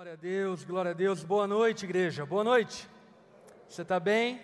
Glória 0.00 0.14
a 0.14 0.16
Deus, 0.16 0.64
glória 0.64 0.90
a 0.92 0.94
Deus. 0.94 1.22
Boa 1.22 1.46
noite, 1.46 1.84
igreja. 1.84 2.24
Boa 2.24 2.42
noite. 2.42 2.88
Você 3.68 3.82
está 3.82 4.00
bem? 4.00 4.40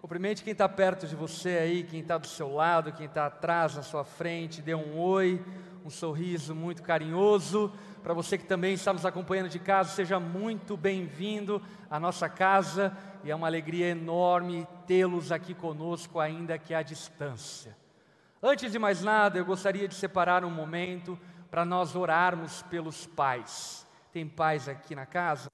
Cumprimente 0.00 0.44
quem 0.44 0.52
está 0.52 0.68
perto 0.68 1.08
de 1.08 1.16
você 1.16 1.58
aí, 1.58 1.82
quem 1.82 1.98
está 1.98 2.16
do 2.16 2.28
seu 2.28 2.54
lado, 2.54 2.92
quem 2.92 3.06
está 3.06 3.26
atrás, 3.26 3.74
na 3.74 3.82
sua 3.82 4.04
frente. 4.04 4.62
Dê 4.62 4.76
um 4.76 4.96
oi, 4.96 5.44
um 5.84 5.90
sorriso 5.90 6.54
muito 6.54 6.84
carinhoso. 6.84 7.72
Para 8.00 8.14
você 8.14 8.38
que 8.38 8.44
também 8.44 8.74
está 8.74 8.92
nos 8.92 9.04
acompanhando 9.04 9.48
de 9.48 9.58
casa, 9.58 9.90
seja 9.90 10.20
muito 10.20 10.76
bem-vindo 10.76 11.60
à 11.90 11.98
nossa 11.98 12.28
casa. 12.28 12.96
E 13.24 13.30
é 13.32 13.34
uma 13.34 13.48
alegria 13.48 13.88
enorme 13.88 14.68
tê-los 14.86 15.32
aqui 15.32 15.52
conosco, 15.52 16.20
ainda 16.20 16.56
que 16.58 16.72
à 16.72 16.80
distância. 16.80 17.76
Antes 18.40 18.70
de 18.70 18.78
mais 18.78 19.02
nada, 19.02 19.36
eu 19.36 19.44
gostaria 19.44 19.88
de 19.88 19.96
separar 19.96 20.44
um 20.44 20.50
momento 20.50 21.18
para 21.50 21.64
nós 21.64 21.96
orarmos 21.96 22.62
pelos 22.70 23.04
pais. 23.04 23.84
Tem 24.12 24.28
pais 24.28 24.68
aqui 24.68 24.94
na 24.94 25.06
casa? 25.06 25.48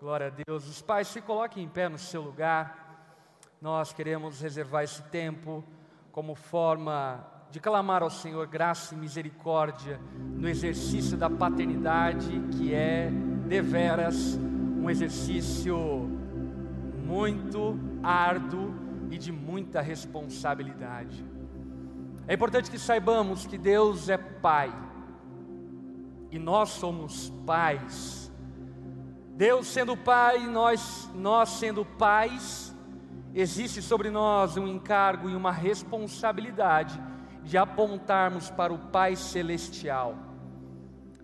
Glória 0.00 0.26
a 0.26 0.30
Deus. 0.44 0.66
Os 0.66 0.82
pais, 0.82 1.06
se 1.06 1.20
coloquem 1.20 1.62
em 1.62 1.68
pé 1.68 1.88
no 1.88 1.96
seu 1.98 2.20
lugar. 2.20 3.14
Nós 3.62 3.92
queremos 3.92 4.40
reservar 4.40 4.82
esse 4.82 5.00
tempo 5.04 5.62
como 6.10 6.34
forma 6.34 7.24
de 7.48 7.60
clamar 7.60 8.02
ao 8.02 8.10
Senhor 8.10 8.44
graça 8.48 8.92
e 8.92 8.98
misericórdia 8.98 10.00
no 10.18 10.48
exercício 10.48 11.16
da 11.16 11.30
paternidade, 11.30 12.28
que 12.56 12.74
é 12.74 13.08
deveras 13.46 14.36
um 14.36 14.90
exercício 14.90 15.78
muito 17.04 17.78
árduo 18.02 18.74
e 19.12 19.16
de 19.16 19.30
muita 19.30 19.80
responsabilidade. 19.80 21.24
É 22.26 22.34
importante 22.34 22.68
que 22.68 22.80
saibamos 22.80 23.46
que 23.46 23.56
Deus 23.56 24.08
é 24.08 24.16
Pai 24.16 24.74
e 26.30 26.38
nós 26.38 26.70
somos 26.70 27.32
pais. 27.46 28.32
Deus 29.36 29.66
sendo 29.66 29.96
pai, 29.96 30.46
nós, 30.46 31.10
nós 31.14 31.50
sendo 31.50 31.84
pais, 31.84 32.74
existe 33.34 33.82
sobre 33.82 34.10
nós 34.10 34.56
um 34.56 34.66
encargo 34.66 35.28
e 35.28 35.36
uma 35.36 35.52
responsabilidade 35.52 36.98
de 37.42 37.58
apontarmos 37.58 38.50
para 38.50 38.72
o 38.72 38.78
Pai 38.78 39.14
Celestial. 39.14 40.16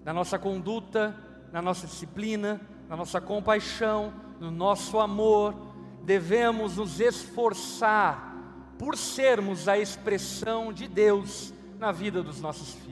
Na 0.05 0.13
nossa 0.13 0.39
conduta, 0.39 1.17
na 1.51 1.63
nossa 1.63 1.87
disciplina, 1.87 2.61
na 2.89 2.97
nossa 2.97 3.21
compaixão, 3.21 4.13
no 4.39 4.51
nosso 4.51 5.01
amor, 5.01 5.55
devemos 6.05 6.77
nos 6.77 7.01
esforçar 7.01 8.33
por 8.79 8.97
sermos 8.97 9.69
a 9.69 9.79
expressão 9.79 10.73
de 10.73 10.87
Deus 10.87 11.53
na 11.79 11.93
vida 11.93 12.23
dos 12.23 12.41
nossos 12.41 12.75
filhos. 12.75 12.92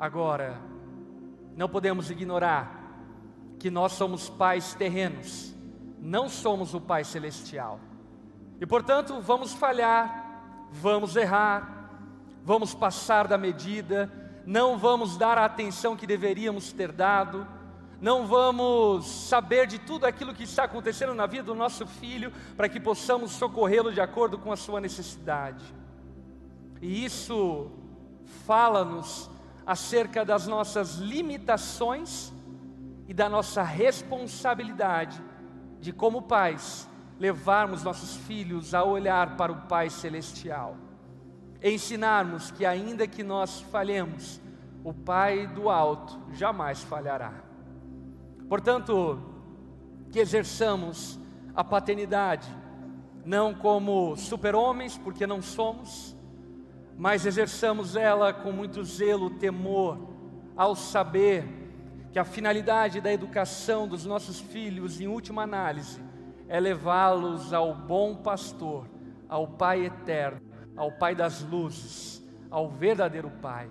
Agora, 0.00 0.58
não 1.54 1.68
podemos 1.68 2.10
ignorar 2.10 2.80
que 3.58 3.70
nós 3.70 3.92
somos 3.92 4.30
pais 4.30 4.72
terrenos, 4.72 5.54
não 6.00 6.26
somos 6.26 6.72
o 6.72 6.80
Pai 6.80 7.04
celestial. 7.04 7.78
E 8.58 8.64
portanto, 8.64 9.20
vamos 9.20 9.52
falhar, 9.52 10.68
vamos 10.72 11.16
errar, 11.16 11.90
vamos 12.42 12.72
passar 12.72 13.28
da 13.28 13.36
medida, 13.36 14.10
não 14.46 14.78
vamos 14.78 15.18
dar 15.18 15.36
a 15.36 15.44
atenção 15.44 15.94
que 15.94 16.06
deveríamos 16.06 16.72
ter 16.72 16.90
dado, 16.92 17.46
não 18.00 18.26
vamos 18.26 19.06
saber 19.06 19.66
de 19.66 19.78
tudo 19.78 20.06
aquilo 20.06 20.32
que 20.32 20.44
está 20.44 20.64
acontecendo 20.64 21.12
na 21.12 21.26
vida 21.26 21.44
do 21.44 21.54
nosso 21.54 21.86
filho, 21.86 22.32
para 22.56 22.70
que 22.70 22.80
possamos 22.80 23.32
socorrê-lo 23.32 23.92
de 23.92 24.00
acordo 24.00 24.38
com 24.38 24.50
a 24.50 24.56
sua 24.56 24.80
necessidade. 24.80 25.62
E 26.80 27.04
isso 27.04 27.70
fala-nos 28.46 29.28
acerca 29.66 30.24
das 30.24 30.46
nossas 30.46 30.96
limitações 30.96 32.32
e 33.06 33.14
da 33.14 33.28
nossa 33.28 33.62
responsabilidade 33.62 35.22
de, 35.80 35.92
como 35.92 36.22
pais, 36.22 36.88
levarmos 37.18 37.82
nossos 37.82 38.16
filhos 38.16 38.74
a 38.74 38.84
olhar 38.84 39.36
para 39.36 39.52
o 39.52 39.62
Pai 39.62 39.90
Celestial, 39.90 40.76
ensinarmos 41.62 42.50
que, 42.50 42.64
ainda 42.64 43.06
que 43.06 43.22
nós 43.22 43.60
falhemos, 43.62 44.40
o 44.82 44.94
Pai 44.94 45.46
do 45.46 45.68
alto 45.68 46.18
jamais 46.32 46.82
falhará. 46.82 47.32
Portanto, 48.48 49.20
que 50.10 50.18
exerçamos 50.18 51.18
a 51.54 51.62
paternidade, 51.62 52.48
não 53.24 53.54
como 53.54 54.16
super-homens, 54.16 54.96
porque 54.96 55.26
não 55.26 55.42
somos, 55.42 56.16
mas 57.00 57.24
exerçamos 57.24 57.96
ela 57.96 58.30
com 58.30 58.52
muito 58.52 58.84
zelo, 58.84 59.30
temor, 59.30 59.98
ao 60.54 60.76
saber 60.76 61.46
que 62.12 62.18
a 62.18 62.26
finalidade 62.26 63.00
da 63.00 63.10
educação 63.10 63.88
dos 63.88 64.04
nossos 64.04 64.38
filhos, 64.38 65.00
em 65.00 65.06
última 65.06 65.44
análise, 65.44 65.98
é 66.46 66.60
levá-los 66.60 67.54
ao 67.54 67.74
bom 67.74 68.16
pastor, 68.16 68.86
ao 69.30 69.48
Pai 69.48 69.86
eterno, 69.86 70.42
ao 70.76 70.92
Pai 70.92 71.14
das 71.14 71.40
luzes, 71.42 72.22
ao 72.50 72.68
verdadeiro 72.68 73.30
Pai. 73.40 73.70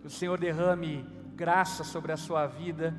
Que 0.00 0.08
o 0.08 0.10
Senhor 0.10 0.36
derrame 0.36 1.06
graça 1.36 1.84
sobre 1.84 2.10
a 2.10 2.16
sua 2.16 2.48
vida, 2.48 2.92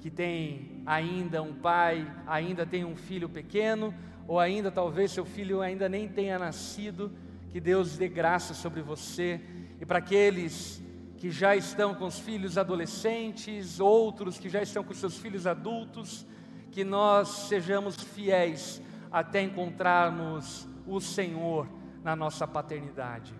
que 0.00 0.10
tem 0.10 0.82
ainda 0.84 1.40
um 1.40 1.54
pai, 1.54 2.04
ainda 2.26 2.66
tem 2.66 2.84
um 2.84 2.96
filho 2.96 3.28
pequeno, 3.28 3.94
ou 4.26 4.40
ainda 4.40 4.72
talvez 4.72 5.12
seu 5.12 5.24
filho 5.24 5.60
ainda 5.60 5.88
nem 5.88 6.08
tenha 6.08 6.36
nascido 6.36 7.12
que 7.50 7.60
Deus 7.60 7.96
dê 7.96 8.08
graça 8.08 8.54
sobre 8.54 8.82
você 8.82 9.40
e 9.80 9.86
para 9.86 9.98
aqueles 9.98 10.82
que 11.16 11.30
já 11.30 11.56
estão 11.56 11.94
com 11.94 12.06
os 12.06 12.18
filhos 12.18 12.56
adolescentes, 12.56 13.80
outros 13.80 14.38
que 14.38 14.48
já 14.48 14.62
estão 14.62 14.84
com 14.84 14.94
seus 14.94 15.16
filhos 15.18 15.46
adultos, 15.46 16.26
que 16.70 16.84
nós 16.84 17.28
sejamos 17.48 17.96
fiéis 17.96 18.80
até 19.10 19.42
encontrarmos 19.42 20.68
o 20.86 21.00
Senhor 21.00 21.68
na 22.04 22.14
nossa 22.14 22.46
paternidade. 22.46 23.34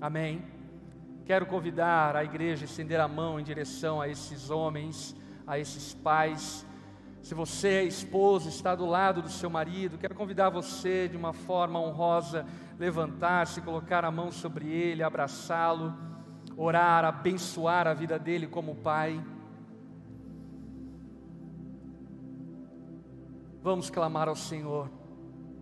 Amém. 0.00 0.42
Quero 1.26 1.44
convidar 1.46 2.16
a 2.16 2.24
igreja 2.24 2.64
a 2.64 2.68
estender 2.68 2.98
a 2.98 3.06
mão 3.06 3.38
em 3.38 3.44
direção 3.44 4.00
a 4.00 4.08
esses 4.08 4.50
homens, 4.50 5.14
a 5.46 5.58
esses 5.58 5.92
pais. 5.92 6.66
Se 7.22 7.34
você 7.34 7.68
é 7.68 7.84
esposo, 7.84 8.48
está 8.48 8.74
do 8.74 8.86
lado 8.86 9.20
do 9.20 9.28
seu 9.28 9.50
marido, 9.50 9.98
quero 9.98 10.14
convidar 10.14 10.48
você 10.48 11.06
de 11.06 11.16
uma 11.16 11.34
forma 11.34 11.78
honrosa 11.78 12.46
levantar-se, 12.80 13.60
colocar 13.60 14.06
a 14.06 14.10
mão 14.10 14.32
sobre 14.32 14.66
ele, 14.66 15.02
abraçá-lo, 15.02 15.94
orar, 16.56 17.04
abençoar 17.04 17.86
a 17.86 17.92
vida 17.92 18.18
dele 18.18 18.46
como 18.46 18.74
pai. 18.74 19.22
Vamos 23.62 23.90
clamar 23.90 24.28
ao 24.28 24.34
Senhor 24.34 24.90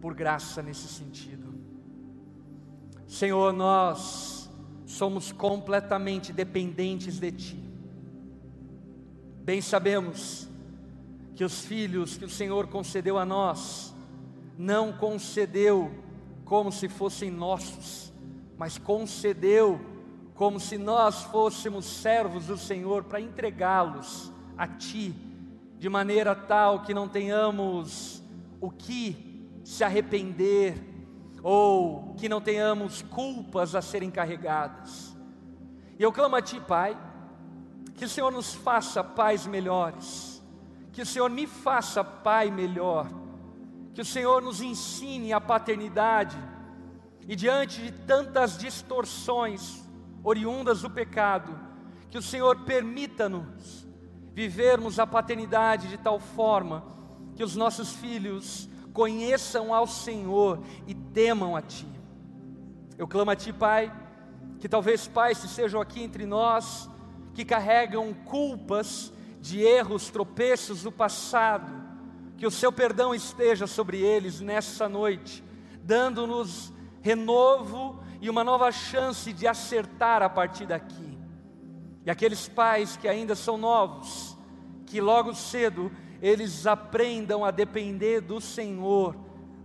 por 0.00 0.14
graça 0.14 0.62
nesse 0.62 0.86
sentido. 0.86 1.52
Senhor, 3.04 3.52
nós 3.52 4.48
somos 4.86 5.32
completamente 5.32 6.32
dependentes 6.32 7.18
de 7.18 7.32
Ti. 7.32 7.72
Bem 9.42 9.60
sabemos 9.60 10.48
que 11.34 11.42
os 11.42 11.64
filhos 11.64 12.16
que 12.16 12.26
o 12.26 12.30
Senhor 12.30 12.68
concedeu 12.68 13.18
a 13.18 13.24
nós, 13.24 13.92
não 14.56 14.92
concedeu 14.92 16.06
como 16.48 16.72
se 16.72 16.88
fossem 16.88 17.30
nossos, 17.30 18.10
mas 18.56 18.78
concedeu 18.78 19.78
como 20.34 20.58
se 20.58 20.78
nós 20.78 21.24
fôssemos 21.24 21.84
servos 21.84 22.46
do 22.46 22.56
Senhor 22.56 23.04
para 23.04 23.20
entregá-los 23.20 24.32
a 24.56 24.66
Ti, 24.66 25.14
de 25.78 25.88
maneira 25.88 26.34
tal 26.34 26.82
que 26.82 26.94
não 26.94 27.06
tenhamos 27.06 28.22
o 28.60 28.70
que 28.70 29.46
se 29.62 29.84
arrepender, 29.84 30.82
ou 31.42 32.14
que 32.16 32.28
não 32.28 32.40
tenhamos 32.40 33.02
culpas 33.02 33.74
a 33.74 33.82
serem 33.82 34.10
carregadas. 34.10 35.14
E 35.98 36.02
eu 36.02 36.10
clamo 36.10 36.34
a 36.34 36.42
Ti, 36.42 36.58
Pai, 36.60 36.98
que 37.94 38.06
o 38.06 38.08
Senhor 38.08 38.32
nos 38.32 38.54
faça 38.54 39.04
pais 39.04 39.46
melhores, 39.46 40.42
que 40.92 41.02
o 41.02 41.06
Senhor 41.06 41.28
me 41.28 41.46
faça 41.46 42.02
pai 42.02 42.50
melhor 42.50 43.06
que 43.98 44.02
o 44.02 44.04
Senhor 44.04 44.40
nos 44.40 44.60
ensine 44.60 45.32
a 45.32 45.40
paternidade 45.40 46.38
e 47.26 47.34
diante 47.34 47.82
de 47.82 47.90
tantas 47.90 48.56
distorções 48.56 49.82
oriundas 50.22 50.82
do 50.82 50.88
pecado, 50.88 51.58
que 52.08 52.16
o 52.16 52.22
Senhor 52.22 52.60
permita-nos 52.60 53.84
vivermos 54.32 55.00
a 55.00 55.06
paternidade 55.06 55.88
de 55.88 55.98
tal 55.98 56.20
forma 56.20 56.84
que 57.34 57.42
os 57.42 57.56
nossos 57.56 57.92
filhos 57.92 58.68
conheçam 58.92 59.74
ao 59.74 59.88
Senhor 59.88 60.62
e 60.86 60.94
temam 60.94 61.56
a 61.56 61.60
Ti. 61.60 61.88
Eu 62.96 63.08
clamo 63.08 63.32
a 63.32 63.34
Ti, 63.34 63.52
Pai, 63.52 63.92
que 64.60 64.68
talvez 64.68 65.08
pais 65.08 65.40
que 65.40 65.46
estejam 65.46 65.80
aqui 65.80 66.04
entre 66.04 66.24
nós, 66.24 66.88
que 67.34 67.44
carregam 67.44 68.14
culpas 68.14 69.12
de 69.40 69.60
erros, 69.60 70.08
tropeços 70.08 70.84
do 70.84 70.92
passado, 70.92 71.87
que 72.38 72.46
o 72.46 72.50
seu 72.52 72.70
perdão 72.70 73.12
esteja 73.12 73.66
sobre 73.66 73.98
eles 73.98 74.40
nessa 74.40 74.88
noite, 74.88 75.42
dando-nos 75.82 76.72
renovo 77.02 78.00
e 78.20 78.30
uma 78.30 78.44
nova 78.44 78.70
chance 78.70 79.32
de 79.32 79.44
acertar 79.46 80.22
a 80.22 80.28
partir 80.28 80.64
daqui. 80.64 81.18
E 82.06 82.10
aqueles 82.10 82.48
pais 82.48 82.96
que 82.96 83.08
ainda 83.08 83.34
são 83.34 83.58
novos, 83.58 84.38
que 84.86 85.00
logo 85.00 85.34
cedo 85.34 85.90
eles 86.22 86.64
aprendam 86.64 87.44
a 87.44 87.50
depender 87.50 88.20
do 88.20 88.40
Senhor 88.40 89.16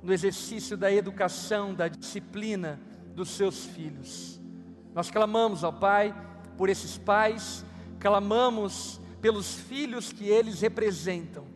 no 0.02 0.12
exercício 0.12 0.76
da 0.76 0.92
educação, 0.92 1.76
da 1.76 1.88
disciplina 1.88 2.82
dos 3.16 3.30
seus 3.30 3.66
filhos. 3.66 4.42
Nós 4.96 5.12
clamamos 5.12 5.64
ao 5.64 5.74
Pai 5.74 6.14
por 6.58 6.70
esses 6.70 6.98
pais, 6.98 7.64
clamamos 8.00 9.00
pelos 9.22 9.54
filhos 9.54 10.12
que 10.12 10.28
eles 10.28 10.60
representam. 10.60 11.53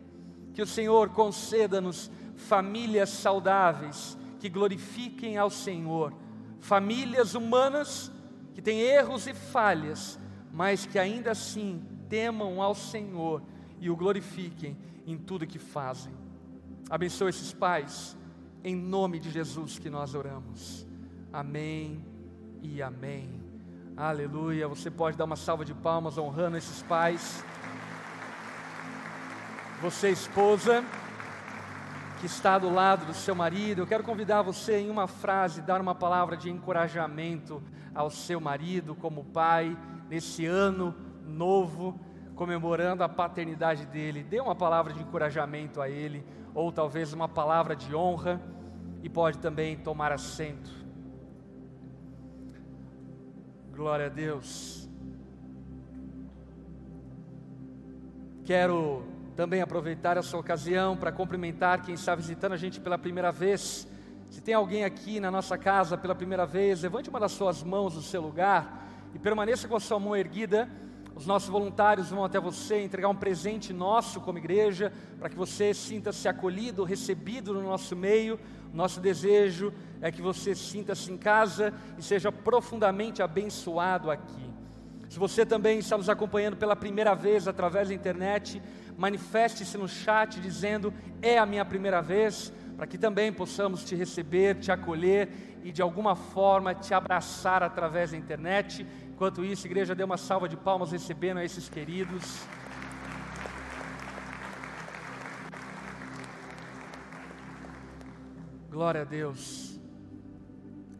Que 0.58 0.62
o 0.62 0.66
Senhor 0.66 1.10
conceda-nos 1.10 2.10
famílias 2.34 3.10
saudáveis 3.10 4.18
que 4.40 4.48
glorifiquem 4.48 5.38
ao 5.38 5.50
Senhor, 5.50 6.12
famílias 6.58 7.36
humanas 7.36 8.10
que 8.52 8.60
têm 8.60 8.80
erros 8.80 9.28
e 9.28 9.34
falhas, 9.34 10.18
mas 10.52 10.84
que 10.84 10.98
ainda 10.98 11.30
assim 11.30 11.80
temam 12.08 12.60
ao 12.60 12.74
Senhor 12.74 13.40
e 13.78 13.88
o 13.88 13.94
glorifiquem 13.94 14.76
em 15.06 15.16
tudo 15.16 15.46
que 15.46 15.60
fazem. 15.60 16.12
Abençoe 16.90 17.30
esses 17.30 17.52
pais, 17.52 18.16
em 18.64 18.74
nome 18.74 19.20
de 19.20 19.30
Jesus 19.30 19.78
que 19.78 19.88
nós 19.88 20.12
oramos. 20.12 20.84
Amém 21.32 22.04
e 22.60 22.82
amém. 22.82 23.40
Aleluia. 23.96 24.66
Você 24.66 24.90
pode 24.90 25.16
dar 25.16 25.24
uma 25.24 25.36
salva 25.36 25.64
de 25.64 25.72
palmas 25.72 26.18
honrando 26.18 26.56
esses 26.56 26.82
pais. 26.82 27.44
Você, 29.80 30.10
esposa, 30.10 30.84
que 32.18 32.26
está 32.26 32.58
do 32.58 32.68
lado 32.68 33.06
do 33.06 33.14
seu 33.14 33.32
marido, 33.32 33.82
eu 33.82 33.86
quero 33.86 34.02
convidar 34.02 34.42
você 34.42 34.78
em 34.78 34.90
uma 34.90 35.06
frase, 35.06 35.62
dar 35.62 35.80
uma 35.80 35.94
palavra 35.94 36.36
de 36.36 36.50
encorajamento 36.50 37.62
ao 37.94 38.10
seu 38.10 38.40
marido 38.40 38.96
como 38.96 39.24
pai, 39.26 39.78
nesse 40.10 40.44
ano 40.44 40.92
novo 41.24 41.96
comemorando 42.34 43.04
a 43.04 43.08
paternidade 43.08 43.86
dele, 43.86 44.24
dê 44.24 44.40
uma 44.40 44.54
palavra 44.54 44.92
de 44.92 45.00
encorajamento 45.00 45.80
a 45.80 45.88
ele, 45.88 46.24
ou 46.54 46.72
talvez 46.72 47.12
uma 47.12 47.28
palavra 47.28 47.76
de 47.76 47.94
honra, 47.94 48.40
e 49.00 49.08
pode 49.08 49.38
também 49.38 49.76
tomar 49.76 50.10
assento. 50.10 50.70
Glória 53.72 54.06
a 54.06 54.08
Deus. 54.08 54.88
Quero 58.44 59.17
também 59.38 59.62
aproveitar 59.62 60.16
essa 60.16 60.36
ocasião 60.36 60.96
para 60.96 61.12
cumprimentar 61.12 61.80
quem 61.82 61.94
está 61.94 62.12
visitando 62.12 62.54
a 62.54 62.56
gente 62.56 62.80
pela 62.80 62.98
primeira 62.98 63.30
vez. 63.30 63.86
Se 64.28 64.40
tem 64.40 64.52
alguém 64.52 64.82
aqui 64.82 65.20
na 65.20 65.30
nossa 65.30 65.56
casa 65.56 65.96
pela 65.96 66.12
primeira 66.12 66.44
vez, 66.44 66.82
levante 66.82 67.08
uma 67.08 67.20
das 67.20 67.30
suas 67.30 67.62
mãos 67.62 67.94
no 67.94 68.02
seu 68.02 68.20
lugar 68.20 68.84
e 69.14 69.18
permaneça 69.20 69.68
com 69.68 69.76
a 69.76 69.80
sua 69.80 70.00
mão 70.00 70.16
erguida 70.16 70.68
os 71.18 71.26
nossos 71.26 71.48
voluntários 71.48 72.10
vão 72.10 72.24
até 72.24 72.38
você 72.38 72.80
entregar 72.80 73.08
um 73.08 73.14
presente 73.14 73.72
nosso 73.72 74.20
como 74.20 74.38
igreja, 74.38 74.92
para 75.18 75.28
que 75.28 75.34
você 75.34 75.74
sinta-se 75.74 76.28
acolhido, 76.28 76.84
recebido 76.84 77.52
no 77.52 77.60
nosso 77.60 77.96
meio. 77.96 78.38
Nosso 78.72 79.00
desejo 79.00 79.74
é 80.00 80.12
que 80.12 80.22
você 80.22 80.54
sinta-se 80.54 81.10
em 81.10 81.16
casa 81.16 81.74
e 81.98 82.02
seja 82.04 82.30
profundamente 82.30 83.20
abençoado 83.20 84.12
aqui. 84.12 84.57
Se 85.08 85.18
você 85.18 85.46
também 85.46 85.78
está 85.78 85.96
nos 85.96 86.08
acompanhando 86.08 86.56
pela 86.56 86.76
primeira 86.76 87.14
vez 87.14 87.48
através 87.48 87.88
da 87.88 87.94
internet, 87.94 88.62
manifeste-se 88.96 89.76
no 89.78 89.88
chat 89.88 90.40
dizendo: 90.40 90.92
É 91.22 91.38
a 91.38 91.46
minha 91.46 91.64
primeira 91.64 92.00
vez, 92.00 92.52
para 92.76 92.86
que 92.86 92.98
também 92.98 93.32
possamos 93.32 93.84
te 93.84 93.94
receber, 93.94 94.56
te 94.56 94.70
acolher 94.70 95.28
e 95.64 95.72
de 95.72 95.82
alguma 95.82 96.14
forma 96.14 96.74
te 96.74 96.94
abraçar 96.94 97.62
através 97.62 98.10
da 98.10 98.16
internet 98.16 98.86
Enquanto 99.18 99.44
isso, 99.44 99.66
igreja 99.66 99.96
deu 99.96 100.06
uma 100.06 100.16
salva 100.16 100.48
de 100.48 100.56
palmas 100.56 100.92
recebendo 100.92 101.38
a 101.38 101.44
esses 101.44 101.68
queridos. 101.68 102.40
Glória 108.70 109.00
a 109.00 109.04
Deus. 109.04 109.76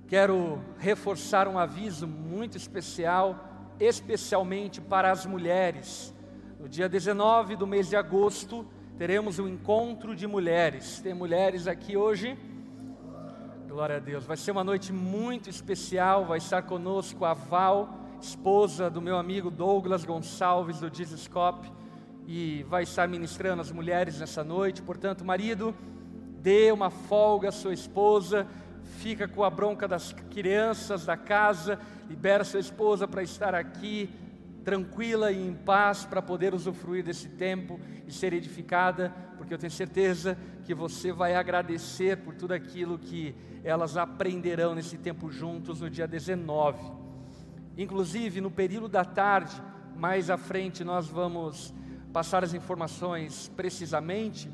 Quero 0.08 0.60
reforçar 0.78 1.46
um 1.46 1.56
aviso 1.56 2.08
muito 2.08 2.56
especial, 2.56 3.47
especialmente 3.80 4.80
para 4.80 5.10
as 5.10 5.26
mulheres. 5.26 6.14
No 6.58 6.68
dia 6.68 6.88
19 6.88 7.56
do 7.56 7.66
mês 7.66 7.88
de 7.88 7.96
agosto, 7.96 8.66
teremos 8.96 9.38
um 9.38 9.48
encontro 9.48 10.14
de 10.14 10.26
mulheres. 10.26 11.00
Tem 11.00 11.14
mulheres 11.14 11.66
aqui 11.66 11.96
hoje? 11.96 12.36
Glória 13.68 13.96
a 13.96 14.00
Deus. 14.00 14.24
Vai 14.24 14.36
ser 14.36 14.50
uma 14.50 14.64
noite 14.64 14.92
muito 14.92 15.48
especial. 15.48 16.24
Vai 16.24 16.38
estar 16.38 16.62
conosco 16.62 17.24
a 17.24 17.34
Val 17.34 17.98
esposa 18.20 18.90
do 18.90 19.00
meu 19.00 19.16
amigo 19.16 19.50
Douglas 19.50 20.04
Gonçalves 20.04 20.80
do 20.80 20.90
Dizescope 20.90 21.70
e 22.26 22.64
vai 22.64 22.82
estar 22.82 23.06
ministrando 23.06 23.62
as 23.62 23.70
mulheres 23.70 24.18
nessa 24.18 24.42
noite. 24.42 24.82
Portanto, 24.82 25.24
marido, 25.24 25.74
dê 26.40 26.72
uma 26.72 26.90
folga 26.90 27.48
à 27.48 27.52
sua 27.52 27.72
esposa, 27.72 28.46
fica 28.88 29.28
com 29.28 29.44
a 29.44 29.50
bronca 29.50 29.86
das 29.86 30.12
crianças 30.30 31.04
da 31.04 31.16
casa, 31.16 31.78
libera 32.08 32.44
sua 32.44 32.60
esposa 32.60 33.06
para 33.06 33.22
estar 33.22 33.54
aqui 33.54 34.10
tranquila 34.64 35.32
e 35.32 35.48
em 35.48 35.54
paz 35.54 36.04
para 36.04 36.20
poder 36.20 36.52
usufruir 36.52 37.02
desse 37.02 37.28
tempo 37.28 37.80
e 38.06 38.12
ser 38.12 38.32
edificada, 38.34 39.14
porque 39.38 39.54
eu 39.54 39.58
tenho 39.58 39.70
certeza 39.70 40.36
que 40.64 40.74
você 40.74 41.10
vai 41.10 41.34
agradecer 41.34 42.18
por 42.18 42.34
tudo 42.34 42.52
aquilo 42.52 42.98
que 42.98 43.34
elas 43.64 43.96
aprenderão 43.96 44.74
nesse 44.74 44.98
tempo 44.98 45.30
juntos 45.30 45.80
no 45.80 45.88
dia 45.88 46.06
19. 46.06 46.78
Inclusive, 47.78 48.40
no 48.40 48.50
período 48.50 48.88
da 48.88 49.04
tarde, 49.04 49.54
mais 49.96 50.28
à 50.28 50.36
frente, 50.36 50.84
nós 50.84 51.06
vamos 51.06 51.72
passar 52.12 52.44
as 52.44 52.52
informações 52.52 53.50
precisamente. 53.56 54.50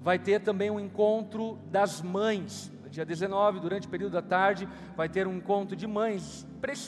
Vai 0.00 0.18
ter 0.18 0.40
também 0.40 0.70
um 0.70 0.78
encontro 0.78 1.58
das 1.70 2.00
mães. 2.00 2.70
Dia 2.90 3.04
19, 3.04 3.60
durante 3.60 3.86
o 3.86 3.90
período 3.90 4.12
da 4.12 4.22
tarde, 4.22 4.68
vai 4.96 5.08
ter 5.08 5.26
um 5.26 5.36
encontro 5.36 5.76
de 5.76 5.86
mães, 5.86 6.46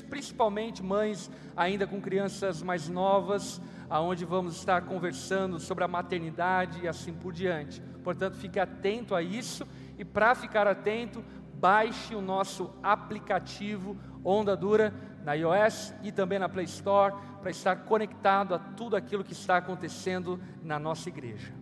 principalmente 0.09 0.83
mães 0.83 1.31
ainda 1.57 1.87
com 1.87 2.01
crianças 2.01 2.63
mais 2.63 2.89
novas, 2.89 3.61
aonde 3.89 4.25
vamos 4.25 4.57
estar 4.57 4.83
conversando 4.83 5.59
sobre 5.59 5.85
a 5.85 5.89
maternidade 5.89 6.81
e 6.83 6.89
assim 6.89 7.13
por 7.13 7.33
diante. 7.33 7.81
Portanto, 8.03 8.37
fique 8.37 8.59
atento 8.59 9.15
a 9.15 9.23
isso 9.23 9.67
e 9.99 10.05
para 10.05 10.35
ficar 10.35 10.67
atento, 10.67 11.25
baixe 11.55 12.15
o 12.15 12.23
nosso 12.23 12.71
aplicativo 12.83 13.97
Onda 14.25 14.57
Dura 14.57 14.95
na 15.25 15.35
iOS 15.35 15.95
e 16.03 16.11
também 16.11 16.39
na 16.39 16.49
Play 16.49 16.65
Store, 16.65 17.15
para 17.41 17.51
estar 17.51 17.77
conectado 17.85 18.55
a 18.55 18.59
tudo 18.59 18.97
aquilo 18.97 19.25
que 19.25 19.33
está 19.33 19.57
acontecendo 19.57 20.41
na 20.63 20.79
nossa 20.79 21.09
igreja. 21.09 21.53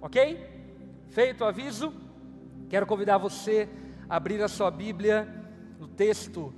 Ok? 0.00 0.58
Feito 1.08 1.42
o 1.42 1.46
aviso, 1.46 1.92
quero 2.68 2.86
convidar 2.86 3.18
você 3.18 3.68
abrir 4.08 4.42
a 4.42 4.48
sua 4.48 4.70
Bíblia 4.70 5.28
no 5.78 5.86
texto 5.86 6.54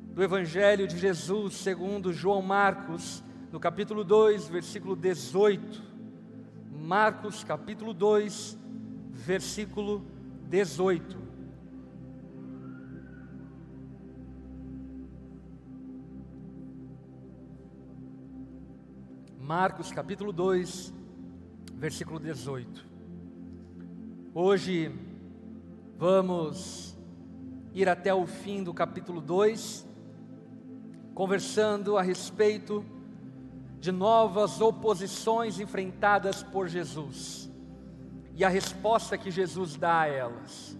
do 0.00 0.22
Evangelho 0.22 0.88
de 0.88 0.98
Jesus 0.98 1.54
segundo 1.54 2.12
João 2.12 2.42
Marcos, 2.42 3.22
no 3.52 3.60
capítulo 3.60 4.02
2, 4.02 4.48
versículo 4.48 4.96
18. 4.96 5.80
Marcos, 6.72 7.44
capítulo 7.44 7.94
2, 7.94 8.58
versículo 9.12 10.04
18. 10.48 11.22
Marcos 19.38 19.92
capítulo 19.92 20.32
2, 20.32 20.92
versículo 21.74 22.18
18. 22.18 22.84
Hoje 24.34 24.90
vamos 26.02 26.98
ir 27.72 27.88
até 27.88 28.12
o 28.12 28.26
fim 28.26 28.64
do 28.64 28.74
capítulo 28.74 29.20
2, 29.20 29.86
conversando 31.14 31.96
a 31.96 32.02
respeito 32.02 32.84
de 33.78 33.92
novas 33.92 34.60
oposições 34.60 35.60
enfrentadas 35.60 36.42
por 36.42 36.66
Jesus 36.66 37.48
e 38.34 38.44
a 38.44 38.48
resposta 38.48 39.16
que 39.16 39.30
Jesus 39.30 39.76
dá 39.76 40.00
a 40.00 40.08
elas. 40.08 40.76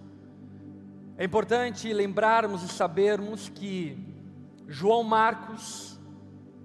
É 1.17 1.23
importante 1.23 1.93
lembrarmos 1.93 2.61
e 2.61 2.67
sabermos 2.67 3.47
que 3.47 3.97
João 4.67 5.03
Marcos, 5.03 5.97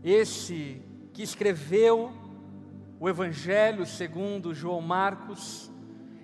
esse 0.03 0.83
que 1.13 1.23
escreveu 1.23 2.11
o 2.99 3.09
Evangelho 3.09 3.87
segundo 3.87 4.53
João 4.53 4.81
Marcos, 4.81 5.71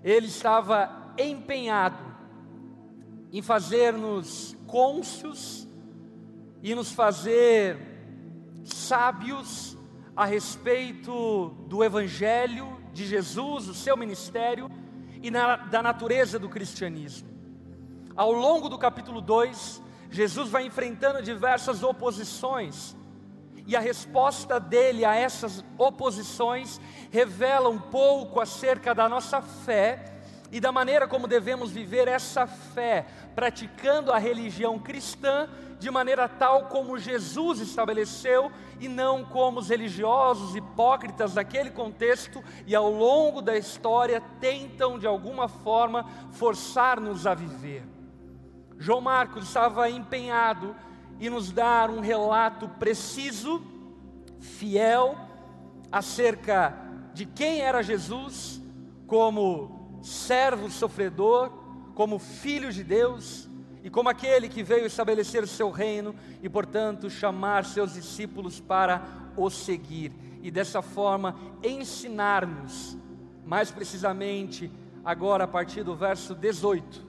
ele 0.02 0.26
estava 0.26 1.14
empenhado 1.16 2.13
em 3.34 3.42
fazer-nos 3.42 4.56
cônscios 4.64 5.66
e 6.62 6.72
nos 6.72 6.92
fazer 6.92 7.76
sábios 8.64 9.76
a 10.14 10.24
respeito 10.24 11.48
do 11.66 11.82
Evangelho 11.82 12.80
de 12.92 13.04
Jesus, 13.04 13.68
o 13.68 13.74
seu 13.74 13.96
ministério 13.96 14.70
e 15.20 15.32
na, 15.32 15.56
da 15.56 15.82
natureza 15.82 16.38
do 16.38 16.48
cristianismo. 16.48 17.28
Ao 18.14 18.30
longo 18.30 18.68
do 18.68 18.78
capítulo 18.78 19.20
2, 19.20 19.82
Jesus 20.12 20.48
vai 20.48 20.64
enfrentando 20.64 21.20
diversas 21.20 21.82
oposições 21.82 22.96
E 23.66 23.74
a 23.74 23.80
resposta 23.80 24.60
dele 24.60 25.04
a 25.04 25.14
essas 25.14 25.64
oposições 25.78 26.80
revela 27.10 27.68
um 27.68 27.80
pouco 27.80 28.40
acerca 28.40 28.94
da 28.94 29.08
nossa 29.08 29.40
fé 29.40 30.13
e 30.54 30.60
da 30.60 30.70
maneira 30.70 31.08
como 31.08 31.26
devemos 31.26 31.72
viver 31.72 32.06
essa 32.06 32.46
fé, 32.46 33.04
praticando 33.34 34.12
a 34.12 34.18
religião 34.18 34.78
cristã 34.78 35.48
de 35.80 35.90
maneira 35.90 36.28
tal 36.28 36.66
como 36.66 36.96
Jesus 36.96 37.58
estabeleceu 37.58 38.52
e 38.78 38.86
não 38.86 39.24
como 39.24 39.58
os 39.58 39.68
religiosos 39.68 40.54
hipócritas 40.54 41.34
daquele 41.34 41.72
contexto 41.72 42.40
e 42.68 42.72
ao 42.72 42.88
longo 42.88 43.42
da 43.42 43.56
história 43.56 44.22
tentam 44.38 44.96
de 44.96 45.08
alguma 45.08 45.48
forma 45.48 46.06
forçar-nos 46.30 47.26
a 47.26 47.34
viver. 47.34 47.82
João 48.78 49.00
Marcos 49.00 49.48
estava 49.48 49.90
empenhado 49.90 50.76
em 51.20 51.30
nos 51.30 51.50
dar 51.50 51.90
um 51.90 51.98
relato 51.98 52.68
preciso, 52.68 53.60
fiel, 54.38 55.18
acerca 55.90 56.78
de 57.12 57.26
quem 57.26 57.60
era 57.60 57.82
Jesus, 57.82 58.62
como 59.08 59.73
servo 60.04 60.70
sofredor, 60.70 61.50
como 61.94 62.18
filho 62.18 62.70
de 62.70 62.84
Deus 62.84 63.48
e 63.82 63.88
como 63.88 64.08
aquele 64.08 64.48
que 64.48 64.62
veio 64.62 64.86
estabelecer 64.86 65.42
o 65.42 65.46
seu 65.46 65.70
reino 65.70 66.14
e, 66.42 66.48
portanto, 66.48 67.08
chamar 67.08 67.64
seus 67.64 67.94
discípulos 67.94 68.60
para 68.60 69.02
o 69.36 69.48
seguir 69.48 70.12
e 70.42 70.50
dessa 70.50 70.82
forma 70.82 71.34
ensinar-nos, 71.62 72.98
mais 73.46 73.70
precisamente, 73.70 74.70
agora 75.02 75.44
a 75.44 75.48
partir 75.48 75.82
do 75.82 75.96
verso 75.96 76.34
18, 76.34 77.02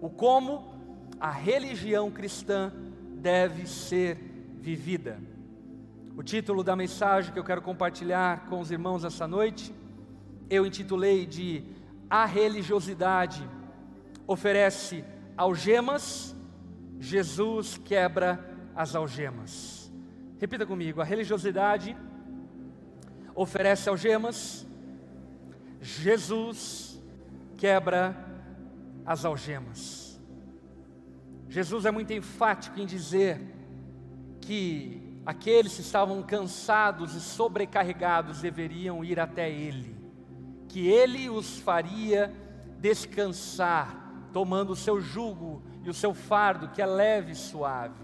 o 0.00 0.10
como 0.10 0.74
a 1.20 1.30
religião 1.30 2.10
cristã 2.10 2.72
deve 3.16 3.66
ser 3.66 4.16
vivida. 4.60 5.20
O 6.16 6.22
título 6.22 6.64
da 6.64 6.74
mensagem 6.74 7.32
que 7.32 7.38
eu 7.38 7.44
quero 7.44 7.62
compartilhar 7.62 8.46
com 8.46 8.60
os 8.60 8.70
irmãos 8.70 9.04
essa 9.04 9.26
noite, 9.26 9.74
eu 10.50 10.66
intitulei 10.66 11.26
de 11.26 11.64
A 12.16 12.26
Religiosidade 12.26 13.44
oferece 14.24 15.04
algemas, 15.36 16.32
Jesus 17.00 17.76
quebra 17.76 18.38
as 18.72 18.94
algemas. 18.94 19.92
Repita 20.38 20.64
comigo: 20.64 21.00
a 21.00 21.04
religiosidade 21.04 21.96
oferece 23.34 23.88
algemas, 23.88 24.64
Jesus 25.80 27.02
quebra 27.56 28.16
as 29.04 29.24
algemas. 29.24 30.16
Jesus 31.48 31.84
é 31.84 31.90
muito 31.90 32.12
enfático 32.12 32.78
em 32.78 32.86
dizer 32.86 33.40
que 34.40 35.18
aqueles 35.26 35.74
que 35.74 35.80
estavam 35.80 36.22
cansados 36.22 37.12
e 37.16 37.20
sobrecarregados 37.20 38.40
deveriam 38.40 39.04
ir 39.04 39.18
até 39.18 39.50
Ele, 39.50 39.93
que 40.74 40.88
Ele 40.88 41.30
os 41.30 41.60
faria 41.60 42.34
descansar 42.80 44.26
tomando 44.32 44.70
o 44.70 44.76
seu 44.76 45.00
jugo 45.00 45.62
e 45.84 45.88
o 45.88 45.94
seu 45.94 46.12
fardo, 46.12 46.66
que 46.66 46.82
é 46.82 46.86
leve 46.86 47.30
e 47.30 47.36
suave. 47.36 47.94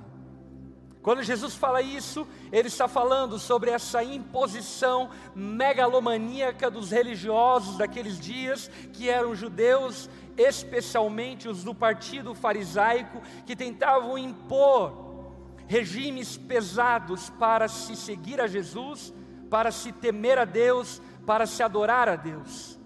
Quando 1.02 1.20
Jesus 1.20 1.56
fala 1.56 1.82
isso, 1.82 2.24
ele 2.52 2.68
está 2.68 2.86
falando 2.86 3.40
sobre 3.40 3.72
essa 3.72 4.04
imposição 4.04 5.10
megalomaníaca 5.34 6.70
dos 6.70 6.92
religiosos 6.92 7.76
daqueles 7.76 8.20
dias, 8.20 8.70
que 8.92 9.10
eram 9.10 9.34
judeus, 9.34 10.08
especialmente 10.38 11.48
os 11.48 11.64
do 11.64 11.74
partido 11.74 12.36
farisaico, 12.36 13.20
que 13.44 13.56
tentavam 13.56 14.16
impor 14.16 15.10
regimes 15.66 16.36
pesados 16.36 17.30
para 17.30 17.66
se 17.66 17.96
seguir 17.96 18.40
a 18.40 18.46
Jesus, 18.46 19.12
para 19.50 19.72
se 19.72 19.90
temer 19.90 20.38
a 20.38 20.44
Deus, 20.44 21.02
para 21.30 21.46
se 21.46 21.62
adorar 21.62 22.08
a 22.08 22.16
Deus. 22.16 22.76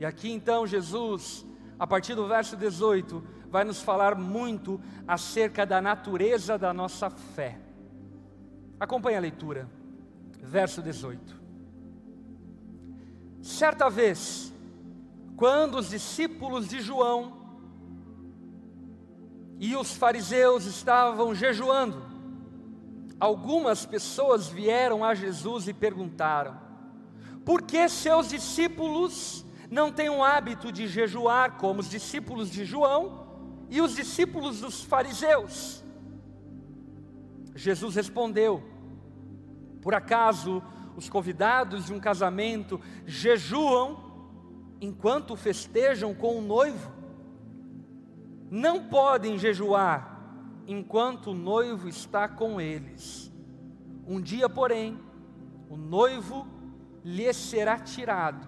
E 0.00 0.04
aqui 0.04 0.32
então 0.32 0.66
Jesus 0.66 1.46
a 1.78 1.86
partir 1.86 2.14
do 2.14 2.26
verso 2.26 2.56
18, 2.56 3.22
vai 3.48 3.62
nos 3.64 3.80
falar 3.80 4.16
muito 4.16 4.80
acerca 5.06 5.64
da 5.64 5.80
natureza 5.80 6.58
da 6.58 6.72
nossa 6.72 7.08
fé. 7.08 7.58
Acompanhe 8.80 9.16
a 9.16 9.20
leitura, 9.20 9.68
verso 10.42 10.82
18. 10.82 11.40
Certa 13.40 13.88
vez, 13.88 14.52
quando 15.36 15.76
os 15.78 15.90
discípulos 15.90 16.68
de 16.68 16.80
João 16.80 17.38
e 19.60 19.76
os 19.76 19.94
fariseus 19.94 20.66
estavam 20.66 21.32
jejuando, 21.32 22.02
algumas 23.20 23.86
pessoas 23.86 24.48
vieram 24.48 25.04
a 25.04 25.14
Jesus 25.14 25.68
e 25.68 25.72
perguntaram: 25.72 26.67
por 27.48 27.62
que 27.62 27.88
seus 27.88 28.28
discípulos 28.28 29.42
não 29.70 29.90
têm 29.90 30.10
o 30.10 30.22
hábito 30.22 30.70
de 30.70 30.86
jejuar 30.86 31.56
como 31.56 31.80
os 31.80 31.88
discípulos 31.88 32.50
de 32.50 32.62
João 32.62 33.26
e 33.70 33.80
os 33.80 33.96
discípulos 33.96 34.60
dos 34.60 34.82
fariseus. 34.82 35.82
Jesus 37.54 37.94
respondeu: 37.94 38.62
Por 39.80 39.94
acaso 39.94 40.62
os 40.94 41.08
convidados 41.08 41.86
de 41.86 41.94
um 41.94 41.98
casamento 41.98 42.78
jejuam 43.06 43.96
enquanto 44.78 45.34
festejam 45.34 46.14
com 46.14 46.36
o 46.36 46.42
noivo? 46.42 46.92
Não 48.50 48.84
podem 48.90 49.38
jejuar 49.38 50.20
enquanto 50.66 51.30
o 51.30 51.34
noivo 51.34 51.88
está 51.88 52.28
com 52.28 52.60
eles. 52.60 53.32
Um 54.06 54.20
dia, 54.20 54.50
porém, 54.50 55.00
o 55.70 55.78
noivo 55.78 56.57
lhe 57.04 57.32
será 57.32 57.78
tirado 57.78 58.46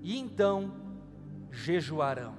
e 0.00 0.18
então 0.18 0.72
jejuarão. 1.50 2.34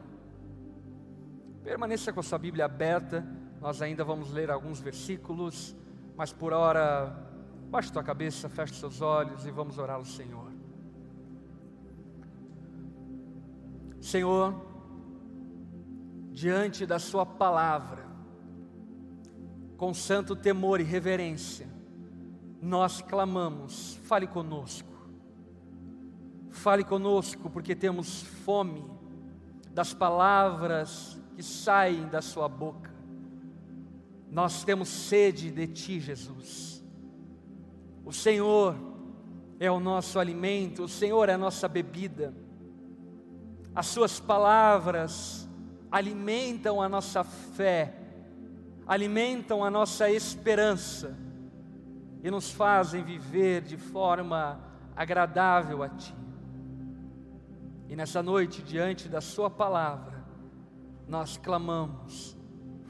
Permaneça 1.63 2.11
com 2.11 2.19
a 2.19 2.23
sua 2.23 2.37
Bíblia 2.37 2.65
aberta, 2.65 3.25
nós 3.61 3.81
ainda 3.81 4.03
vamos 4.03 4.31
ler 4.31 4.51
alguns 4.51 4.81
versículos, 4.81 5.75
mas 6.15 6.33
por 6.33 6.51
hora, 6.51 7.15
baixe 7.69 7.91
tua 7.91 8.03
cabeça, 8.03 8.49
feche 8.49 8.73
seus 8.75 9.01
olhos 9.01 9.45
e 9.45 9.51
vamos 9.51 9.77
orar 9.77 9.95
ao 9.95 10.05
Senhor. 10.05 10.51
Senhor, 14.01 14.53
diante 16.31 16.85
da 16.85 16.99
Sua 16.99 17.25
palavra, 17.25 18.03
com 19.77 19.93
santo 19.93 20.35
temor 20.35 20.81
e 20.81 20.83
reverência, 20.83 21.67
nós 22.61 23.01
clamamos, 23.01 23.99
fale 24.03 24.27
conosco. 24.27 24.92
Fale 26.53 26.83
conosco, 26.83 27.49
porque 27.49 27.75
temos 27.75 28.21
fome 28.21 28.85
das 29.71 29.91
palavras 29.91 31.19
que 31.35 31.41
saem 31.41 32.07
da 32.07 32.21
Sua 32.21 32.47
boca. 32.47 32.93
Nós 34.31 34.63
temos 34.63 34.87
sede 34.87 35.49
de 35.49 35.65
Ti, 35.65 35.99
Jesus. 35.99 36.83
O 38.05 38.13
Senhor 38.13 38.75
é 39.59 39.69
o 39.69 39.79
nosso 39.79 40.19
alimento, 40.19 40.83
o 40.83 40.87
Senhor 40.87 41.27
é 41.27 41.33
a 41.33 41.37
nossa 41.39 41.67
bebida. 41.67 42.33
As 43.73 43.87
Suas 43.87 44.19
palavras 44.19 45.49
alimentam 45.91 46.79
a 46.79 46.87
nossa 46.87 47.23
fé, 47.23 47.95
alimentam 48.85 49.63
a 49.63 49.71
nossa 49.71 50.07
esperança 50.09 51.17
e 52.23 52.29
nos 52.29 52.51
fazem 52.51 53.03
viver 53.03 53.61
de 53.63 53.75
forma 53.75 54.61
agradável 54.95 55.81
a 55.81 55.89
Ti. 55.89 56.23
E 57.93 57.95
nessa 57.95 58.23
noite, 58.23 58.63
diante 58.63 59.07
da 59.07 59.21
Sua 59.21 59.51
palavra, 59.51 60.25
nós 61.07 61.37
clamamos: 61.37 62.35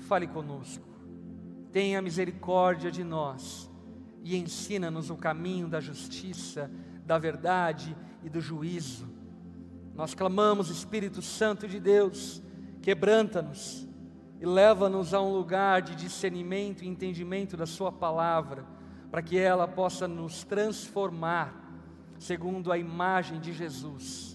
fale 0.07 0.25
conosco, 0.25 0.87
tenha 1.73 2.01
misericórdia 2.01 2.89
de 2.89 3.03
nós 3.03 3.69
e 4.23 4.37
ensina-nos 4.37 5.09
o 5.09 5.17
caminho 5.17 5.67
da 5.67 5.81
justiça, 5.81 6.71
da 7.05 7.17
verdade 7.17 7.93
e 8.23 8.29
do 8.29 8.39
juízo. 8.39 9.05
Nós 9.93 10.13
clamamos, 10.13 10.69
Espírito 10.69 11.21
Santo 11.21 11.67
de 11.67 11.81
Deus, 11.81 12.41
quebranta-nos 12.81 13.85
e 14.39 14.45
leva-nos 14.45 15.13
a 15.13 15.21
um 15.21 15.33
lugar 15.33 15.81
de 15.81 15.97
discernimento 15.97 16.81
e 16.81 16.87
entendimento 16.87 17.57
da 17.57 17.65
Sua 17.65 17.91
palavra, 17.91 18.65
para 19.11 19.21
que 19.21 19.37
ela 19.37 19.67
possa 19.67 20.07
nos 20.07 20.45
transformar 20.45 21.61
segundo 22.17 22.71
a 22.71 22.77
imagem 22.77 23.41
de 23.41 23.51
Jesus 23.51 24.32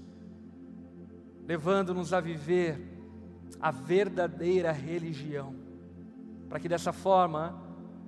levando-nos 1.49 2.13
a 2.13 2.21
viver 2.21 2.79
a 3.59 3.71
verdadeira 3.71 4.71
religião, 4.71 5.57
para 6.47 6.61
que 6.61 6.69
dessa 6.69 6.93
forma 6.93 7.59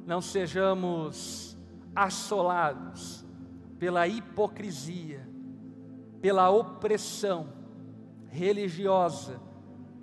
não 0.06 0.20
sejamos 0.20 1.56
assolados 1.96 3.24
pela 3.78 4.06
hipocrisia, 4.06 5.26
pela 6.20 6.50
opressão 6.50 7.48
religiosa 8.28 9.40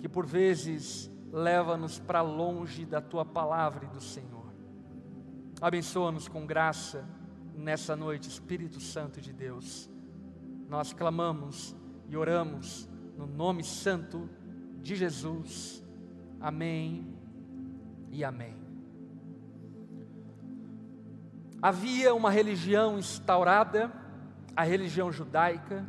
que 0.00 0.08
por 0.08 0.26
vezes 0.26 1.08
leva-nos 1.30 1.96
para 1.96 2.22
longe 2.22 2.84
da 2.84 3.00
tua 3.00 3.24
palavra 3.24 3.84
e 3.84 3.88
do 3.88 4.00
Senhor. 4.00 4.52
Abençoa-nos 5.60 6.26
com 6.26 6.44
graça 6.44 7.08
nessa 7.54 7.94
noite, 7.94 8.28
Espírito 8.28 8.80
Santo 8.80 9.20
de 9.20 9.32
Deus. 9.32 9.88
Nós 10.68 10.92
clamamos 10.92 11.76
e 12.08 12.16
oramos 12.16 12.87
no 13.18 13.26
nome 13.26 13.64
santo 13.64 14.30
de 14.80 14.94
Jesus. 14.94 15.82
Amém 16.40 17.04
e 18.12 18.22
amém. 18.22 18.54
Havia 21.60 22.14
uma 22.14 22.30
religião 22.30 22.96
instaurada, 22.96 23.92
a 24.54 24.62
religião 24.62 25.10
judaica, 25.10 25.84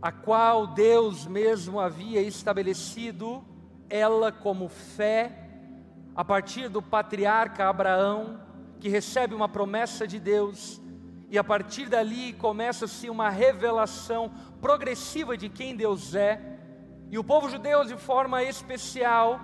a 0.00 0.10
qual 0.10 0.66
Deus 0.66 1.26
mesmo 1.26 1.78
havia 1.78 2.22
estabelecido 2.22 3.44
ela 3.90 4.32
como 4.32 4.70
fé 4.70 5.46
a 6.16 6.24
partir 6.24 6.70
do 6.70 6.80
patriarca 6.80 7.68
Abraão, 7.68 8.40
que 8.80 8.88
recebe 8.88 9.34
uma 9.34 9.48
promessa 9.48 10.06
de 10.06 10.18
Deus, 10.18 10.80
e 11.30 11.38
a 11.38 11.44
partir 11.44 11.88
dali 11.88 12.32
começa-se 12.32 13.08
uma 13.08 13.30
revelação 13.30 14.30
progressiva 14.60 15.36
de 15.36 15.48
quem 15.48 15.76
Deus 15.76 16.14
é, 16.14 16.58
e 17.08 17.18
o 17.18 17.24
povo 17.24 17.48
judeu, 17.48 17.84
de 17.84 17.96
forma 17.96 18.42
especial, 18.42 19.40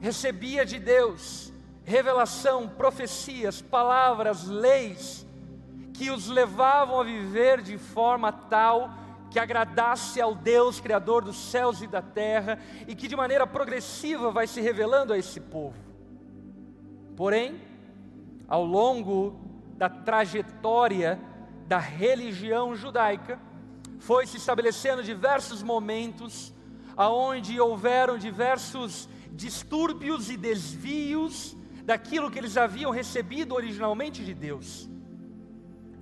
recebia 0.00 0.64
de 0.64 0.78
Deus 0.78 1.52
revelação, 1.84 2.66
profecias, 2.66 3.60
palavras, 3.60 4.46
leis, 4.46 5.26
que 5.92 6.10
os 6.10 6.28
levavam 6.28 7.00
a 7.00 7.04
viver 7.04 7.60
de 7.60 7.76
forma 7.76 8.32
tal 8.32 8.90
que 9.30 9.38
agradasse 9.38 10.20
ao 10.20 10.34
Deus 10.34 10.80
Criador 10.80 11.24
dos 11.24 11.36
céus 11.36 11.82
e 11.82 11.86
da 11.86 12.00
terra 12.00 12.58
e 12.88 12.94
que 12.94 13.06
de 13.06 13.16
maneira 13.16 13.46
progressiva 13.46 14.30
vai 14.30 14.46
se 14.46 14.60
revelando 14.60 15.12
a 15.12 15.18
esse 15.18 15.40
povo. 15.40 15.76
Porém, 17.16 17.60
ao 18.48 18.64
longo 18.64 19.53
da 19.76 19.88
trajetória 19.88 21.20
da 21.66 21.78
religião 21.78 22.74
judaica, 22.74 23.38
foi 23.98 24.26
se 24.26 24.36
estabelecendo 24.36 25.02
diversos 25.02 25.62
momentos 25.62 26.52
aonde 26.96 27.58
houveram 27.60 28.18
diversos 28.18 29.08
distúrbios 29.32 30.30
e 30.30 30.36
desvios 30.36 31.56
daquilo 31.84 32.30
que 32.30 32.38
eles 32.38 32.56
haviam 32.56 32.90
recebido 32.90 33.54
originalmente 33.54 34.24
de 34.24 34.32
Deus. 34.32 34.88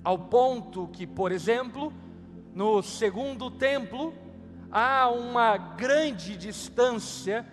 Ao 0.05 0.19
ponto 0.19 0.89
que, 0.89 1.07
por 1.07 1.33
exemplo, 1.33 1.93
no 2.55 2.83
segundo 2.83 3.51
templo, 3.51 4.13
há 4.71 5.09
uma 5.09 5.57
grande 5.57 6.37
distância 6.37 7.47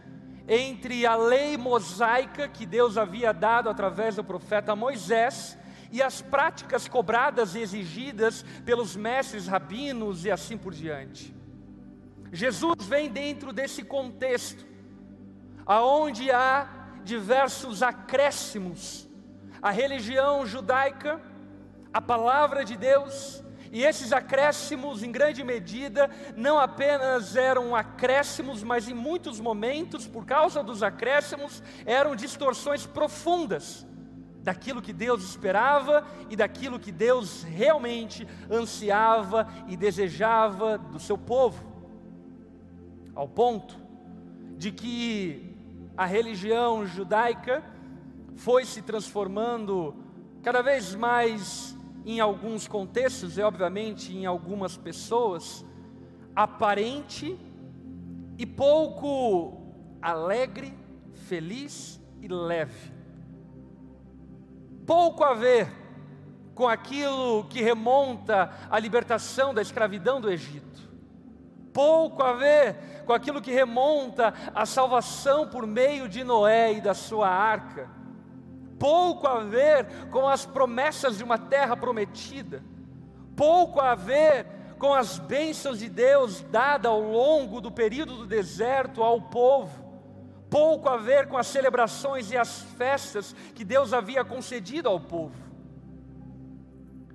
entre 0.48 1.06
a 1.06 1.16
lei 1.16 1.58
mosaica 1.58 2.48
que 2.48 2.66
Deus 2.66 2.98
havia 2.98 3.32
dado 3.32 3.70
através 3.70 4.16
do 4.16 4.24
profeta 4.24 4.76
Moisés 4.76 5.58
e 5.91 6.01
as 6.01 6.22
práticas 6.22 6.88
cobradas 6.88 7.55
e 7.55 7.60
exigidas 7.60 8.43
pelos 8.65 8.96
mestres 8.96 9.48
rabinos 9.48 10.25
e 10.25 10.31
assim 10.31 10.58
por 10.58 10.74
diante. 10.74 11.36
Jesus 12.31 12.86
vem 12.88 13.10
dentro 13.10 13.51
desse 13.51 13.84
contexto, 13.84 14.65
aonde 15.65 16.29
há 16.31 16.67
diversos 17.03 17.81
acréscimos 17.81 19.08
à 19.62 19.72
religião 19.72 20.46
judaica, 20.46 21.19
à 21.91 22.00
palavra 22.00 22.63
de 22.63 22.77
Deus, 22.77 23.43
e 23.72 23.84
esses 23.84 24.12
acréscimos, 24.12 25.03
em 25.03 25.12
grande 25.12 25.43
medida, 25.43 26.10
não 26.36 26.58
apenas 26.60 27.36
eram 27.36 27.75
acréscimos, 27.75 28.63
mas 28.63 28.88
em 28.88 28.93
muitos 28.93 29.39
momentos, 29.39 30.08
por 30.08 30.25
causa 30.25 30.63
dos 30.63 30.81
acréscimos, 30.81 31.62
eram 31.86 32.15
distorções 32.15 32.86
profundas 32.86 33.86
daquilo 34.43 34.81
que 34.81 34.93
Deus 34.93 35.24
esperava 35.24 36.05
e 36.29 36.36
daquilo 36.36 36.79
que 36.79 36.91
Deus 36.91 37.43
realmente 37.43 38.27
ansiava 38.50 39.48
e 39.67 39.75
desejava 39.75 40.77
do 40.77 41.00
seu 41.00 41.17
povo. 41.17 41.63
Ao 43.13 43.27
ponto 43.27 43.77
de 44.58 44.72
que 44.72 45.55
a 45.98 46.05
religião 46.05 46.85
judaica 46.85 47.64
foi 48.35 48.64
se 48.64 48.81
transformando 48.81 49.96
cada 50.42 50.61
vez 50.61 50.96
mais 50.96 51.75
em 52.05 52.20
alguns 52.20 52.68
contextos 52.68 53.37
e, 53.37 53.42
obviamente, 53.42 54.16
em 54.16 54.25
algumas 54.25 54.77
pessoas, 54.77 55.66
aparente 56.33 57.37
e 58.37 58.46
pouco 58.46 59.61
alegre, 60.01 60.74
feliz 61.14 62.01
e 62.22 62.27
leve. 62.29 62.99
Pouco 64.90 65.24
a 65.24 65.36
ver 65.36 65.72
com 66.56 66.68
aquilo 66.68 67.44
que 67.44 67.62
remonta 67.62 68.52
à 68.72 68.80
libertação 68.80 69.54
da 69.54 69.62
escravidão 69.62 70.20
do 70.20 70.32
Egito. 70.32 70.90
Pouco 71.72 72.24
a 72.24 72.34
ver 72.34 73.04
com 73.06 73.14
aquilo 73.14 73.40
que 73.40 73.52
remonta 73.52 74.34
à 74.52 74.66
salvação 74.66 75.48
por 75.48 75.68
meio 75.68 76.10
de 76.10 76.24
Noé 76.24 76.74
e 76.74 76.82
da 76.82 76.96
sua 76.96 77.30
arca. 77.30 77.88
Pouco 78.80 79.28
a 79.28 79.42
ver 79.42 79.86
com 80.10 80.28
as 80.28 80.44
promessas 80.48 81.20
de 81.20 81.24
uma 81.24 81.38
terra 81.38 81.78
prometida, 81.78 82.64
pouco 83.36 83.80
a 83.80 83.94
ver 83.94 84.48
com 84.80 84.92
as 84.92 85.20
bênçãos 85.20 85.78
de 85.78 85.88
Deus 85.88 86.42
dadas 86.42 86.92
ao 86.92 87.00
longo 87.00 87.62
do 87.62 87.70
período 87.70 88.16
do 88.16 88.25
deserto 88.25 89.04
ao 89.04 89.22
povo, 89.22 89.89
pouco 90.50 90.90
a 90.90 90.98
ver 90.98 91.27
com 91.27 91.38
as 91.38 91.48
celebrações 91.48 92.31
e 92.31 92.38
as 92.38 92.62
festas 92.77 93.35
que 93.53 93.64
Deus 93.64 93.94
havia 93.94 94.25
concedido 94.25 94.90
ao 94.90 95.00
povo. 95.00 95.35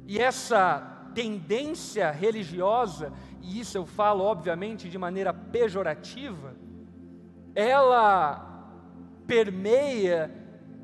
E 0.07 0.19
essa 0.19 0.81
tendência 1.15 2.11
religiosa, 2.11 3.13
e 3.41 3.61
isso 3.61 3.77
eu 3.79 3.87
falo 3.87 4.25
obviamente 4.25 4.89
de 4.89 4.99
maneira 4.99 5.33
pejorativa, 5.33 6.55
ela 7.55 8.51
permeia 9.27 10.31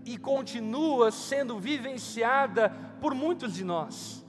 e 0.05 0.17
continua 0.17 1.11
sendo 1.11 1.59
vivenciada 1.59 2.71
por 3.01 3.15
muitos 3.15 3.55
de 3.55 3.65
nós. 3.65 4.25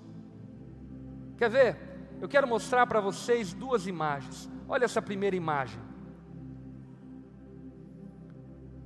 Quer 1.37 1.49
ver? 1.49 1.91
Eu 2.19 2.27
quero 2.27 2.47
mostrar 2.47 2.85
para 2.85 2.99
vocês 2.99 3.53
duas 3.53 3.87
imagens. 3.87 4.49
Olha 4.67 4.85
essa 4.85 5.01
primeira 5.01 5.35
imagem. 5.35 5.90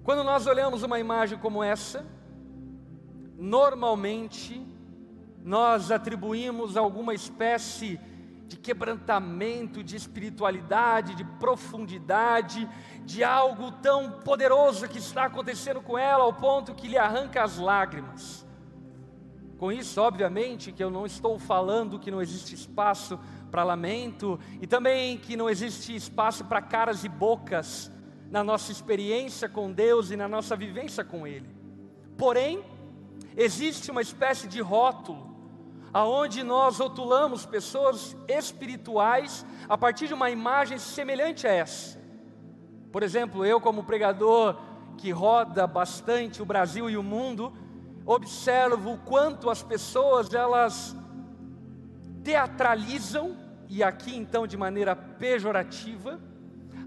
Quando 0.05 0.23
nós 0.23 0.45
olhamos 0.45 0.83
uma 0.83 0.99
imagem 0.99 1.35
como 1.35 1.63
essa, 1.63 2.05
normalmente 3.39 4.63
nós 5.43 5.89
atribuímos 5.89 6.77
alguma 6.77 7.15
espécie 7.15 7.99
de 8.47 8.55
quebrantamento, 8.55 9.83
de 9.83 9.95
espiritualidade, 9.95 11.15
de 11.15 11.23
profundidade, 11.23 12.69
de 13.03 13.23
algo 13.23 13.71
tão 13.71 14.11
poderoso 14.11 14.87
que 14.87 14.99
está 14.99 15.25
acontecendo 15.25 15.81
com 15.81 15.97
ela, 15.97 16.23
ao 16.23 16.33
ponto 16.33 16.75
que 16.75 16.87
lhe 16.87 16.99
arranca 16.99 17.43
as 17.43 17.57
lágrimas. 17.57 18.45
Com 19.57 19.71
isso, 19.71 19.99
obviamente, 19.99 20.71
que 20.71 20.83
eu 20.83 20.91
não 20.91 21.07
estou 21.07 21.39
falando 21.39 21.97
que 21.97 22.11
não 22.11 22.21
existe 22.21 22.53
espaço 22.53 23.19
para 23.49 23.63
lamento 23.63 24.39
e 24.61 24.67
também 24.67 25.17
que 25.17 25.35
não 25.35 25.49
existe 25.49 25.95
espaço 25.95 26.45
para 26.45 26.61
caras 26.61 27.03
e 27.03 27.09
bocas 27.09 27.89
na 28.29 28.43
nossa 28.43 28.71
experiência 28.71 29.47
com 29.47 29.71
Deus 29.71 30.11
e 30.11 30.15
na 30.15 30.27
nossa 30.27 30.55
vivência 30.55 31.03
com 31.03 31.25
Ele. 31.25 31.49
Porém, 32.17 32.63
existe 33.35 33.91
uma 33.91 34.01
espécie 34.01 34.47
de 34.47 34.61
rótulo 34.61 35.33
aonde 35.93 36.43
nós 36.43 36.79
rotulamos 36.79 37.45
pessoas 37.45 38.17
espirituais 38.27 39.45
a 39.69 39.77
partir 39.77 40.07
de 40.07 40.13
uma 40.13 40.29
imagem 40.29 40.77
semelhante 40.77 41.47
a 41.47 41.51
essa. 41.51 41.97
Por 42.91 43.01
exemplo, 43.01 43.45
eu 43.45 43.61
como 43.61 43.83
pregador 43.83 44.59
que 44.97 45.11
roda 45.11 45.65
bastante 45.65 46.41
o 46.41 46.45
Brasil 46.45 46.89
e 46.89 46.97
o 46.97 47.03
mundo, 47.03 47.53
observo 48.05 48.93
o 48.93 48.97
quanto 48.97 49.49
as 49.49 49.63
pessoas 49.63 50.33
elas 50.33 50.95
teatralizam 52.23 53.37
e 53.69 53.83
aqui 53.83 54.15
então 54.15 54.45
de 54.45 54.57
maneira 54.57 54.95
pejorativa 54.95 56.19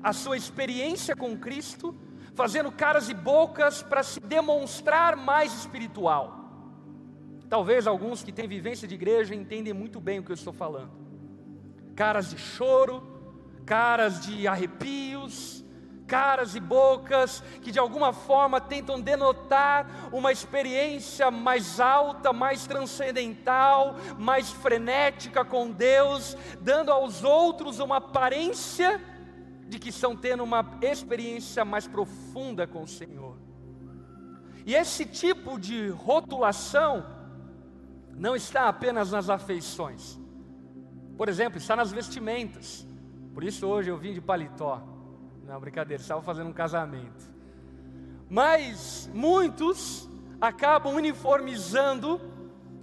a 0.02 0.12
sua 0.12 0.36
experiência 0.36 1.16
com 1.16 1.36
Cristo, 1.36 1.94
fazendo 2.34 2.70
caras 2.70 3.08
e 3.08 3.14
bocas 3.14 3.82
para 3.82 4.02
se 4.02 4.20
demonstrar 4.20 5.16
mais 5.16 5.52
espiritual. 5.52 6.38
Talvez 7.48 7.86
alguns 7.86 8.22
que 8.22 8.30
têm 8.30 8.46
vivência 8.46 8.86
de 8.86 8.94
igreja 8.94 9.34
entendem 9.34 9.72
muito 9.72 10.00
bem 10.00 10.18
o 10.18 10.22
que 10.22 10.30
eu 10.30 10.34
estou 10.34 10.52
falando. 10.52 10.90
Caras 11.96 12.30
de 12.30 12.38
choro, 12.38 13.02
caras 13.64 14.20
de 14.20 14.46
arrepios, 14.46 15.64
caras 16.06 16.54
e 16.54 16.60
bocas 16.60 17.42
que 17.62 17.70
de 17.70 17.78
alguma 17.78 18.12
forma 18.12 18.60
tentam 18.60 19.00
denotar 19.00 20.08
uma 20.10 20.32
experiência 20.32 21.30
mais 21.30 21.78
alta, 21.78 22.32
mais 22.32 22.66
transcendental, 22.66 23.96
mais 24.18 24.50
frenética 24.50 25.44
com 25.44 25.70
Deus, 25.70 26.36
dando 26.60 26.90
aos 26.90 27.22
outros 27.22 27.78
uma 27.78 27.96
aparência 27.96 29.00
de 29.68 29.78
que 29.78 29.90
estão 29.90 30.16
tendo 30.16 30.42
uma 30.42 30.64
experiência 30.80 31.64
mais 31.64 31.86
profunda 31.86 32.66
com 32.66 32.82
o 32.82 32.88
Senhor. 32.88 33.36
E 34.64 34.74
esse 34.74 35.04
tipo 35.04 35.58
de 35.58 35.88
rotulação 35.88 37.04
não 38.14 38.34
está 38.34 38.68
apenas 38.68 39.12
nas 39.12 39.28
afeições. 39.30 40.18
Por 41.16 41.28
exemplo, 41.28 41.58
está 41.58 41.76
nas 41.76 41.92
vestimentas. 41.92 42.86
Por 43.34 43.44
isso 43.44 43.66
hoje 43.66 43.90
eu 43.90 43.96
vim 43.96 44.12
de 44.12 44.20
paletó. 44.20 44.82
Não, 45.46 45.60
brincadeira, 45.60 46.02
estava 46.02 46.22
fazendo 46.22 46.48
um 46.48 46.52
casamento. 46.52 47.24
Mas 48.28 49.08
muitos 49.14 50.08
acabam 50.40 50.94
uniformizando 50.94 52.20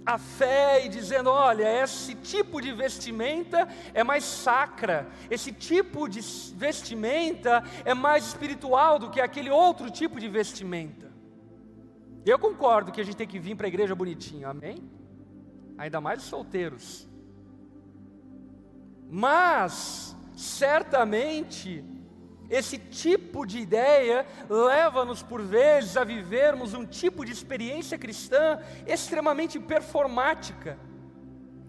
a 0.06 0.16
fé 0.16 0.86
e 0.86 0.88
dizendo: 0.88 1.28
olha, 1.28 1.82
esse 1.82 2.14
tipo 2.14 2.60
de 2.60 2.72
vestimenta 2.72 3.68
é 3.92 4.04
mais 4.04 4.22
sacra, 4.22 5.08
esse 5.28 5.50
tipo 5.50 6.08
de 6.08 6.20
vestimenta 6.54 7.64
é 7.84 7.92
mais 7.92 8.26
espiritual 8.28 8.98
do 8.98 9.10
que 9.10 9.20
aquele 9.20 9.50
outro 9.50 9.90
tipo 9.90 10.20
de 10.20 10.28
vestimenta. 10.28 11.06
Eu 12.24 12.38
concordo 12.38 12.92
que 12.92 13.00
a 13.00 13.04
gente 13.04 13.16
tem 13.16 13.26
que 13.26 13.38
vir 13.38 13.56
para 13.56 13.66
a 13.66 13.68
igreja 13.68 13.94
bonitinho, 13.94 14.48
amém? 14.48 14.88
Ainda 15.78 16.00
mais 16.00 16.22
os 16.22 16.28
solteiros. 16.28 17.08
Mas, 19.08 20.16
certamente, 20.36 21.84
esse 22.48 22.78
tipo 22.78 23.46
de 23.46 23.58
ideia 23.58 24.26
leva-nos 24.48 25.22
por 25.22 25.42
vezes 25.42 25.96
a 25.96 26.04
vivermos 26.04 26.74
um 26.74 26.86
tipo 26.86 27.24
de 27.24 27.32
experiência 27.32 27.98
cristã 27.98 28.60
extremamente 28.86 29.58
performática, 29.58 30.78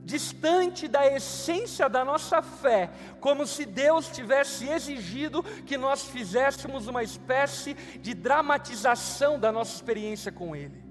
distante 0.03 0.87
da 0.87 1.05
essência 1.05 1.89
da 1.89 2.05
nossa 2.05 2.41
fé, 2.41 2.89
como 3.19 3.45
se 3.45 3.65
Deus 3.65 4.07
tivesse 4.07 4.69
exigido 4.69 5.43
que 5.43 5.77
nós 5.77 6.05
fizéssemos 6.05 6.87
uma 6.87 7.03
espécie 7.03 7.73
de 7.73 8.13
dramatização 8.13 9.39
da 9.39 9.51
nossa 9.51 9.75
experiência 9.75 10.31
com 10.31 10.55
Ele. 10.55 10.83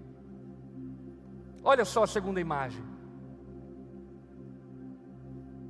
Olha 1.62 1.84
só 1.84 2.04
a 2.04 2.06
segunda 2.06 2.40
imagem. 2.40 2.95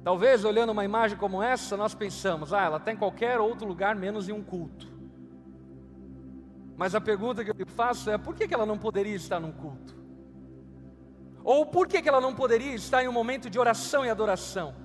Talvez 0.06 0.44
olhando 0.44 0.70
uma 0.70 0.84
imagem 0.84 1.18
como 1.18 1.42
essa, 1.42 1.76
nós 1.76 1.92
pensamos, 1.92 2.52
ah, 2.52 2.62
ela 2.62 2.76
está 2.76 2.92
em 2.92 2.96
qualquer 2.96 3.40
outro 3.40 3.66
lugar 3.66 3.96
menos 3.96 4.28
em 4.28 4.32
um 4.32 4.40
culto. 4.40 4.86
Mas 6.76 6.94
a 6.94 7.00
pergunta 7.00 7.44
que 7.44 7.50
eu 7.50 7.66
faço 7.66 8.08
é: 8.08 8.16
por 8.16 8.36
que 8.36 8.54
ela 8.54 8.64
não 8.64 8.78
poderia 8.78 9.16
estar 9.16 9.40
num 9.40 9.50
culto? 9.50 9.96
Ou 11.42 11.66
por 11.66 11.88
que 11.88 12.08
ela 12.08 12.20
não 12.20 12.32
poderia 12.32 12.72
estar 12.72 13.02
em 13.02 13.08
um 13.08 13.12
momento 13.12 13.50
de 13.50 13.58
oração 13.58 14.06
e 14.06 14.08
adoração? 14.08 14.76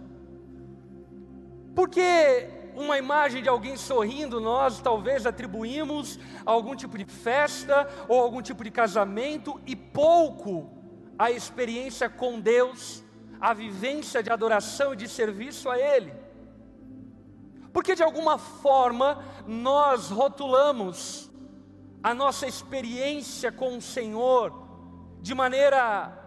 Porque 1.76 2.50
uma 2.76 2.98
imagem 2.98 3.44
de 3.44 3.50
alguém 3.50 3.78
sorrindo, 3.78 4.42
nós 4.42 4.82
talvez 4.82 5.28
atribuímos 5.28 6.18
a 6.44 6.50
algum 6.50 6.76
tipo 6.76 6.98
de 6.98 7.06
festa 7.06 7.88
ou 8.08 8.20
algum 8.20 8.42
tipo 8.42 8.64
de 8.64 8.72
casamento 8.72 9.62
e 9.68 9.76
pouco 9.76 10.68
a 11.16 11.30
experiência 11.30 12.10
com 12.10 12.40
Deus 12.40 13.04
a 13.42 13.54
vivência 13.54 14.22
de 14.22 14.30
adoração 14.30 14.94
e 14.94 14.96
de 14.96 15.08
serviço 15.10 15.68
a 15.70 15.80
Ele. 15.80 16.14
Porque 17.74 17.96
de 17.96 18.04
alguma 18.04 18.38
forma 18.38 19.24
nós 19.48 20.10
rotulamos 20.10 21.30
a 22.04 22.14
nossa 22.14 22.46
experiência 22.46 23.52
com 23.52 23.78
o 23.78 23.82
Senhor 23.82 24.54
de 25.22 25.34
maneira 25.34 26.18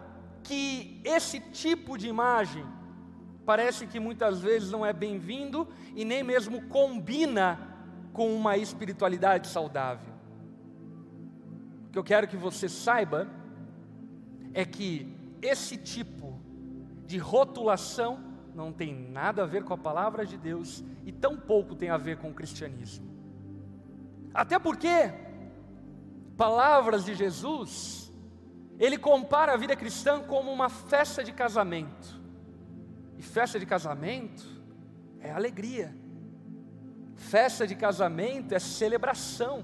que 0.43 1.01
esse 1.03 1.39
tipo 1.39 1.97
de 1.97 2.07
imagem 2.07 2.65
parece 3.45 3.87
que 3.87 3.99
muitas 3.99 4.39
vezes 4.39 4.71
não 4.71 4.85
é 4.85 4.91
bem-vindo 4.91 5.67
e 5.95 6.03
nem 6.03 6.23
mesmo 6.23 6.67
combina 6.67 7.59
com 8.11 8.35
uma 8.35 8.57
espiritualidade 8.57 9.47
saudável. 9.47 10.13
O 11.87 11.91
que 11.91 11.99
eu 11.99 12.03
quero 12.03 12.27
que 12.27 12.37
você 12.37 12.67
saiba 12.67 13.27
é 14.53 14.65
que 14.65 15.13
esse 15.41 15.77
tipo 15.77 16.34
de 17.05 17.17
rotulação 17.17 18.19
não 18.53 18.71
tem 18.71 18.93
nada 18.93 19.43
a 19.43 19.45
ver 19.45 19.63
com 19.63 19.73
a 19.73 19.77
palavra 19.77 20.25
de 20.25 20.37
Deus 20.37 20.83
e 21.05 21.11
tão 21.11 21.37
pouco 21.37 21.75
tem 21.75 21.89
a 21.89 21.97
ver 21.97 22.17
com 22.17 22.29
o 22.29 22.33
cristianismo. 22.33 23.05
Até 24.33 24.57
porque, 24.57 25.13
palavras 26.37 27.05
de 27.05 27.13
Jesus, 27.13 28.11
ele 28.79 28.97
compara 28.97 29.53
a 29.53 29.57
vida 29.57 29.75
cristã 29.75 30.21
como 30.21 30.51
uma 30.51 30.69
festa 30.69 31.23
de 31.23 31.31
casamento. 31.31 32.21
E 33.17 33.21
festa 33.21 33.59
de 33.59 33.65
casamento 33.65 34.45
é 35.19 35.31
alegria. 35.31 35.95
Festa 37.15 37.65
de 37.65 37.75
casamento 37.75 38.53
é 38.53 38.59
celebração. 38.59 39.63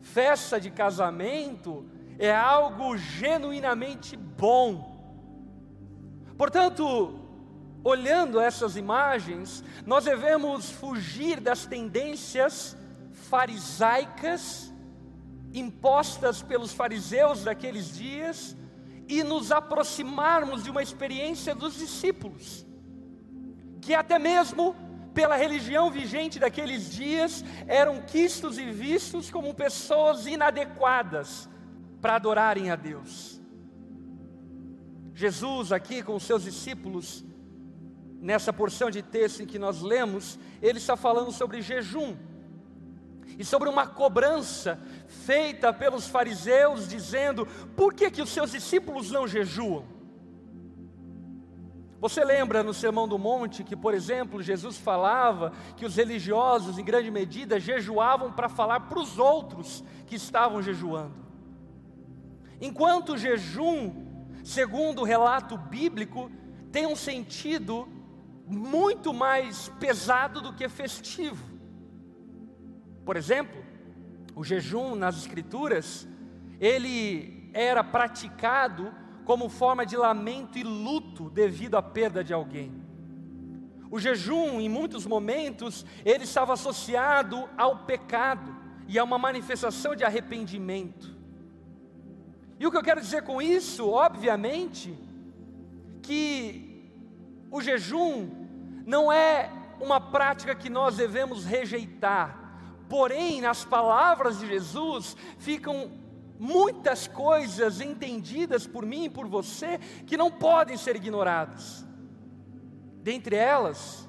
Festa 0.00 0.60
de 0.60 0.70
casamento 0.70 1.86
é 2.18 2.34
algo 2.34 2.96
genuinamente 2.96 4.16
bom 4.16 4.95
Portanto, 6.36 7.18
olhando 7.82 8.40
essas 8.40 8.76
imagens, 8.76 9.64
nós 9.86 10.04
devemos 10.04 10.70
fugir 10.70 11.40
das 11.40 11.66
tendências 11.66 12.76
farisaicas 13.12 14.72
impostas 15.52 16.42
pelos 16.42 16.72
fariseus 16.72 17.44
daqueles 17.44 17.96
dias 17.96 18.56
e 19.08 19.22
nos 19.22 19.52
aproximarmos 19.52 20.64
de 20.64 20.70
uma 20.70 20.82
experiência 20.82 21.54
dos 21.54 21.76
discípulos, 21.76 22.66
que 23.80 23.94
até 23.94 24.18
mesmo 24.18 24.74
pela 25.14 25.36
religião 25.36 25.90
vigente 25.90 26.38
daqueles 26.38 26.90
dias 26.92 27.42
eram 27.66 28.02
quistos 28.02 28.58
e 28.58 28.70
vistos 28.70 29.30
como 29.30 29.54
pessoas 29.54 30.26
inadequadas 30.26 31.48
para 32.02 32.16
adorarem 32.16 32.70
a 32.70 32.76
Deus. 32.76 33.40
Jesus, 35.16 35.72
aqui 35.72 36.02
com 36.02 36.14
os 36.14 36.24
seus 36.24 36.42
discípulos, 36.42 37.24
nessa 38.20 38.52
porção 38.52 38.90
de 38.90 39.00
texto 39.00 39.42
em 39.42 39.46
que 39.46 39.58
nós 39.58 39.80
lemos, 39.80 40.38
ele 40.60 40.76
está 40.76 40.94
falando 40.94 41.32
sobre 41.32 41.62
jejum 41.62 42.14
e 43.38 43.42
sobre 43.42 43.70
uma 43.70 43.86
cobrança 43.86 44.78
feita 45.06 45.72
pelos 45.72 46.06
fariseus, 46.06 46.86
dizendo: 46.86 47.46
por 47.74 47.94
que, 47.94 48.10
que 48.10 48.20
os 48.20 48.28
seus 48.28 48.50
discípulos 48.52 49.10
não 49.10 49.26
jejuam? 49.26 49.86
Você 51.98 52.22
lembra 52.22 52.62
no 52.62 52.74
Sermão 52.74 53.08
do 53.08 53.18
Monte 53.18 53.64
que, 53.64 53.74
por 53.74 53.94
exemplo, 53.94 54.42
Jesus 54.42 54.76
falava 54.76 55.50
que 55.78 55.86
os 55.86 55.96
religiosos, 55.96 56.78
em 56.78 56.84
grande 56.84 57.10
medida, 57.10 57.58
jejuavam 57.58 58.30
para 58.30 58.50
falar 58.50 58.80
para 58.80 58.98
os 58.98 59.18
outros 59.18 59.82
que 60.06 60.16
estavam 60.16 60.60
jejuando. 60.60 61.14
Enquanto 62.60 63.14
o 63.14 63.18
jejum 63.18 64.05
segundo 64.46 65.00
o 65.00 65.04
relato 65.04 65.58
bíblico, 65.58 66.30
tem 66.70 66.86
um 66.86 66.94
sentido 66.94 67.88
muito 68.46 69.12
mais 69.12 69.68
pesado 69.80 70.40
do 70.40 70.52
que 70.52 70.68
festivo. 70.68 71.44
Por 73.04 73.16
exemplo, 73.16 73.60
o 74.36 74.44
jejum 74.44 74.94
nas 74.94 75.16
Escrituras, 75.16 76.06
ele 76.60 77.50
era 77.52 77.82
praticado 77.82 78.94
como 79.24 79.48
forma 79.48 79.84
de 79.84 79.96
lamento 79.96 80.56
e 80.56 80.62
luto 80.62 81.28
devido 81.28 81.76
à 81.76 81.82
perda 81.82 82.22
de 82.22 82.32
alguém. 82.32 82.72
O 83.90 83.98
jejum, 83.98 84.60
em 84.60 84.68
muitos 84.68 85.06
momentos, 85.06 85.84
ele 86.04 86.22
estava 86.22 86.52
associado 86.52 87.48
ao 87.58 87.78
pecado 87.78 88.54
e 88.86 88.96
a 88.96 89.02
uma 89.02 89.18
manifestação 89.18 89.96
de 89.96 90.04
arrependimento. 90.04 91.15
E 92.58 92.66
o 92.66 92.70
que 92.70 92.76
eu 92.76 92.82
quero 92.82 93.00
dizer 93.00 93.22
com 93.22 93.40
isso, 93.40 93.88
obviamente, 93.88 94.96
que 96.02 96.90
o 97.50 97.60
jejum 97.60 98.30
não 98.86 99.12
é 99.12 99.50
uma 99.80 100.00
prática 100.00 100.54
que 100.54 100.70
nós 100.70 100.96
devemos 100.96 101.44
rejeitar, 101.44 102.84
porém, 102.88 103.40
nas 103.40 103.64
palavras 103.64 104.38
de 104.38 104.46
Jesus 104.46 105.16
ficam 105.38 105.90
muitas 106.38 107.06
coisas 107.06 107.80
entendidas 107.80 108.66
por 108.66 108.86
mim 108.86 109.04
e 109.04 109.10
por 109.10 109.26
você 109.26 109.78
que 110.06 110.16
não 110.16 110.30
podem 110.30 110.76
ser 110.76 110.96
ignoradas. 110.96 111.84
Dentre 113.02 113.36
elas, 113.36 114.08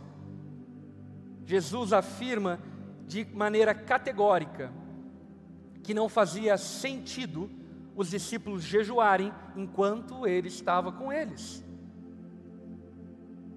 Jesus 1.45 1.93
afirma 1.93 2.59
de 3.05 3.25
maneira 3.33 3.73
categórica 3.73 4.71
que 5.83 5.93
não 5.93 6.09
fazia 6.09 6.57
sentido 6.57 7.49
os 7.97 8.11
discípulos 8.11 8.63
jejuarem 8.63 9.33
enquanto 9.55 10.27
ele 10.27 10.47
estava 10.47 10.91
com 10.91 11.11
eles. 11.11 11.65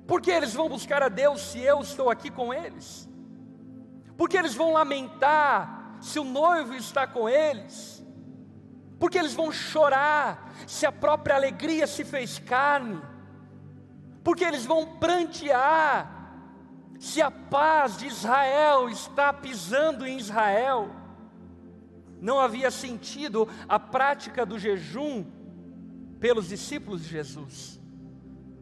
Porque 0.07 0.31
eles 0.31 0.55
vão 0.55 0.67
buscar 0.67 1.03
a 1.03 1.11
Deus 1.11 1.43
se 1.43 1.61
eu 1.61 1.81
estou 1.81 2.09
aqui 2.09 2.31
com 2.31 2.53
eles? 2.53 3.07
Porque 4.17 4.39
eles 4.39 4.55
vão 4.55 4.73
lamentar 4.73 5.99
se 6.01 6.19
o 6.19 6.25
noivo 6.25 6.75
está 6.75 7.07
com 7.07 7.29
eles? 7.29 8.03
Porque 8.99 9.19
eles 9.19 9.35
vão 9.35 9.53
chorar 9.53 10.53
se 10.67 10.87
a 10.87 10.93
própria 10.93 11.37
alegria 11.37 11.87
se 11.87 12.03
fez 12.03 12.39
carne? 12.39 13.01
Porque 14.25 14.43
eles 14.43 14.65
vão 14.65 14.97
prantear 14.97 16.35
se 16.99 17.21
a 17.21 17.31
paz 17.31 17.99
de 17.99 18.07
Israel 18.07 18.89
está 18.89 19.35
pisando 19.35 20.07
em 20.07 20.17
Israel? 20.19 21.00
Não 22.21 22.39
havia 22.39 22.71
sentido 22.71 23.49
a 23.69 23.79
prática 23.79 24.45
do 24.45 24.59
jejum 24.59 25.25
pelos 26.19 26.49
discípulos 26.49 27.03
de 27.03 27.09
Jesus. 27.09 27.81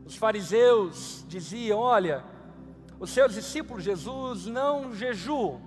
Os 0.05 0.17
fariseus 0.17 1.25
diziam: 1.29 1.79
Olha, 1.79 2.25
os 3.01 3.11
seus 3.11 3.35
discípulos 3.35 3.85
de 3.85 3.91
Jesus 3.91 4.47
não 4.47 4.95
jejuam, 4.95 5.61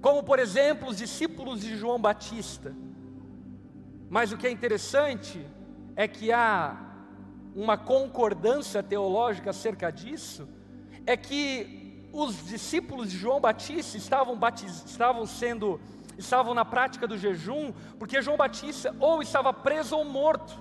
como 0.00 0.22
por 0.22 0.38
exemplo 0.38 0.88
os 0.88 0.96
discípulos 0.96 1.60
de 1.60 1.76
João 1.76 2.00
Batista. 2.00 2.74
Mas 4.08 4.32
o 4.32 4.36
que 4.36 4.46
é 4.46 4.50
interessante 4.50 5.44
é 5.96 6.06
que 6.06 6.32
há 6.32 6.92
uma 7.54 7.76
concordância 7.76 8.82
teológica 8.82 9.50
acerca 9.50 9.90
disso, 9.90 10.48
é 11.06 11.16
que 11.16 12.08
os 12.12 12.44
discípulos 12.46 13.10
de 13.10 13.16
João 13.16 13.40
Batista 13.40 13.96
estavam, 13.96 14.36
batiz... 14.36 14.84
estavam 14.84 15.26
sendo, 15.26 15.80
estavam 16.18 16.54
na 16.54 16.64
prática 16.64 17.06
do 17.06 17.18
jejum, 17.18 17.72
porque 17.98 18.22
João 18.22 18.36
Batista 18.36 18.94
ou 18.98 19.22
estava 19.22 19.52
preso 19.52 19.96
ou 19.96 20.04
morto. 20.04 20.60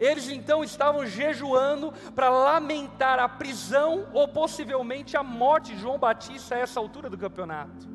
Eles 0.00 0.28
então 0.28 0.64
estavam 0.64 1.06
jejuando 1.06 1.92
para 2.14 2.28
lamentar 2.28 3.18
a 3.18 3.28
prisão 3.28 4.08
ou 4.12 4.26
possivelmente 4.26 5.16
a 5.16 5.22
morte 5.22 5.74
de 5.74 5.80
João 5.80 5.98
Batista 5.98 6.56
a 6.56 6.58
essa 6.58 6.80
altura 6.80 7.08
do 7.08 7.16
campeonato. 7.16 7.88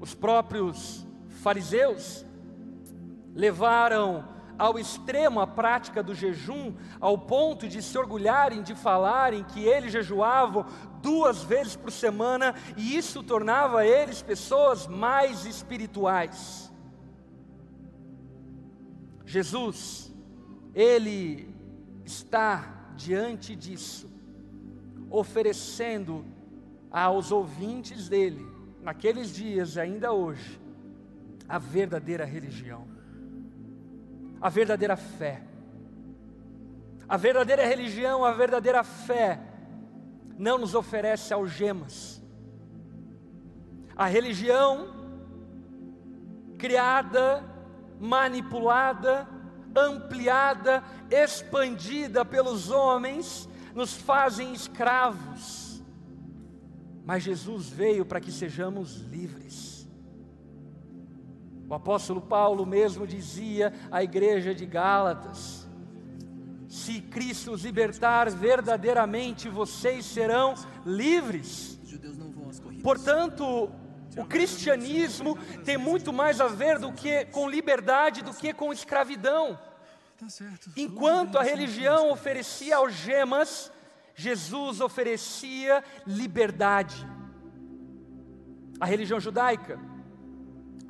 Os 0.00 0.14
próprios 0.14 1.06
fariseus 1.42 2.24
levaram 3.34 4.24
ao 4.58 4.78
extremo 4.78 5.40
a 5.40 5.46
prática 5.46 6.02
do 6.02 6.14
jejum, 6.14 6.74
ao 7.00 7.16
ponto 7.16 7.68
de 7.68 7.80
se 7.80 7.96
orgulharem 7.96 8.62
de 8.62 8.74
falarem 8.74 9.44
que 9.44 9.64
eles 9.64 9.92
jejuavam 9.92 10.66
duas 11.00 11.42
vezes 11.44 11.76
por 11.76 11.92
semana, 11.92 12.54
e 12.76 12.96
isso 12.96 13.22
tornava 13.22 13.86
eles 13.86 14.20
pessoas 14.20 14.86
mais 14.88 15.46
espirituais. 15.46 16.72
Jesus, 19.24 20.12
Ele 20.74 21.54
está 22.04 22.92
diante 22.96 23.54
disso, 23.54 24.10
oferecendo 25.08 26.24
aos 26.90 27.30
ouvintes 27.30 28.08
dele, 28.08 28.44
naqueles 28.82 29.32
dias 29.32 29.76
e 29.76 29.80
ainda 29.80 30.12
hoje, 30.12 30.60
a 31.48 31.58
verdadeira 31.58 32.24
religião 32.24 32.97
a 34.40 34.48
verdadeira 34.48 34.96
fé. 34.96 35.42
A 37.08 37.16
verdadeira 37.16 37.66
religião, 37.66 38.24
a 38.24 38.32
verdadeira 38.32 38.84
fé, 38.84 39.40
não 40.36 40.58
nos 40.58 40.74
oferece 40.74 41.32
algemas. 41.32 42.22
A 43.96 44.06
religião, 44.06 44.88
criada, 46.58 47.42
manipulada, 47.98 49.28
ampliada, 49.74 50.84
expandida 51.10 52.24
pelos 52.24 52.70
homens, 52.70 53.48
nos 53.74 53.94
fazem 53.94 54.52
escravos. 54.52 55.82
Mas 57.04 57.22
Jesus 57.22 57.68
veio 57.68 58.04
para 58.04 58.20
que 58.20 58.30
sejamos 58.30 59.00
livres. 59.00 59.77
O 61.68 61.74
apóstolo 61.74 62.22
Paulo 62.22 62.64
mesmo 62.64 63.06
dizia 63.06 63.74
à 63.90 64.02
igreja 64.02 64.54
de 64.54 64.64
Gálatas: 64.64 65.68
Se 66.66 67.00
Cristo 67.02 67.52
os 67.52 67.62
libertar 67.62 68.30
verdadeiramente, 68.30 69.50
vocês 69.50 70.06
serão 70.06 70.54
livres. 70.86 71.78
Portanto, 72.82 73.70
o 74.16 74.24
cristianismo 74.24 75.36
tem 75.62 75.76
muito 75.76 76.10
mais 76.10 76.40
a 76.40 76.48
ver 76.48 76.78
do 76.78 76.90
que 76.90 77.26
com 77.26 77.48
liberdade 77.48 78.22
do 78.22 78.32
que 78.32 78.54
com 78.54 78.72
escravidão. 78.72 79.58
Enquanto 80.74 81.36
a 81.36 81.42
religião 81.42 82.10
oferecia 82.10 82.78
algemas, 82.78 83.70
Jesus 84.14 84.80
oferecia 84.80 85.84
liberdade. 86.06 87.06
A 88.80 88.86
religião 88.86 89.20
judaica 89.20 89.78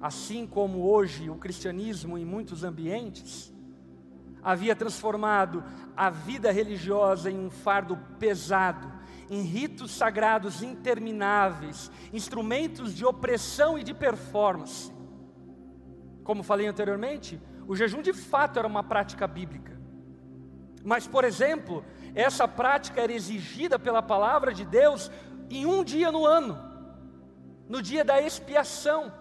assim 0.00 0.46
como 0.46 0.88
hoje 0.88 1.28
o 1.28 1.36
cristianismo 1.36 2.16
em 2.16 2.24
muitos 2.24 2.64
ambientes, 2.64 3.52
havia 4.42 4.76
transformado 4.76 5.64
a 5.96 6.10
vida 6.10 6.50
religiosa 6.50 7.30
em 7.30 7.38
um 7.38 7.50
fardo 7.50 7.98
pesado, 8.18 8.92
em 9.28 9.42
ritos 9.42 9.90
sagrados 9.90 10.62
intermináveis, 10.62 11.90
instrumentos 12.12 12.94
de 12.94 13.04
opressão 13.04 13.78
e 13.78 13.82
de 13.82 13.92
performance. 13.92 14.92
Como 16.22 16.42
falei 16.42 16.66
anteriormente, 16.66 17.40
o 17.66 17.76
jejum 17.76 18.00
de 18.00 18.12
fato 18.12 18.58
era 18.58 18.68
uma 18.68 18.82
prática 18.82 19.26
bíblica. 19.26 19.78
Mas, 20.84 21.06
por 21.06 21.24
exemplo, 21.24 21.84
essa 22.14 22.46
prática 22.48 23.00
era 23.00 23.12
exigida 23.12 23.78
pela 23.78 24.00
palavra 24.00 24.54
de 24.54 24.64
Deus 24.64 25.10
em 25.50 25.66
um 25.66 25.82
dia 25.82 26.10
no 26.10 26.24
ano, 26.24 26.58
no 27.68 27.82
dia 27.82 28.04
da 28.04 28.20
expiação. 28.22 29.12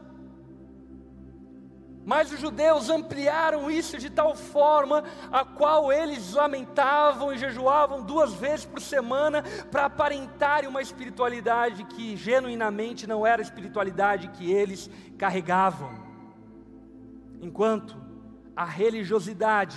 Mas 2.08 2.32
os 2.32 2.40
judeus 2.40 2.90
ampliaram 2.90 3.70
isso 3.70 3.98
de 3.98 4.10
tal 4.10 4.34
forma 4.34 5.04
a 5.30 5.44
qual 5.44 5.92
eles 5.92 6.32
lamentavam 6.32 7.34
e 7.34 7.38
jejuavam 7.38 8.02
duas 8.02 8.34
vezes 8.34 8.64
por 8.64 8.80
semana 8.80 9.44
para 9.70 9.88
aparentarem 9.88 10.70
uma 10.70 10.82
espiritualidade 10.82 11.84
que 11.84 12.16
genuinamente 12.16 13.06
não 13.06 13.28
era 13.28 13.42
a 13.42 13.44
espiritualidade 13.44 14.30
que 14.30 14.50
eles 14.50 14.90
carregavam. 15.18 15.92
Enquanto 17.42 17.98
a 18.56 18.64
religiosidade 18.64 19.76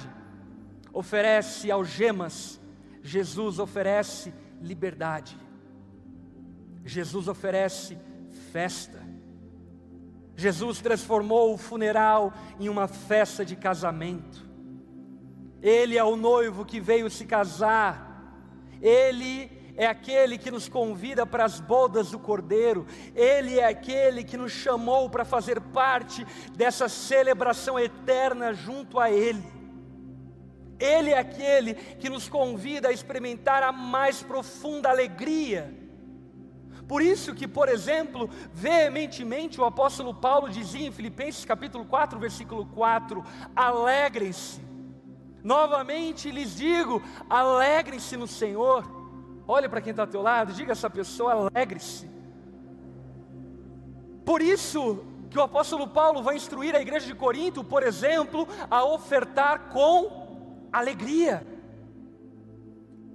oferece 0.93 1.69
algemas, 1.69 2.61
Jesus 3.03 3.59
oferece 3.59 4.33
liberdade. 4.63 5.37
Jesus 6.85 7.27
oferece 7.27 7.99
festa. 8.53 9.00
Jesus 10.41 10.81
transformou 10.81 11.53
o 11.53 11.59
funeral 11.59 12.33
em 12.59 12.71
uma 12.71 12.89
festa 12.89 13.45
de 13.45 13.55
casamento. 13.55 14.49
Ele 15.61 15.99
é 15.99 16.03
o 16.03 16.17
noivo 16.17 16.65
que 16.65 16.81
veio 16.81 17.11
se 17.11 17.27
casar. 17.27 18.33
Ele 18.81 19.53
é 19.77 19.87
aquele 19.87 20.39
que 20.39 20.51
nos 20.51 20.67
convida 20.67 21.27
para 21.27 21.45
as 21.45 21.61
bodas 21.61 22.11
do 22.11 22.19
Cordeiro. 22.19 22.87
Ele 23.15 23.59
é 23.59 23.67
aquele 23.67 24.25
que 24.25 24.39
nos 24.39 24.51
chamou 24.51 25.11
para 25.11 25.27
fazer 25.27 25.61
parte 25.61 26.27
dessa 26.57 26.89
celebração 26.89 27.79
eterna 27.79 28.55
junto 28.55 28.99
a 28.99 29.11
Ele. 29.11 29.45
Ele 30.79 31.11
é 31.11 31.19
aquele 31.19 31.75
que 31.75 32.09
nos 32.09 32.31
convida 32.31 32.89
a 32.89 32.93
experimentar 32.93 33.63
a 33.63 33.73
mais 33.73 34.23
profunda 34.23 34.89
alegria 34.89 35.80
por 36.91 37.03
isso 37.03 37.37
que, 37.37 37.47
por 37.47 37.69
exemplo, 37.69 38.29
veementemente 38.53 39.61
o 39.61 39.65
apóstolo 39.65 40.13
Paulo 40.13 40.49
dizia 40.51 40.89
em 40.89 40.91
Filipenses 40.91 41.45
capítulo 41.45 41.85
4, 41.85 42.19
versículo 42.19 42.67
4: 42.67 43.25
alegrem-se. 43.55 44.61
Novamente 45.41 46.33
lhes 46.33 46.57
digo: 46.57 47.01
alegrem-se 47.29 48.17
no 48.17 48.27
Senhor. 48.27 48.83
Olhe 49.47 49.69
para 49.69 49.81
quem 49.81 49.93
está 49.93 50.03
ao 50.03 50.09
teu 50.09 50.21
lado, 50.21 50.53
diga 50.53 50.73
a 50.73 50.77
essa 50.79 50.91
pessoa: 50.91 51.33
alegre-se. 51.33 52.11
Por 54.25 54.43
isso 54.43 55.05
que 55.31 55.39
o 55.39 55.43
apóstolo 55.43 55.87
Paulo 55.87 56.25
vai 56.25 56.35
instruir 56.35 56.75
a 56.75 56.81
igreja 56.81 57.07
de 57.07 57.15
Corinto, 57.15 57.63
por 57.63 57.85
exemplo, 57.85 58.49
a 58.69 58.83
ofertar 58.83 59.69
com 59.69 60.67
alegria. 60.73 61.47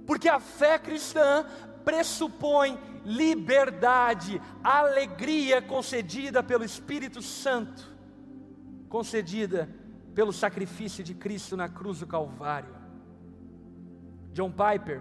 Porque 0.06 0.30
a 0.30 0.40
fé 0.40 0.78
cristã 0.78 1.44
pressupõe 1.84 2.95
liberdade, 3.06 4.42
alegria 4.64 5.62
concedida 5.62 6.42
pelo 6.42 6.64
Espírito 6.64 7.22
Santo, 7.22 7.86
concedida 8.88 9.68
pelo 10.12 10.32
sacrifício 10.32 11.04
de 11.04 11.14
Cristo 11.14 11.56
na 11.56 11.68
cruz 11.68 12.00
do 12.00 12.06
Calvário. 12.06 12.74
John 14.32 14.50
Piper, 14.50 15.00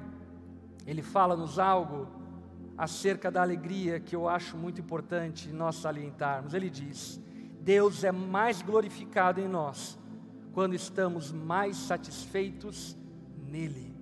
ele 0.86 1.02
fala-nos 1.02 1.58
algo 1.58 2.08
acerca 2.78 3.32
da 3.32 3.42
alegria 3.42 4.00
que 4.00 4.16
eu 4.16 4.30
acho 4.30 4.56
muito 4.56 4.80
importante 4.80 5.50
nós 5.52 5.76
salientarmos. 5.78 6.54
Ele 6.54 6.70
diz: 6.70 7.20
Deus 7.60 8.04
é 8.04 8.12
mais 8.12 8.62
glorificado 8.62 9.42
em 9.42 9.48
nós 9.48 9.98
quando 10.54 10.74
estamos 10.74 11.32
mais 11.32 11.76
satisfeitos 11.76 12.96
nele. 13.48 13.96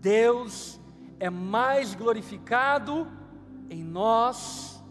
Deus 0.00 0.79
é 1.20 1.28
mais 1.28 1.94
glorificado 1.94 3.06
em 3.68 3.84
nós 3.84 4.82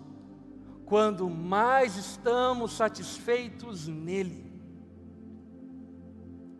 quando 0.86 1.28
mais 1.28 1.98
estamos 1.98 2.74
satisfeitos 2.74 3.88
nele. 3.88 4.54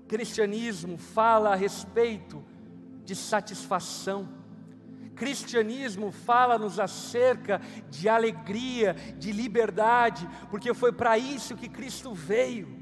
O 0.04 0.08
cristianismo 0.08 0.98
fala 0.98 1.52
a 1.52 1.56
respeito 1.56 2.44
de 3.06 3.16
satisfação. 3.16 4.28
Cristianismo 5.16 6.12
fala-nos 6.12 6.80
acerca 6.80 7.62
de 7.90 8.10
alegria, 8.10 8.96
de 9.18 9.32
liberdade, 9.32 10.28
porque 10.50 10.74
foi 10.74 10.92
para 10.92 11.18
isso 11.18 11.56
que 11.56 11.70
Cristo 11.70 12.14
veio 12.14 12.79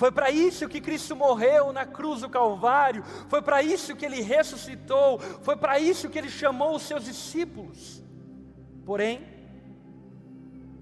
Foi 0.00 0.10
para 0.10 0.30
isso 0.30 0.66
que 0.66 0.80
Cristo 0.80 1.14
morreu 1.14 1.74
na 1.74 1.84
cruz 1.84 2.22
do 2.22 2.28
Calvário, 2.30 3.04
foi 3.28 3.42
para 3.42 3.62
isso 3.62 3.94
que 3.94 4.06
ele 4.06 4.22
ressuscitou, 4.22 5.18
foi 5.18 5.56
para 5.58 5.78
isso 5.78 6.08
que 6.08 6.16
ele 6.16 6.30
chamou 6.30 6.76
os 6.76 6.84
seus 6.84 7.04
discípulos. 7.04 8.02
Porém, 8.86 9.20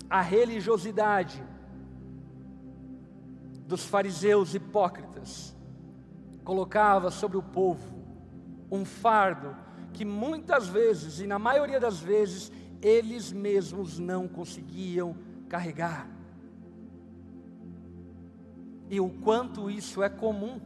a 0.09 0.21
religiosidade 0.21 1.43
dos 3.67 3.85
fariseus 3.85 4.55
hipócritas 4.55 5.53
colocava 6.45 7.11
sobre 7.11 7.37
o 7.37 7.43
povo 7.43 7.99
um 8.71 8.85
fardo 8.85 9.57
que 9.95 10.05
muitas 10.05 10.69
vezes, 10.69 11.19
e 11.19 11.27
na 11.27 11.41
maioria 11.41 11.81
das 11.81 11.99
vezes, 11.99 12.53
eles 12.81 13.33
mesmos 13.33 13.99
não 13.99 14.29
conseguiam 14.29 15.17
carregar 15.49 16.18
e 18.91 19.01
o 19.01 19.09
quanto 19.09 19.71
isso 19.71 20.03
é 20.03 20.09
comum. 20.09 20.61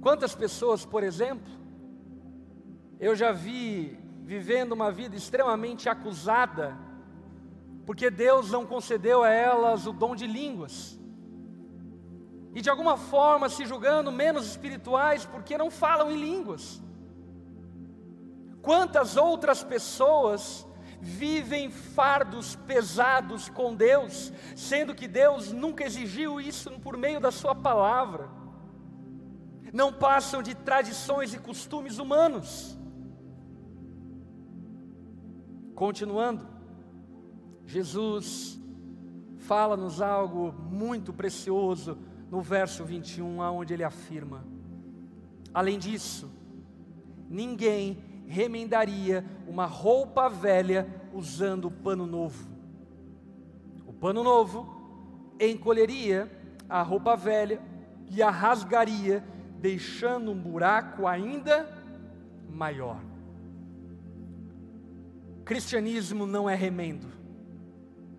Quantas 0.00 0.34
pessoas, 0.34 0.84
por 0.84 1.02
exemplo, 1.02 1.52
eu 2.98 3.14
já 3.14 3.32
vi 3.32 3.98
vivendo 4.24 4.72
uma 4.72 4.90
vida 4.90 5.16
extremamente 5.16 5.88
acusada, 5.88 6.76
porque 7.84 8.10
Deus 8.10 8.50
não 8.50 8.64
concedeu 8.66 9.22
a 9.22 9.28
elas 9.28 9.86
o 9.86 9.92
dom 9.92 10.14
de 10.14 10.26
línguas, 10.26 10.98
e 12.54 12.60
de 12.60 12.68
alguma 12.68 12.96
forma 12.96 13.48
se 13.48 13.64
julgando 13.64 14.10
menos 14.10 14.46
espirituais 14.46 15.24
porque 15.24 15.56
não 15.56 15.70
falam 15.70 16.10
em 16.10 16.20
línguas. 16.20 16.82
Quantas 18.60 19.16
outras 19.16 19.62
pessoas 19.62 20.66
vivem 21.00 21.70
fardos 21.70 22.54
pesados 22.54 23.48
com 23.48 23.74
Deus, 23.74 24.32
sendo 24.54 24.94
que 24.94 25.08
Deus 25.08 25.52
nunca 25.52 25.84
exigiu 25.84 26.40
isso 26.40 26.70
por 26.80 26.96
meio 26.96 27.20
da 27.20 27.30
Sua 27.30 27.54
palavra. 27.54 28.28
Não 29.72 29.92
passam 29.92 30.42
de 30.42 30.54
tradições 30.54 31.32
e 31.32 31.38
costumes 31.38 31.98
humanos. 31.98 32.76
Continuando, 35.74 36.46
Jesus 37.66 38.60
fala-nos 39.38 40.02
algo 40.02 40.52
muito 40.52 41.12
precioso 41.12 41.96
no 42.30 42.42
verso 42.42 42.84
21, 42.84 43.40
aonde 43.40 43.72
ele 43.72 43.84
afirma: 43.84 44.44
Além 45.54 45.78
disso, 45.78 46.30
ninguém 47.28 48.09
remendaria 48.30 49.24
uma 49.48 49.66
roupa 49.66 50.28
velha 50.28 50.86
usando 51.12 51.68
pano 51.68 52.06
novo. 52.06 52.48
O 53.84 53.92
pano 53.92 54.22
novo 54.22 55.34
encolheria 55.40 56.30
a 56.68 56.80
roupa 56.80 57.16
velha 57.16 57.60
e 58.08 58.22
a 58.22 58.30
rasgaria, 58.30 59.24
deixando 59.58 60.30
um 60.30 60.40
buraco 60.40 61.08
ainda 61.08 61.68
maior. 62.48 63.02
Cristianismo 65.44 66.24
não 66.24 66.48
é 66.48 66.54
remendo. 66.54 67.08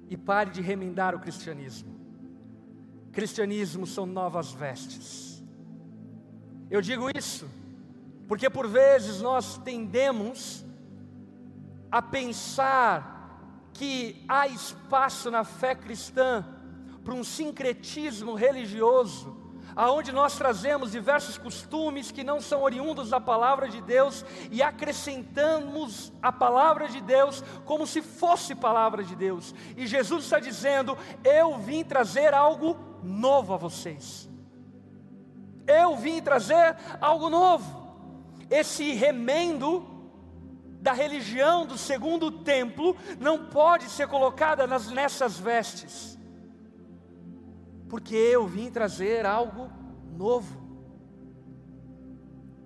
E 0.10 0.17
pare 0.17 0.50
de 0.50 0.62
remendar 0.62 1.15
o 1.15 1.19
cristianismo. 1.19 1.95
Cristianismo 3.13 3.88
são 3.88 4.06
novas 4.06 4.52
vestes. 4.52 5.41
Eu 6.69 6.82
digo 6.82 7.10
isso 7.17 7.50
porque 8.32 8.50
por 8.50 8.65
vezes 8.65 9.20
nós 9.20 9.58
tendemos 9.58 10.63
a 11.91 12.02
pensar 12.02 13.67
que 13.74 14.24
há 14.26 14.48
espaço 14.48 15.30
na 15.30 15.44
fé 15.44 15.76
cristã 15.76 16.46
para 17.04 17.13
um 17.13 17.26
sincretismo 17.26 18.34
religioso, 18.34 19.36
aonde 19.76 20.13
nós 20.13 20.38
trazemos 20.38 20.94
diversos 20.94 21.38
costumes 21.38 22.10
que 22.10 22.24
não 22.24 22.39
são 22.39 22.62
oriundos 22.62 23.10
da 23.10 23.20
palavra 23.20 23.67
de 23.67 23.82
Deus 23.82 24.24
e 24.50 24.63
acrescentamos 24.63 26.13
a 26.22 26.32
palavra 26.32 26.88
de 26.88 27.02
Deus 27.02 27.44
como 27.65 27.86
se 27.86 28.02
fosse 28.02 28.56
palavra 28.56 29.04
de 29.04 29.13
Deus. 29.13 29.54
E 29.76 29.86
Jesus 29.86 30.24
está 30.24 30.39
dizendo: 30.39 30.98
Eu 31.22 31.58
vim 31.58 31.84
trazer 31.84 32.34
algo 32.34 32.78
novo 33.04 33.54
a 33.54 33.58
vocês. 33.58 34.30
Eu 35.67 35.98
vim 35.98 36.22
trazer 36.22 36.78
algo 37.02 37.30
novo 37.30 37.81
esse 38.52 38.92
remendo 38.92 39.88
da 40.82 40.92
religião 40.92 41.66
do 41.66 41.78
segundo 41.78 42.30
templo 42.30 42.98
não 43.18 43.46
pode 43.46 43.86
ser 43.86 44.08
colocada 44.10 44.68
nas, 44.68 44.90
nessas 44.90 45.40
vestes, 45.40 46.20
porque 47.88 48.14
eu 48.14 48.46
vim 48.46 48.70
trazer 48.70 49.26
algo 49.26 49.72
novo. 50.18 50.60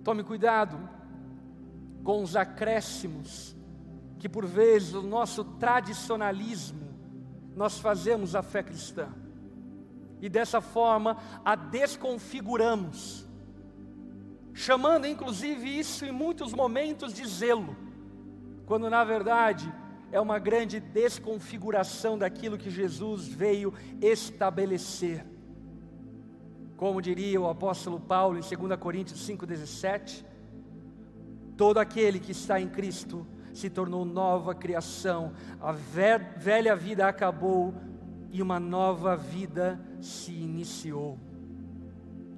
Tome 0.04 0.24
cuidado 0.24 0.90
com 2.04 2.24
os 2.24 2.36
acréscimos, 2.36 3.56
que 4.18 4.28
por 4.28 4.46
vezes 4.46 4.94
o 4.94 5.04
nosso 5.04 5.44
tradicionalismo, 5.44 6.96
nós 7.56 7.78
fazemos 7.78 8.36
a 8.36 8.42
fé 8.42 8.64
cristã, 8.64 9.08
e 10.20 10.30
dessa 10.30 10.62
forma 10.62 11.18
a 11.44 11.56
desconfiguramos 11.56 13.25
chamando 14.56 15.06
inclusive 15.06 15.68
isso 15.68 16.06
em 16.06 16.14
muitos 16.14 16.54
momentos 16.54 17.14
de 17.14 17.28
zelo, 17.28 17.76
quando 18.66 18.90
na 18.90 19.04
verdade 19.04 19.72
é 20.14 20.20
uma 20.20 20.40
grande 20.40 20.80
desconfiguração 20.80 22.18
daquilo 22.18 22.58
que 22.58 22.70
Jesus 22.70 23.28
veio 23.28 23.74
estabelecer. 24.02 25.26
Como 26.78 27.02
diria 27.02 27.40
o 27.40 27.50
apóstolo 27.50 28.00
Paulo 28.00 28.40
em 28.40 28.42
2 28.42 28.80
Coríntios 28.80 29.28
5,17: 29.28 30.24
todo 31.58 31.78
aquele 31.78 32.18
que 32.18 32.32
está 32.32 32.60
em 32.60 32.70
Cristo 32.70 33.28
se 33.54 33.70
tornou 33.70 34.06
nova 34.06 34.56
criação, 34.56 35.34
a 35.60 35.74
velha 35.74 36.76
vida 36.78 37.08
acabou 37.10 37.74
e 38.32 38.42
uma 38.42 38.60
nova 38.60 39.18
vida 39.18 39.80
se 40.00 40.32
iniciou. 40.32 41.20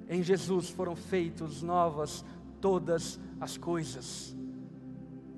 Em 0.08 0.22
Jesus 0.22 0.70
foram 0.70 0.96
feitas 0.96 1.62
novas 1.62 2.24
todas 2.60 3.20
as 3.38 3.58
coisas. 3.58 4.34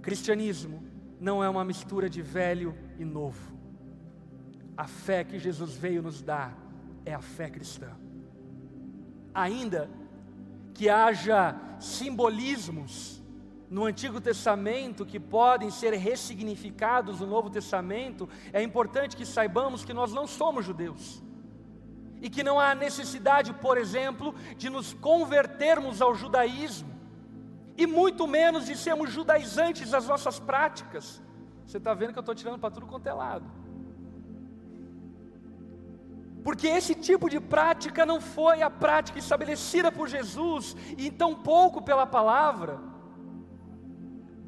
Cristianismo 0.00 0.83
não 1.18 1.42
é 1.42 1.48
uma 1.48 1.64
mistura 1.64 2.09
de 2.09 2.22
velho 2.22 2.74
e 2.98 3.04
novo. 3.04 3.52
A 4.76 4.87
fé 4.87 5.24
que 5.24 5.38
Jesus 5.38 5.74
veio 5.74 6.02
nos 6.02 6.22
dar 6.22 6.56
é 7.04 7.12
a 7.12 7.20
fé 7.20 7.50
cristã. 7.50 7.90
Ainda 9.35 9.90
que 10.72 10.88
haja 10.88 11.61
simbolismos 11.78 13.22
no 13.68 13.85
Antigo 13.85 14.20
Testamento 14.20 15.04
que 15.04 15.20
podem 15.20 15.70
ser 15.70 15.92
ressignificados 15.94 17.20
no 17.20 17.26
Novo 17.26 17.50
Testamento, 17.50 18.28
é 18.52 18.62
importante 18.62 19.16
que 19.16 19.26
saibamos 19.26 19.85
que 19.85 19.92
nós 19.92 20.12
não 20.12 20.26
somos 20.26 20.64
judeus 20.64 21.22
e 22.20 22.28
que 22.28 22.42
não 22.42 22.61
há 22.61 22.74
necessidade, 22.74 23.52
por 23.52 23.78
exemplo, 23.78 24.35
de 24.56 24.68
nos 24.68 24.92
convertermos 24.92 26.02
ao 26.02 26.14
judaísmo, 26.14 26.90
e 27.76 27.87
muito 27.87 28.26
menos 28.26 28.66
de 28.66 28.76
sermos 28.76 29.11
judaizantes 29.11 29.90
das 29.90 30.06
nossas 30.06 30.38
práticas. 30.38 31.22
Você 31.66 31.78
está 31.78 31.94
vendo 31.94 32.12
que 32.12 32.18
eu 32.18 32.20
estou 32.20 32.35
tirando 32.35 32.59
para 32.59 32.70
tudo 32.70 32.87
quanto 32.87 33.06
é 33.06 33.12
lado. 33.12 33.46
Porque 36.42 36.66
esse 36.66 36.94
tipo 36.94 37.28
de 37.28 37.38
prática 37.38 38.04
não 38.04 38.20
foi 38.20 38.62
a 38.62 38.70
prática 38.70 39.18
estabelecida 39.18 39.90
por 39.92 40.09
Jesus, 40.09 40.76
e 40.96 41.11
tão 41.11 41.35
pouco 41.35 41.83
pela 41.83 42.06
palavra. 42.06 42.78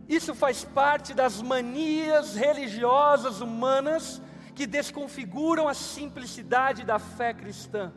Isso 0.09 0.35
faz 0.35 0.65
parte 0.65 1.15
das 1.15 1.41
manias 1.41 2.35
religiosas 2.35 3.41
humanas 3.41 4.21
que 4.63 4.67
desconfiguram 4.69 5.67
a 5.67 5.75
simplicidade 5.75 6.85
da 6.85 6.97
fé 6.97 7.35
cristã, 7.35 7.93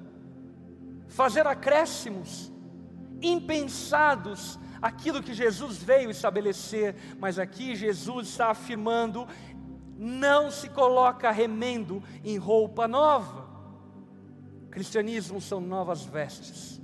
fazer 1.07 1.45
acréscimos 1.45 2.51
impensados 3.21 4.59
aquilo 4.81 5.21
que 5.21 5.31
Jesus 5.31 5.77
veio 5.77 6.09
estabelecer, 6.09 6.95
mas 7.19 7.37
aqui 7.37 7.75
Jesus 7.75 8.29
está 8.29 8.47
afirmando: 8.49 9.27
não 9.95 10.49
se 10.49 10.67
coloca 10.69 11.29
remendo 11.29 12.01
em 12.23 12.35
roupa 12.35 12.87
nova. 12.87 13.47
Cristianismo 14.71 15.39
são 15.39 15.61
novas 15.61 16.03
vestes. 16.03 16.81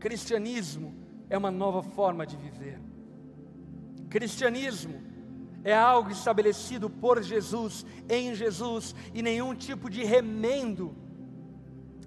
Cristianismo 0.00 0.92
é 1.30 1.38
uma 1.38 1.52
nova 1.52 1.84
forma 1.84 2.26
de 2.26 2.36
viver. 2.36 2.80
Cristianismo 4.10 5.00
é 5.64 5.74
algo 5.74 6.10
estabelecido 6.10 6.90
por 6.90 7.22
Jesus, 7.22 7.86
em 8.08 8.34
Jesus, 8.34 8.94
e 9.14 9.22
nenhum 9.22 9.54
tipo 9.54 9.88
de 9.88 10.02
remendo, 10.04 10.94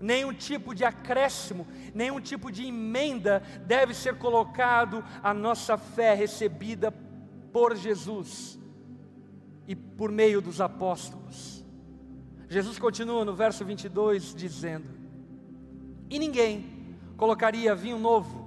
nenhum 0.01 0.33
tipo 0.33 0.75
de 0.75 0.83
acréscimo, 0.83 1.65
nenhum 1.93 2.19
tipo 2.19 2.51
de 2.51 2.65
emenda 2.65 3.41
deve 3.65 3.93
ser 3.93 4.17
colocado 4.17 5.03
à 5.23 5.33
nossa 5.33 5.77
fé 5.77 6.13
recebida 6.13 6.91
por 7.51 7.75
Jesus 7.75 8.59
e 9.67 9.75
por 9.75 10.11
meio 10.11 10.41
dos 10.41 10.59
apóstolos. 10.59 11.65
Jesus 12.49 12.77
continua 12.77 13.23
no 13.23 13.33
verso 13.33 13.63
22 13.63 14.35
dizendo: 14.35 14.89
E 16.09 16.19
ninguém 16.19 16.97
colocaria 17.15 17.73
vinho 17.73 17.97
novo 17.97 18.45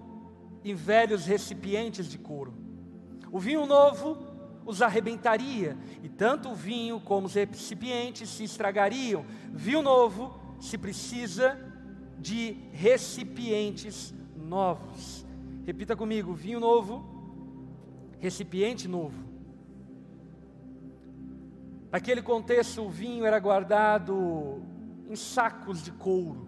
em 0.63 0.75
velhos 0.75 1.25
recipientes 1.25 2.07
de 2.07 2.19
couro. 2.19 2.53
O 3.33 3.39
vinho 3.39 3.67
novo 3.67 4.28
os 4.69 4.83
arrebentaria, 4.83 5.79
e 6.03 6.11
tanto 6.11 6.51
o 6.51 6.55
vinho 6.55 7.01
como 7.01 7.27
os 7.27 7.33
recipientes 7.33 8.29
se 8.29 8.45
estragariam. 8.45 9.25
Vinho 9.51 9.81
novo 9.81 10.39
se 10.61 10.77
precisa 10.77 11.59
de 12.19 12.53
recipientes 12.71 14.13
novos. 14.37 15.25
Repita 15.65 15.97
comigo: 15.97 16.35
vinho 16.35 16.61
novo, 16.61 17.03
recipiente 18.21 18.87
novo. 18.87 19.27
Naquele 21.91 22.21
contexto, 22.21 22.83
o 22.83 22.91
vinho 22.91 23.25
era 23.25 23.39
guardado 23.39 24.63
em 25.09 25.17
sacos 25.17 25.83
de 25.83 25.93
couro. 25.93 26.47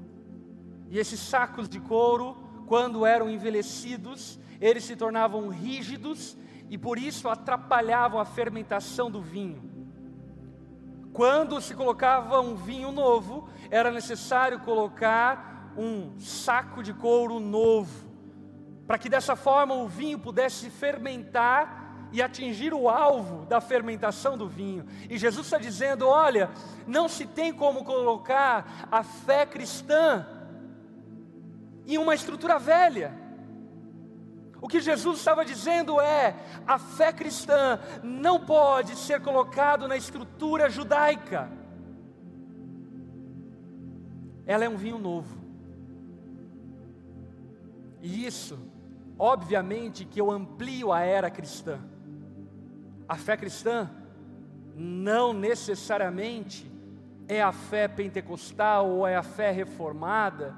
E 0.90 0.98
esses 0.98 1.20
sacos 1.20 1.70
de 1.70 1.80
couro, 1.80 2.36
quando 2.66 3.06
eram 3.06 3.30
envelhecidos, 3.30 4.38
eles 4.60 4.84
se 4.84 4.94
tornavam 4.94 5.48
rígidos 5.48 6.36
e 6.70 6.78
por 6.78 6.98
isso 6.98 7.28
atrapalhavam 7.28 8.20
a 8.20 8.24
fermentação 8.24 9.10
do 9.10 9.20
vinho. 9.20 9.60
Quando 11.12 11.60
se 11.60 11.74
colocava 11.74 12.40
um 12.40 12.54
vinho 12.54 12.92
novo, 12.92 13.48
era 13.68 13.90
necessário 13.90 14.60
colocar 14.60 15.72
um 15.76 16.16
saco 16.20 16.80
de 16.80 16.94
couro 16.94 17.40
novo, 17.40 18.08
para 18.86 18.96
que 18.96 19.08
dessa 19.08 19.34
forma 19.34 19.74
o 19.74 19.88
vinho 19.88 20.18
pudesse 20.18 20.70
fermentar 20.70 22.08
e 22.12 22.22
atingir 22.22 22.72
o 22.72 22.88
alvo 22.88 23.44
da 23.46 23.60
fermentação 23.60 24.38
do 24.38 24.48
vinho. 24.48 24.86
E 25.08 25.18
Jesus 25.18 25.46
está 25.46 25.58
dizendo: 25.58 26.06
olha, 26.06 26.50
não 26.86 27.08
se 27.08 27.26
tem 27.26 27.52
como 27.52 27.84
colocar 27.84 28.86
a 28.90 29.02
fé 29.02 29.44
cristã 29.44 30.24
em 31.84 31.98
uma 31.98 32.14
estrutura 32.14 32.58
velha. 32.60 33.19
O 34.60 34.68
que 34.68 34.80
Jesus 34.80 35.18
estava 35.18 35.44
dizendo 35.44 36.00
é: 36.00 36.34
a 36.66 36.78
fé 36.78 37.12
cristã 37.12 37.80
não 38.02 38.38
pode 38.38 38.94
ser 38.96 39.20
colocado 39.20 39.88
na 39.88 39.96
estrutura 39.96 40.68
judaica. 40.68 41.50
Ela 44.46 44.64
é 44.64 44.68
um 44.68 44.76
vinho 44.76 44.98
novo. 44.98 45.38
E 48.02 48.26
isso, 48.26 48.58
obviamente, 49.18 50.04
que 50.04 50.20
eu 50.20 50.30
amplio 50.30 50.92
a 50.92 51.00
era 51.00 51.30
cristã. 51.30 51.78
A 53.08 53.16
fé 53.16 53.36
cristã 53.36 53.90
não 54.74 55.32
necessariamente 55.32 56.70
é 57.28 57.42
a 57.42 57.52
fé 57.52 57.86
pentecostal 57.86 58.88
ou 58.88 59.06
é 59.06 59.16
a 59.16 59.22
fé 59.22 59.50
reformada. 59.50 60.54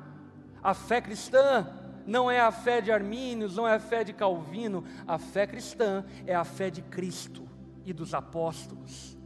A 0.63 0.75
fé 0.75 1.01
cristã 1.01 1.67
não 2.07 2.31
é 2.31 2.41
a 2.41 2.51
fé 2.51 2.81
de 2.81 2.91
Armínios, 2.91 3.57
não 3.57 3.67
é 3.67 3.75
a 3.75 3.81
fé 3.81 4.05
de 4.05 4.13
Calvino, 4.13 4.85
a 5.07 5.19
fé 5.19 5.47
cristã 5.47 6.05
é 6.27 6.35
a 6.35 6.45
fé 6.45 6.71
de 6.71 6.83
Cristo 6.83 7.49
e 7.85 7.93
dos 7.93 8.15
apóstolos. 8.15 9.17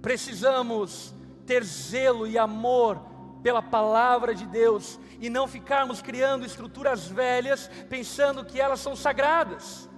Precisamos 0.00 1.14
ter 1.46 1.64
zelo 1.64 2.26
e 2.26 2.38
amor 2.38 3.00
pela 3.42 3.62
palavra 3.62 4.34
de 4.34 4.46
Deus 4.46 4.98
e 5.20 5.30
não 5.30 5.46
ficarmos 5.46 6.02
criando 6.02 6.44
estruturas 6.44 7.06
velhas 7.06 7.70
pensando 7.88 8.44
que 8.44 8.60
elas 8.60 8.80
são 8.80 8.96
sagradas. 8.96 9.88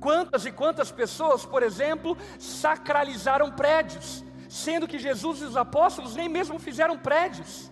Quantas 0.00 0.46
e 0.46 0.52
quantas 0.52 0.90
pessoas, 0.90 1.44
por 1.44 1.62
exemplo, 1.62 2.16
sacralizaram 2.38 3.50
prédios, 3.50 4.24
sendo 4.48 4.88
que 4.88 4.98
Jesus 4.98 5.42
e 5.42 5.44
os 5.44 5.56
apóstolos 5.56 6.16
nem 6.16 6.28
mesmo 6.28 6.58
fizeram 6.58 6.96
prédios. 6.96 7.70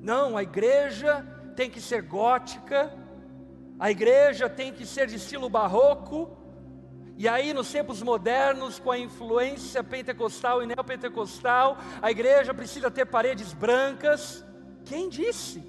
Não, 0.00 0.36
a 0.36 0.42
igreja 0.42 1.26
tem 1.54 1.70
que 1.70 1.80
ser 1.80 2.02
gótica, 2.02 2.92
a 3.78 3.90
igreja 3.90 4.48
tem 4.48 4.72
que 4.72 4.86
ser 4.86 5.06
de 5.06 5.16
estilo 5.16 5.48
barroco, 5.48 6.36
e 7.22 7.28
aí, 7.28 7.52
nos 7.52 7.70
tempos 7.70 8.00
modernos, 8.00 8.78
com 8.78 8.90
a 8.90 8.98
influência 8.98 9.84
pentecostal 9.84 10.62
e 10.62 10.66
neopentecostal, 10.66 11.76
a 12.00 12.10
igreja 12.10 12.54
precisa 12.54 12.90
ter 12.90 13.04
paredes 13.04 13.52
brancas. 13.52 14.42
Quem 14.86 15.06
disse? 15.06 15.62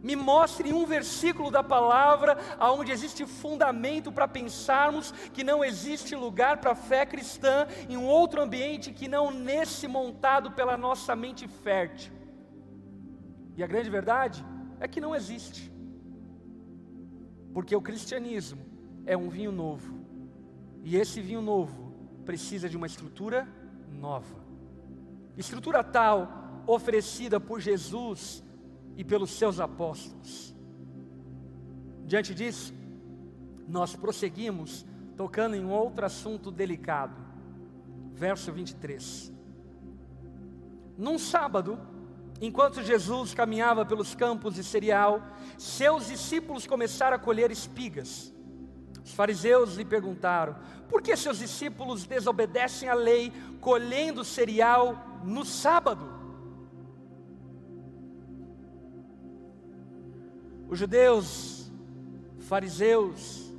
Me 0.00 0.14
mostre 0.14 0.72
um 0.72 0.86
versículo 0.86 1.50
da 1.50 1.64
palavra 1.64 2.38
onde 2.60 2.92
existe 2.92 3.26
fundamento 3.26 4.12
para 4.12 4.28
pensarmos 4.28 5.10
que 5.32 5.42
não 5.42 5.64
existe 5.64 6.14
lugar 6.14 6.58
para 6.58 6.70
a 6.70 6.76
fé 6.76 7.04
cristã 7.04 7.66
em 7.88 7.96
um 7.96 8.06
outro 8.06 8.40
ambiente 8.40 8.92
que 8.92 9.08
não 9.08 9.32
nesse 9.32 9.88
montado 9.88 10.52
pela 10.52 10.76
nossa 10.76 11.16
mente 11.16 11.48
fértil. 11.48 12.17
E 13.58 13.62
a 13.64 13.66
grande 13.66 13.90
verdade 13.90 14.46
é 14.78 14.86
que 14.86 15.00
não 15.00 15.16
existe. 15.16 15.68
Porque 17.52 17.74
o 17.74 17.82
cristianismo 17.82 18.60
é 19.04 19.16
um 19.16 19.28
vinho 19.28 19.50
novo. 19.50 19.98
E 20.84 20.94
esse 20.94 21.20
vinho 21.20 21.42
novo 21.42 21.92
precisa 22.24 22.68
de 22.68 22.76
uma 22.76 22.86
estrutura 22.86 23.48
nova. 23.90 24.36
Estrutura 25.36 25.82
tal 25.82 26.62
oferecida 26.68 27.40
por 27.40 27.58
Jesus 27.60 28.44
e 28.96 29.02
pelos 29.02 29.30
seus 29.32 29.58
apóstolos. 29.58 30.54
Diante 32.06 32.32
disso, 32.32 32.72
nós 33.66 33.96
prosseguimos 33.96 34.86
tocando 35.16 35.56
em 35.56 35.64
outro 35.64 36.06
assunto 36.06 36.52
delicado. 36.52 37.20
Verso 38.12 38.52
23. 38.52 39.32
Num 40.96 41.18
sábado, 41.18 41.87
Enquanto 42.40 42.82
Jesus 42.82 43.34
caminhava 43.34 43.84
pelos 43.84 44.14
campos 44.14 44.54
de 44.54 44.62
cereal, 44.62 45.22
seus 45.56 46.06
discípulos 46.06 46.66
começaram 46.66 47.16
a 47.16 47.20
colher 47.20 47.50
espigas. 47.50 48.32
Os 49.04 49.12
fariseus 49.12 49.74
lhe 49.74 49.84
perguntaram: 49.84 50.54
por 50.88 51.02
que 51.02 51.16
seus 51.16 51.38
discípulos 51.38 52.04
desobedecem 52.06 52.88
à 52.88 52.94
lei, 52.94 53.32
colhendo 53.60 54.24
cereal 54.24 55.20
no 55.24 55.44
sábado? 55.44 56.16
Os 60.68 60.78
judeus, 60.78 61.70
fariseus, 62.40 63.50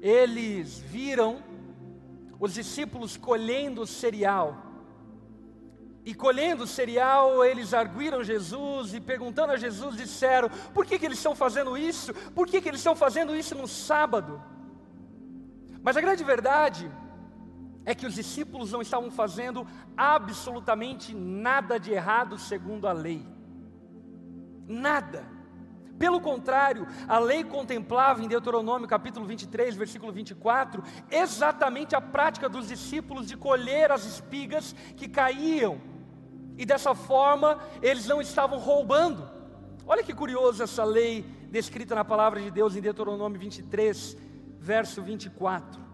eles 0.00 0.78
viram 0.78 1.42
os 2.38 2.54
discípulos 2.54 3.16
colhendo 3.16 3.86
cereal 3.86 4.67
e 6.08 6.14
colhendo 6.14 6.66
cereal, 6.66 7.44
eles 7.44 7.74
arguíram 7.74 8.24
Jesus 8.24 8.94
e 8.94 8.98
perguntando 8.98 9.52
a 9.52 9.58
Jesus, 9.58 9.94
disseram: 9.94 10.48
por 10.72 10.86
que, 10.86 10.98
que 10.98 11.04
eles 11.04 11.18
estão 11.18 11.34
fazendo 11.34 11.76
isso? 11.76 12.14
Por 12.34 12.46
que, 12.46 12.62
que 12.62 12.68
eles 12.70 12.80
estão 12.80 12.96
fazendo 12.96 13.36
isso 13.36 13.54
no 13.54 13.68
sábado? 13.68 14.42
Mas 15.82 15.98
a 15.98 16.00
grande 16.00 16.24
verdade 16.24 16.90
é 17.84 17.94
que 17.94 18.06
os 18.06 18.14
discípulos 18.14 18.72
não 18.72 18.80
estavam 18.80 19.10
fazendo 19.10 19.66
absolutamente 19.94 21.14
nada 21.14 21.78
de 21.78 21.92
errado 21.92 22.38
segundo 22.38 22.88
a 22.88 22.92
lei. 22.92 23.22
Nada. 24.66 25.26
Pelo 25.98 26.22
contrário, 26.22 26.86
a 27.06 27.18
lei 27.18 27.44
contemplava 27.44 28.24
em 28.24 28.28
Deuteronômio 28.28 28.88
capítulo 28.88 29.26
23, 29.26 29.76
versículo 29.76 30.10
24, 30.10 30.82
exatamente 31.10 31.94
a 31.94 32.00
prática 32.00 32.48
dos 32.48 32.68
discípulos 32.68 33.26
de 33.26 33.36
colher 33.36 33.92
as 33.92 34.06
espigas 34.06 34.74
que 34.96 35.06
caíam 35.06 35.97
e 36.58 36.66
dessa 36.66 36.94
forma 36.94 37.58
eles 37.80 38.06
não 38.06 38.20
estavam 38.20 38.58
roubando. 38.58 39.26
Olha 39.86 40.02
que 40.02 40.12
curioso 40.12 40.62
essa 40.62 40.84
lei 40.84 41.24
descrita 41.50 41.94
na 41.94 42.04
palavra 42.04 42.40
de 42.40 42.50
Deus 42.50 42.76
em 42.76 42.80
Deuteronômio 42.82 43.40
23, 43.40 44.16
verso 44.58 45.00
24. 45.00 45.88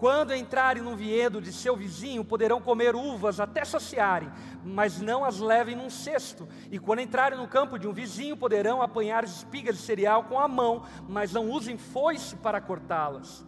Quando 0.00 0.34
entrarem 0.34 0.82
no 0.82 0.96
vinhedo 0.96 1.42
de 1.42 1.52
seu 1.52 1.76
vizinho, 1.76 2.24
poderão 2.24 2.58
comer 2.58 2.96
uvas 2.96 3.38
até 3.38 3.66
saciarem, 3.66 4.32
mas 4.64 4.98
não 4.98 5.22
as 5.22 5.40
levem 5.40 5.76
num 5.76 5.90
cesto. 5.90 6.48
E 6.70 6.78
quando 6.78 7.00
entrarem 7.00 7.38
no 7.38 7.46
campo 7.46 7.78
de 7.78 7.86
um 7.86 7.92
vizinho, 7.92 8.34
poderão 8.34 8.80
apanhar 8.80 9.24
espigas 9.24 9.76
de 9.76 9.82
cereal 9.82 10.24
com 10.24 10.40
a 10.40 10.48
mão, 10.48 10.84
mas 11.06 11.34
não 11.34 11.50
usem 11.50 11.76
foice 11.76 12.34
para 12.36 12.62
cortá-las. 12.62 13.44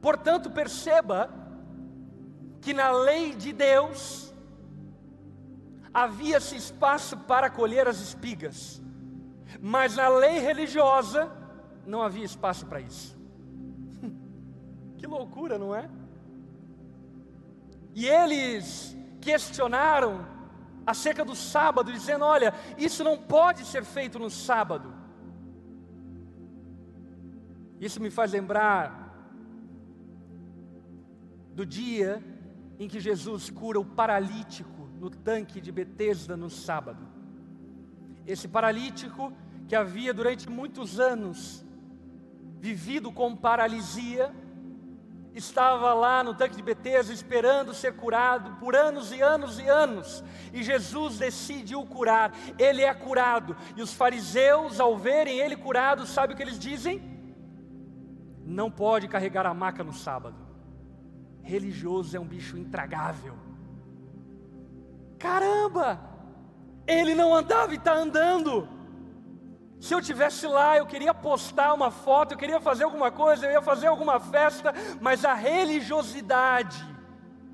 Portanto, 0.00 0.50
perceba 0.50 1.30
que 2.62 2.72
na 2.72 2.90
lei 2.90 3.34
de 3.34 3.52
Deus, 3.52 4.23
havia-se 5.94 6.56
espaço 6.56 7.16
para 7.16 7.48
colher 7.48 7.86
as 7.86 8.00
espigas, 8.00 8.82
mas 9.60 9.94
na 9.94 10.08
lei 10.08 10.40
religiosa 10.40 11.30
não 11.86 12.02
havia 12.02 12.24
espaço 12.24 12.66
para 12.66 12.80
isso. 12.80 13.16
que 14.98 15.06
loucura, 15.06 15.56
não 15.56 15.72
é? 15.72 15.88
E 17.94 18.06
eles 18.06 18.96
questionaram 19.20 20.26
acerca 20.84 21.24
do 21.24 21.36
sábado, 21.36 21.92
dizendo: 21.92 22.24
olha, 22.24 22.52
isso 22.76 23.04
não 23.04 23.16
pode 23.16 23.64
ser 23.64 23.84
feito 23.84 24.18
no 24.18 24.28
sábado. 24.28 24.92
Isso 27.80 28.02
me 28.02 28.10
faz 28.10 28.32
lembrar 28.32 29.02
do 31.54 31.64
dia 31.64 32.22
em 32.78 32.88
que 32.88 32.98
Jesus 32.98 33.48
cura 33.48 33.78
o 33.78 33.84
paralítico 33.84 34.73
no 35.04 35.10
tanque 35.10 35.60
de 35.60 35.70
Betesda 35.70 36.34
no 36.34 36.48
sábado. 36.48 37.06
Esse 38.26 38.48
paralítico 38.48 39.30
que 39.68 39.76
havia 39.76 40.14
durante 40.14 40.48
muitos 40.48 40.98
anos 40.98 41.62
vivido 42.58 43.12
com 43.12 43.36
paralisia, 43.36 44.34
estava 45.34 45.92
lá 45.92 46.24
no 46.24 46.32
tanque 46.32 46.56
de 46.56 46.62
Betesda 46.62 47.12
esperando 47.12 47.74
ser 47.74 47.94
curado 47.96 48.56
por 48.58 48.74
anos 48.74 49.12
e 49.12 49.20
anos 49.20 49.58
e 49.58 49.68
anos, 49.68 50.24
e 50.54 50.62
Jesus 50.62 51.18
decide 51.18 51.76
o 51.76 51.84
curar. 51.84 52.32
Ele 52.58 52.80
é 52.80 52.94
curado, 52.94 53.54
e 53.76 53.82
os 53.82 53.92
fariseus, 53.92 54.80
ao 54.80 54.96
verem 54.96 55.38
ele 55.38 55.54
curado, 55.54 56.06
sabe 56.06 56.32
o 56.32 56.36
que 56.36 56.42
eles 56.42 56.58
dizem? 56.58 57.02
Não 58.42 58.70
pode 58.70 59.06
carregar 59.06 59.44
a 59.44 59.52
maca 59.52 59.84
no 59.84 59.92
sábado. 59.92 60.38
Religioso 61.42 62.16
é 62.16 62.20
um 62.20 62.26
bicho 62.26 62.56
intragável. 62.56 63.36
Caramba! 65.24 65.98
Ele 66.86 67.14
não 67.14 67.34
andava 67.34 67.72
e 67.72 67.78
está 67.78 67.94
andando. 67.94 68.68
Se 69.80 69.94
eu 69.94 70.02
tivesse 70.02 70.46
lá, 70.46 70.76
eu 70.76 70.84
queria 70.84 71.14
postar 71.14 71.72
uma 71.72 71.90
foto, 71.90 72.32
eu 72.32 72.38
queria 72.38 72.60
fazer 72.60 72.84
alguma 72.84 73.10
coisa, 73.10 73.46
eu 73.46 73.52
ia 73.52 73.62
fazer 73.62 73.86
alguma 73.86 74.20
festa, 74.20 74.74
mas 75.00 75.24
a 75.24 75.32
religiosidade 75.32 76.84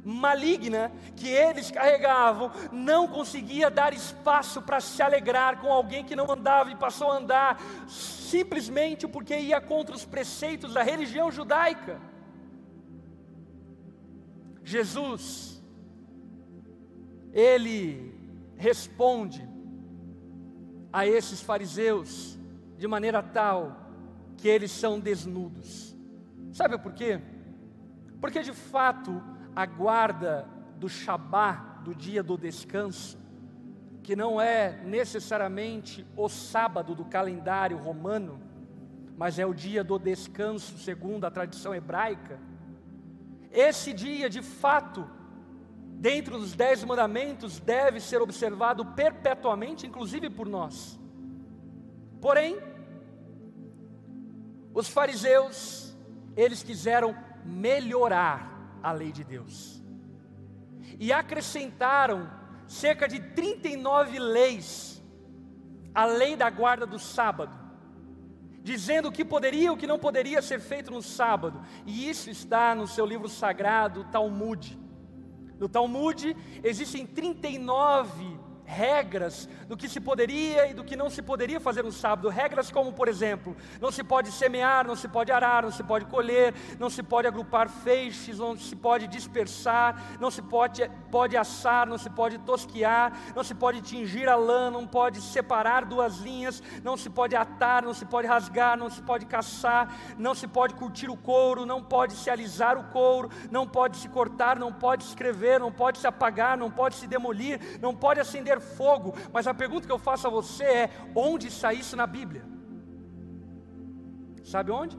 maligna 0.05 0.91
que 1.15 1.29
eles 1.29 1.71
carregavam 1.71 2.51
não 2.73 3.07
conseguia 3.07 3.71
dar 3.71 3.93
espaço 3.93 4.61
para 4.63 4.81
se 4.81 5.01
alegrar 5.01 5.61
com 5.61 5.73
alguém 5.73 6.05
que 6.05 6.17
não 6.17 6.29
andava 6.29 6.73
e 6.73 6.77
passou 6.77 7.13
a 7.13 7.19
andar 7.19 7.61
simplesmente 7.87 9.07
porque 9.07 9.37
ia 9.39 9.61
contra 9.61 9.95
os 9.95 10.05
preceitos 10.05 10.75
da 10.75 10.83
religião 10.83 11.31
judaica. 11.31 12.01
Jesus, 14.65 15.60
ele 17.33 18.15
responde 18.57 19.49
a 20.93 21.07
esses 21.07 21.41
fariseus 21.41 22.39
de 22.77 22.87
maneira 22.89 23.23
tal 23.23 23.77
que 24.37 24.49
eles 24.49 24.71
são 24.71 24.99
desnudos. 24.99 25.95
Sabe 26.53 26.79
por 26.79 26.93
quê? 26.93 27.21
Porque 28.21 28.43
de 28.43 28.53
fato 28.53 29.23
a 29.55 29.65
guarda 29.67 30.49
do 30.77 30.89
Shabá, 30.89 31.81
do 31.85 31.95
dia 31.95 32.23
do 32.23 32.37
descanso, 32.37 33.19
que 34.03 34.17
não 34.17 34.41
é 34.41 34.83
necessariamente 34.85 36.07
o 36.17 36.29
sábado 36.29 36.95
do 36.95 37.05
calendário 37.05 37.77
romano, 37.77 38.41
mas 39.17 39.39
é 39.39 39.45
o 39.45 39.55
dia 39.55 39.85
do 39.85 39.99
descanso 39.99 40.79
segundo 40.79 41.25
a 41.27 41.31
tradição 41.31 41.75
hebraica. 41.75 42.41
Esse 43.53 43.93
dia, 43.93 44.31
de 44.31 44.43
fato, 44.43 45.09
dentro 46.01 46.39
dos 46.39 46.55
dez 46.55 46.83
mandamentos, 46.83 47.61
deve 47.61 48.01
ser 48.01 48.23
observado 48.23 48.87
perpetuamente, 48.87 49.87
inclusive 49.87 50.31
por 50.31 50.49
nós. 50.49 50.99
Porém, 52.23 52.59
os 54.73 54.89
fariseus, 54.89 55.95
eles 56.35 56.63
quiseram 56.63 57.15
melhorar 57.45 58.79
a 58.83 58.93
lei 58.93 59.13
de 59.13 59.23
Deus. 59.23 59.83
E 60.99 61.13
acrescentaram 61.13 62.31
cerca 62.67 63.07
de 63.07 63.21
39 63.21 64.19
leis 64.19 65.03
à 65.95 66.07
lei 66.07 66.35
da 66.35 66.49
guarda 66.49 66.87
do 66.87 66.99
sábado, 66.99 67.55
dizendo 68.63 69.09
o 69.09 69.13
que 69.13 69.25
poderia 69.25 69.67
e 69.67 69.71
o 69.71 69.77
que 69.77 69.87
não 69.87 69.99
poderia 69.99 70.41
ser 70.41 70.61
feito 70.61 70.91
no 70.91 71.03
sábado. 71.03 71.61
E 71.85 72.09
isso 72.09 72.31
está 72.31 72.75
no 72.75 72.87
seu 72.87 73.05
livro 73.05 73.29
sagrado, 73.29 74.05
Talmud. 74.05 74.79
No 75.61 75.69
Talmud 75.69 76.35
existem 76.65 77.07
39 77.07 78.40
regras 78.71 79.49
do 79.67 79.77
que 79.77 79.89
se 79.89 80.01
poderia 80.01 80.69
e 80.69 80.75
do 80.75 80.85
que 80.85 80.95
não 80.95 81.11
se 81.11 81.21
poderia 81.21 81.59
fazer 81.59 81.83
no 81.83 81.91
sábado. 81.91 82.29
Regras 82.29 82.71
como, 82.71 82.93
por 82.93 83.09
exemplo, 83.09 83.57
não 83.81 83.91
se 83.91 84.05
pode 84.05 84.31
semear, 84.31 84.87
não 84.87 84.95
se 84.95 85.09
pode 85.09 85.33
arar, 85.33 85.65
não 85.65 85.73
se 85.73 85.83
pode 85.83 86.05
colher, 86.05 86.55
não 86.79 86.89
se 86.89 87.03
pode 87.03 87.27
agrupar 87.27 87.69
feixes, 87.69 88.39
não 88.39 88.57
se 88.57 88.77
pode 88.77 89.09
dispersar, 89.09 90.19
não 90.21 90.31
se 90.31 90.41
pode, 90.41 90.89
pode 91.11 91.37
assar, 91.37 91.87
não 91.87 91.99
se 91.99 92.09
pode 92.09 92.39
tosquiar, 92.39 93.13
não 93.35 93.43
se 93.43 93.55
pode 93.55 93.83
tingir 93.83 94.29
a 94.29 94.37
lã, 94.37 94.71
não 94.71 94.87
pode 94.87 95.21
separar 95.21 95.85
duas 95.85 96.19
linhas, 96.19 96.63
não 96.85 96.97
se 96.97 97.11
pode 97.11 97.35
atar, 97.35 97.83
não 97.83 97.93
se 97.93 98.05
pode 98.05 98.29
rasgar, 98.29 98.79
não 98.79 98.89
se 98.89 99.03
pode 99.03 99.27
caçar, 99.27 99.93
não 100.17 100.35
se 100.35 100.47
pode 100.47 100.75
curtir 100.75 101.11
o 101.11 101.17
couro, 101.17 101.67
não 101.67 101.83
pode 101.83 102.15
se 102.15 102.31
alisar 102.31 102.79
o 102.79 102.85
couro, 102.85 103.31
não 103.51 103.67
pode 103.67 103.97
se 103.97 104.09
cortar, 104.09 104.59
não 104.59 104.73
pode 104.73 105.03
escrever, 105.05 105.59
não 105.59 105.73
pode 105.73 105.99
se 105.99 106.07
apagar, 106.07 106.57
não 106.57 106.71
pode 106.71 106.95
se 106.95 107.07
demolir, 107.07 107.61
não 107.81 107.95
pode 107.95 108.21
acender 108.21 108.60
fogo, 108.61 109.15
mas 109.33 109.47
a 109.47 109.55
pergunta 109.55 109.87
que 109.87 109.93
eu 109.93 109.99
faço 109.99 110.27
a 110.27 110.31
você 110.31 110.65
é: 110.65 110.91
onde 111.15 111.49
está 111.49 111.73
isso 111.73 111.97
na 111.97 112.07
Bíblia? 112.07 112.45
Sabe 114.45 114.71
onde? 114.71 114.99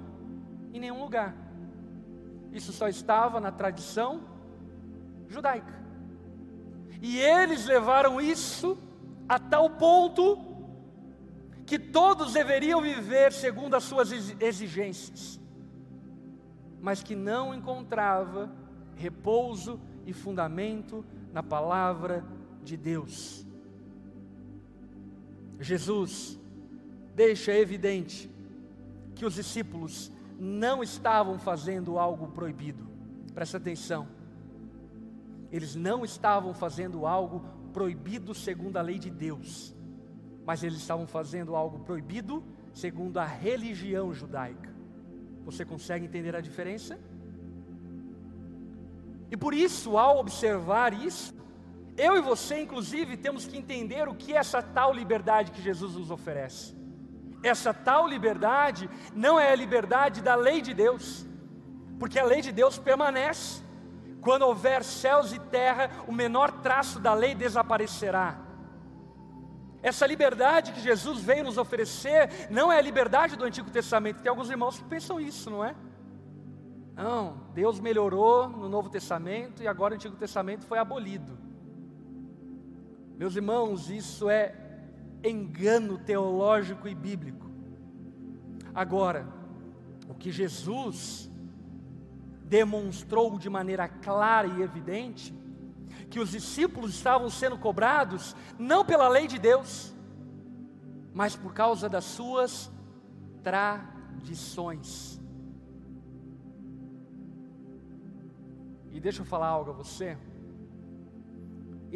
Em 0.74 0.80
nenhum 0.80 1.02
lugar. 1.02 1.36
Isso 2.52 2.74
só 2.74 2.88
estava 2.88 3.40
na 3.40 3.52
tradição 3.52 4.22
judaica. 5.28 5.82
E 7.02 7.18
eles 7.18 7.66
levaram 7.66 8.20
isso 8.22 8.78
a 9.28 9.40
tal 9.40 9.70
ponto 9.70 10.38
que 11.66 11.80
todos 11.80 12.34
deveriam 12.34 12.82
viver 12.82 13.32
segundo 13.32 13.76
as 13.76 13.84
suas 13.84 14.12
exigências, 14.42 15.40
mas 16.82 17.02
que 17.02 17.16
não 17.16 17.54
encontrava 17.54 18.52
repouso 18.96 19.80
e 20.06 20.14
fundamento 20.14 21.06
na 21.32 21.42
palavra 21.42 22.26
de 22.62 22.76
Deus. 22.76 23.48
Jesus 25.62 26.40
deixa 27.16 27.54
evidente 27.54 28.30
que 29.14 29.26
os 29.26 29.36
discípulos 29.36 30.12
não 30.40 30.82
estavam 30.82 31.38
fazendo 31.38 32.00
algo 32.00 32.28
proibido. 32.30 32.88
Presta 33.34 33.58
atenção. 33.58 34.08
Eles 35.52 35.76
não 35.76 36.04
estavam 36.04 36.54
fazendo 36.54 37.06
algo 37.06 37.46
proibido 37.72 38.34
segundo 38.34 38.78
a 38.78 38.82
lei 38.82 38.98
de 38.98 39.10
Deus, 39.10 39.76
mas 40.46 40.64
eles 40.64 40.80
estavam 40.80 41.06
fazendo 41.06 41.56
algo 41.56 41.80
proibido 41.80 42.44
segundo 42.74 43.18
a 43.18 43.26
religião 43.26 44.14
judaica. 44.14 44.74
Você 45.46 45.64
consegue 45.64 46.06
entender 46.06 46.36
a 46.36 46.42
diferença? 46.42 46.98
E 49.30 49.38
por 49.38 49.54
isso, 49.54 49.98
ao 49.98 50.20
observar 50.20 50.94
isso, 50.94 51.34
eu 52.02 52.18
e 52.18 52.22
você, 52.22 52.60
inclusive, 52.60 53.16
temos 53.16 53.46
que 53.46 53.56
entender 53.56 54.08
o 54.08 54.16
que 54.16 54.34
é 54.34 54.38
essa 54.38 54.60
tal 54.60 54.92
liberdade 54.92 55.52
que 55.52 55.62
Jesus 55.62 55.96
nos 55.96 56.10
oferece. 56.10 56.76
Essa 57.44 57.72
tal 57.74 58.08
liberdade 58.08 58.90
não 59.14 59.40
é 59.40 59.52
a 59.52 59.56
liberdade 59.56 60.20
da 60.20 60.34
lei 60.34 60.64
de 60.64 60.74
Deus, 60.74 61.28
porque 62.00 62.18
a 62.18 62.26
lei 62.26 62.42
de 62.42 62.52
Deus 62.52 62.80
permanece. 62.80 63.62
Quando 64.20 64.42
houver 64.44 64.84
céus 64.84 65.32
e 65.32 65.38
terra, 65.38 65.92
o 66.08 66.12
menor 66.12 66.52
traço 66.64 67.00
da 67.00 67.14
lei 67.14 67.36
desaparecerá. 67.36 68.40
Essa 69.84 70.08
liberdade 70.08 70.72
que 70.72 70.82
Jesus 70.82 71.22
veio 71.22 71.44
nos 71.44 71.60
oferecer 71.60 72.48
não 72.50 72.72
é 72.72 72.80
a 72.80 72.82
liberdade 72.82 73.36
do 73.36 73.46
Antigo 73.46 73.70
Testamento. 73.70 74.22
Tem 74.22 74.30
alguns 74.32 74.50
irmãos 74.50 74.80
que 74.80 74.86
pensam 74.86 75.20
isso, 75.20 75.52
não 75.52 75.64
é? 75.64 75.76
Não, 76.96 77.46
Deus 77.54 77.80
melhorou 77.80 78.50
no 78.50 78.68
Novo 78.68 78.90
Testamento 78.90 79.62
e 79.62 79.68
agora 79.68 79.94
o 79.94 79.96
Antigo 79.96 80.16
Testamento 80.16 80.66
foi 80.66 80.80
abolido. 80.80 81.51
Meus 83.22 83.36
irmãos, 83.36 83.88
isso 83.92 84.32
é 84.32 84.56
engano 85.24 86.00
teológico 86.00 86.88
e 86.88 86.96
bíblico. 86.96 87.52
Agora, 88.74 89.28
o 90.10 90.16
que 90.16 90.32
Jesus 90.32 91.30
demonstrou 92.46 93.38
de 93.38 93.48
maneira 93.48 93.88
clara 93.88 94.48
e 94.48 94.64
evidente, 94.64 95.36
que 96.10 96.20
os 96.20 96.32
discípulos 96.32 96.96
estavam 96.96 97.30
sendo 97.30 97.60
cobrados 97.60 98.36
não 98.58 98.84
pela 98.84 99.08
lei 99.08 99.28
de 99.28 99.38
Deus, 99.38 99.94
mas 101.14 101.36
por 101.36 101.54
causa 101.54 101.88
das 101.88 102.06
suas 102.06 102.72
tradições. 103.44 105.22
E 108.90 109.00
deixa 109.00 109.22
eu 109.22 109.26
falar 109.28 109.50
algo 109.50 109.70
a 109.70 109.74
você 109.76 110.18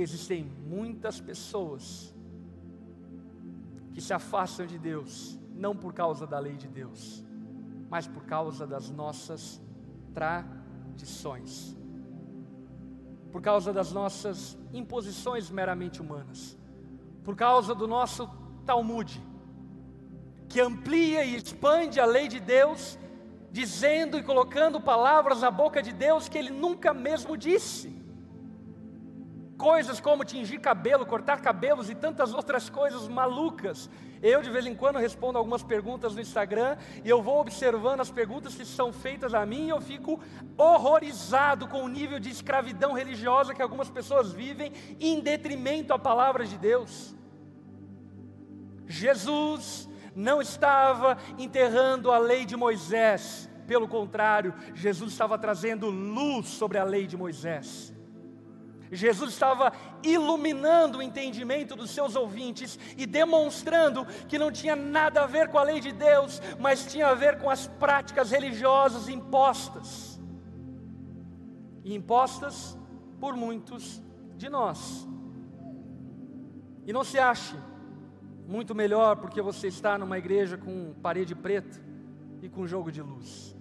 existem 0.02 0.44
muitas 0.68 1.20
pessoas 1.20 2.14
que 3.94 4.02
se 4.02 4.14
afastam 4.14 4.66
de 4.66 4.78
Deus, 4.78 5.40
não 5.54 5.76
por 5.76 5.94
causa 5.94 6.28
da 6.28 6.38
lei 6.38 6.58
de 6.58 6.68
Deus, 6.68 7.24
mas 7.90 8.06
por 8.06 8.26
causa 8.26 8.68
das 8.68 8.90
nossas 8.90 9.62
tradições, 10.14 11.78
por 13.32 13.42
causa 13.42 13.72
das 13.72 13.94
nossas 13.94 14.58
imposições 14.74 15.50
meramente 15.50 16.02
humanas, 16.02 16.58
por 17.24 17.36
causa 17.38 17.74
do 17.74 17.88
nosso 17.88 18.30
Talmud, 18.66 19.22
que 20.50 20.60
amplia 20.60 21.24
e 21.24 21.38
expande 21.38 22.00
a 22.00 22.06
lei 22.06 22.28
de 22.28 22.42
Deus, 22.42 23.00
dizendo 23.50 24.18
e 24.18 24.24
colocando 24.24 24.82
palavras 24.82 25.40
na 25.40 25.50
boca 25.50 25.82
de 25.82 25.94
Deus 25.94 26.28
que 26.28 26.38
ele 26.38 26.50
nunca 26.50 26.94
mesmo 26.94 27.38
disse. 27.38 27.95
Coisas 29.58 30.00
como 30.00 30.26
tingir 30.26 30.60
cabelo, 30.60 31.06
cortar 31.06 31.42
cabelos 31.42 31.90
e 31.90 31.96
tantas 31.96 32.34
outras 32.34 32.70
coisas 32.70 33.08
malucas. 33.08 33.90
Eu 34.22 34.42
de 34.42 34.50
vez 34.50 34.66
em 34.66 34.76
quando 34.76 34.98
respondo 34.98 35.38
algumas 35.38 35.64
perguntas 35.64 36.16
no 36.16 36.22
Instagram 36.22 36.78
e 37.04 37.10
eu 37.10 37.22
vou 37.22 37.40
observando 37.40 38.02
as 38.02 38.12
perguntas 38.12 38.56
que 38.56 38.66
são 38.66 38.92
feitas 38.92 39.34
a 39.34 39.46
mim 39.46 39.68
e 39.68 39.70
eu 39.70 39.82
fico 39.82 40.20
horrorizado 40.58 41.68
com 41.68 41.84
o 41.84 41.88
nível 41.88 42.20
de 42.20 42.30
escravidão 42.30 42.94
religiosa 42.94 43.54
que 43.54 43.62
algumas 43.62 43.90
pessoas 43.90 44.32
vivem 44.32 44.72
em 45.00 45.20
detrimento 45.20 45.94
à 45.94 46.00
palavra 46.00 46.46
de 46.46 46.58
Deus. 46.58 47.16
Jesus 48.88 49.90
não 50.16 50.42
estava 50.42 51.18
enterrando 51.38 52.12
a 52.12 52.18
lei 52.18 52.46
de 52.46 52.56
Moisés, 52.56 53.50
pelo 53.68 53.88
contrário, 53.88 54.54
Jesus 54.74 55.12
estava 55.12 55.38
trazendo 55.38 55.90
luz 55.90 56.48
sobre 56.48 56.78
a 56.78 56.84
lei 56.84 57.08
de 57.08 57.18
Moisés. 57.18 57.95
Jesus 58.92 59.32
estava 59.32 59.72
iluminando 60.04 61.00
o 61.00 61.02
entendimento 61.02 61.76
dos 61.76 61.92
seus 61.92 62.16
ouvintes 62.16 62.78
e 62.98 63.06
demonstrando 63.06 64.06
que 64.28 64.38
não 64.38 64.52
tinha 64.52 64.76
nada 64.76 65.24
a 65.24 65.26
ver 65.26 65.50
com 65.50 65.58
a 65.58 65.64
lei 65.64 65.80
de 65.80 65.92
Deus, 65.92 66.42
mas 66.60 66.86
tinha 66.86 67.08
a 67.08 67.14
ver 67.14 67.40
com 67.40 67.50
as 67.50 67.68
práticas 67.68 68.32
religiosas 68.32 69.10
impostas 69.10 70.20
e 71.84 71.94
impostas 71.94 72.78
por 73.20 73.36
muitos 73.36 74.02
de 74.36 74.50
nós. 74.50 75.08
E 76.86 76.94
não 76.94 77.04
se 77.04 77.18
ache 77.18 77.56
muito 78.48 78.76
melhor 78.76 79.16
porque 79.18 79.42
você 79.42 79.68
está 79.68 79.98
numa 79.98 80.18
igreja 80.18 80.58
com 80.58 80.94
parede 81.02 81.34
preta 81.34 81.84
e 82.42 82.50
com 82.50 82.68
jogo 82.68 82.92
de 82.92 83.02
luz. 83.02 83.56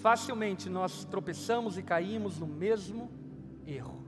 Facilmente 0.00 0.68
nós 0.68 1.04
tropeçamos 1.04 1.78
e 1.78 1.82
caímos 1.82 2.38
no 2.38 2.46
mesmo 2.46 3.21
erro. 3.66 4.02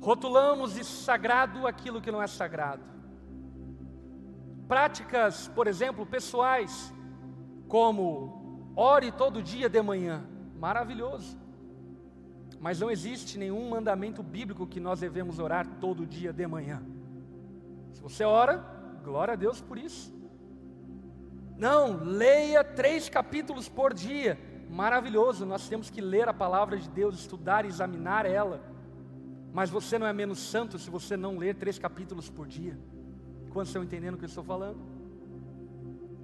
Rotulamos 0.00 0.74
de 0.74 0.84
sagrado 0.84 1.66
aquilo 1.66 2.00
que 2.00 2.12
não 2.12 2.22
é 2.22 2.26
sagrado. 2.26 2.82
Práticas, 4.68 5.48
por 5.48 5.66
exemplo, 5.66 6.04
pessoais, 6.04 6.92
como 7.68 8.72
ore 8.74 9.10
todo 9.12 9.42
dia 9.42 9.68
de 9.68 9.80
manhã, 9.82 10.24
maravilhoso. 10.56 11.38
Mas 12.60 12.80
não 12.80 12.90
existe 12.90 13.38
nenhum 13.38 13.68
mandamento 13.68 14.22
bíblico 14.22 14.66
que 14.66 14.80
nós 14.80 15.00
devemos 15.00 15.38
orar 15.38 15.66
todo 15.80 16.06
dia 16.06 16.32
de 16.32 16.46
manhã. 16.46 16.82
Se 17.92 18.00
você 18.00 18.24
ora, 18.24 18.64
glória 19.04 19.34
a 19.34 19.36
Deus 19.36 19.60
por 19.60 19.78
isso. 19.78 20.14
Não, 21.56 22.04
leia 22.04 22.62
três 22.62 23.08
capítulos 23.08 23.68
por 23.68 23.94
dia, 23.94 24.38
maravilhoso. 24.68 25.46
Nós 25.46 25.68
temos 25.68 25.90
que 25.90 26.00
ler 26.00 26.28
a 26.28 26.34
palavra 26.34 26.76
de 26.76 26.88
Deus, 26.88 27.18
estudar 27.18 27.64
e 27.64 27.68
examinar 27.68 28.26
ela. 28.26 28.60
Mas 29.52 29.70
você 29.70 29.98
não 29.98 30.06
é 30.06 30.12
menos 30.12 30.38
santo 30.38 30.78
se 30.78 30.90
você 30.90 31.16
não 31.16 31.38
ler 31.38 31.54
três 31.54 31.78
capítulos 31.78 32.28
por 32.28 32.46
dia. 32.46 32.78
Quantos 33.50 33.70
estão 33.70 33.82
entendendo 33.82 34.14
o 34.14 34.18
que 34.18 34.24
eu 34.24 34.28
estou 34.28 34.44
falando? 34.44 34.78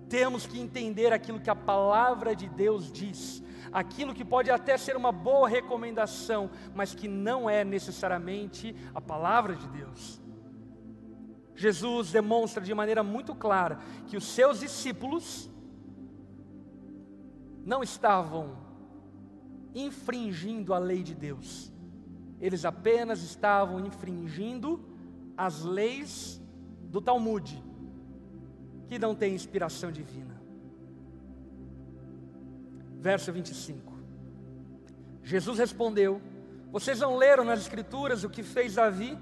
Temos 0.09 0.47
que 0.47 0.61
entender 0.61 1.13
aquilo 1.13 1.41
que 1.41 1.49
a 1.49 1.55
palavra 1.55 2.37
de 2.37 2.47
Deus 2.47 2.93
diz, 2.93 3.43
aquilo 3.73 4.13
que 4.13 4.25
pode 4.25 4.51
até 4.51 4.77
ser 4.77 4.95
uma 4.95 5.11
boa 5.11 5.49
recomendação, 5.49 6.51
mas 6.75 6.95
que 6.95 7.09
não 7.09 7.49
é 7.49 7.65
necessariamente 7.65 8.77
a 8.95 9.01
palavra 9.01 9.57
de 9.57 9.67
Deus. 9.69 10.21
Jesus 11.55 12.11
demonstra 12.11 12.63
de 12.63 12.75
maneira 12.75 13.03
muito 13.03 13.35
clara 13.35 13.79
que 14.07 14.17
os 14.17 14.25
seus 14.25 14.61
discípulos 14.61 15.51
não 17.65 17.83
estavam 17.83 18.57
infringindo 19.75 20.75
a 20.75 20.79
lei 20.79 21.03
de 21.03 21.15
Deus, 21.15 21.73
eles 22.41 22.65
apenas 22.65 23.23
estavam 23.23 23.81
infringindo 23.87 24.85
as 25.37 25.63
leis 25.63 26.41
do 26.91 27.01
Talmud, 27.01 27.63
que 28.89 28.99
não 28.99 29.15
tem 29.15 29.35
inspiração 29.35 29.91
divina. 29.91 30.41
Verso 32.99 33.33
25: 33.33 33.93
Jesus 35.23 35.59
respondeu: 35.59 36.21
Vocês 36.71 37.01
não 37.01 37.17
leram 37.17 37.45
nas 37.45 37.61
Escrituras 37.61 38.25
o 38.25 38.31
que 38.31 38.43
fez 38.43 38.75
Davi? 38.75 39.19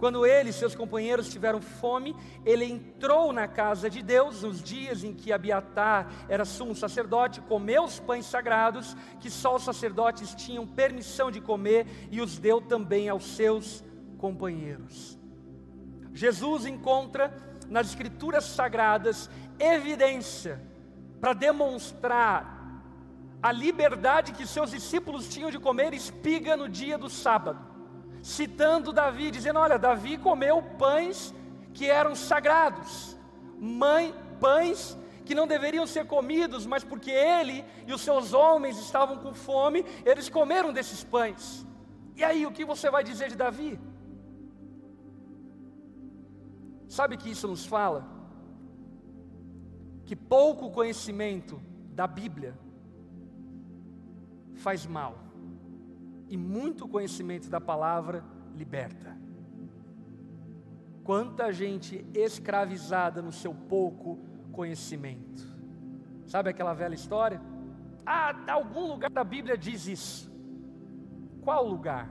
Quando 0.00 0.24
ele 0.24 0.48
e 0.48 0.52
seus 0.52 0.74
companheiros 0.74 1.28
tiveram 1.28 1.60
fome, 1.60 2.16
ele 2.42 2.64
entrou 2.64 3.34
na 3.34 3.46
casa 3.46 3.90
de 3.90 4.00
Deus 4.00 4.42
nos 4.42 4.62
dias 4.62 5.04
em 5.04 5.12
que 5.12 5.30
Abiatar 5.30 6.10
era 6.26 6.46
sumo 6.46 6.74
sacerdote, 6.74 7.42
comeu 7.42 7.84
os 7.84 8.00
pães 8.00 8.24
sagrados 8.24 8.96
que 9.20 9.28
só 9.28 9.56
os 9.56 9.62
sacerdotes 9.62 10.34
tinham 10.34 10.66
permissão 10.66 11.30
de 11.30 11.38
comer 11.38 11.86
e 12.10 12.22
os 12.22 12.38
deu 12.38 12.62
também 12.62 13.10
aos 13.10 13.36
seus 13.36 13.84
companheiros. 14.16 15.18
Jesus 16.14 16.64
encontra 16.64 17.30
nas 17.68 17.88
escrituras 17.88 18.44
sagradas 18.44 19.28
evidência 19.58 20.62
para 21.20 21.34
demonstrar 21.34 22.58
a 23.42 23.52
liberdade 23.52 24.32
que 24.32 24.46
seus 24.46 24.70
discípulos 24.70 25.28
tinham 25.28 25.50
de 25.50 25.58
comer 25.58 25.92
espiga 25.92 26.56
no 26.56 26.70
dia 26.70 26.96
do 26.96 27.10
sábado 27.10 27.69
citando 28.22 28.92
Davi, 28.92 29.30
dizendo: 29.30 29.58
Olha, 29.58 29.78
Davi 29.78 30.18
comeu 30.18 30.62
pães 30.62 31.34
que 31.72 31.86
eram 31.86 32.14
sagrados, 32.14 33.16
mãe, 33.58 34.14
pães 34.40 34.96
que 35.24 35.34
não 35.34 35.46
deveriam 35.46 35.86
ser 35.86 36.06
comidos, 36.06 36.66
mas 36.66 36.82
porque 36.82 37.10
ele 37.10 37.64
e 37.86 37.92
os 37.92 38.00
seus 38.00 38.32
homens 38.32 38.78
estavam 38.78 39.18
com 39.18 39.32
fome, 39.32 39.84
eles 40.04 40.28
comeram 40.28 40.72
desses 40.72 41.04
pães. 41.04 41.64
E 42.16 42.24
aí, 42.24 42.44
o 42.44 42.52
que 42.52 42.64
você 42.64 42.90
vai 42.90 43.04
dizer 43.04 43.28
de 43.28 43.36
Davi? 43.36 43.78
Sabe 46.88 47.16
que 47.16 47.30
isso 47.30 47.46
nos 47.46 47.64
fala? 47.64 48.04
Que 50.04 50.16
pouco 50.16 50.70
conhecimento 50.70 51.62
da 51.92 52.06
Bíblia 52.08 52.58
faz 54.56 54.84
mal 54.84 55.29
e 56.30 56.36
muito 56.36 56.88
conhecimento 56.88 57.50
da 57.50 57.60
palavra 57.60 58.24
liberta. 58.56 59.18
Quanta 61.02 61.52
gente 61.52 62.06
escravizada 62.14 63.20
no 63.20 63.32
seu 63.32 63.52
pouco 63.52 64.16
conhecimento. 64.52 65.44
Sabe 66.26 66.50
aquela 66.50 66.72
velha 66.72 66.94
história? 66.94 67.42
Ah, 68.06 68.32
algum 68.52 68.86
lugar 68.86 69.10
da 69.10 69.24
Bíblia 69.24 69.58
diz 69.58 69.88
isso. 69.88 70.30
Qual 71.42 71.66
lugar? 71.66 72.08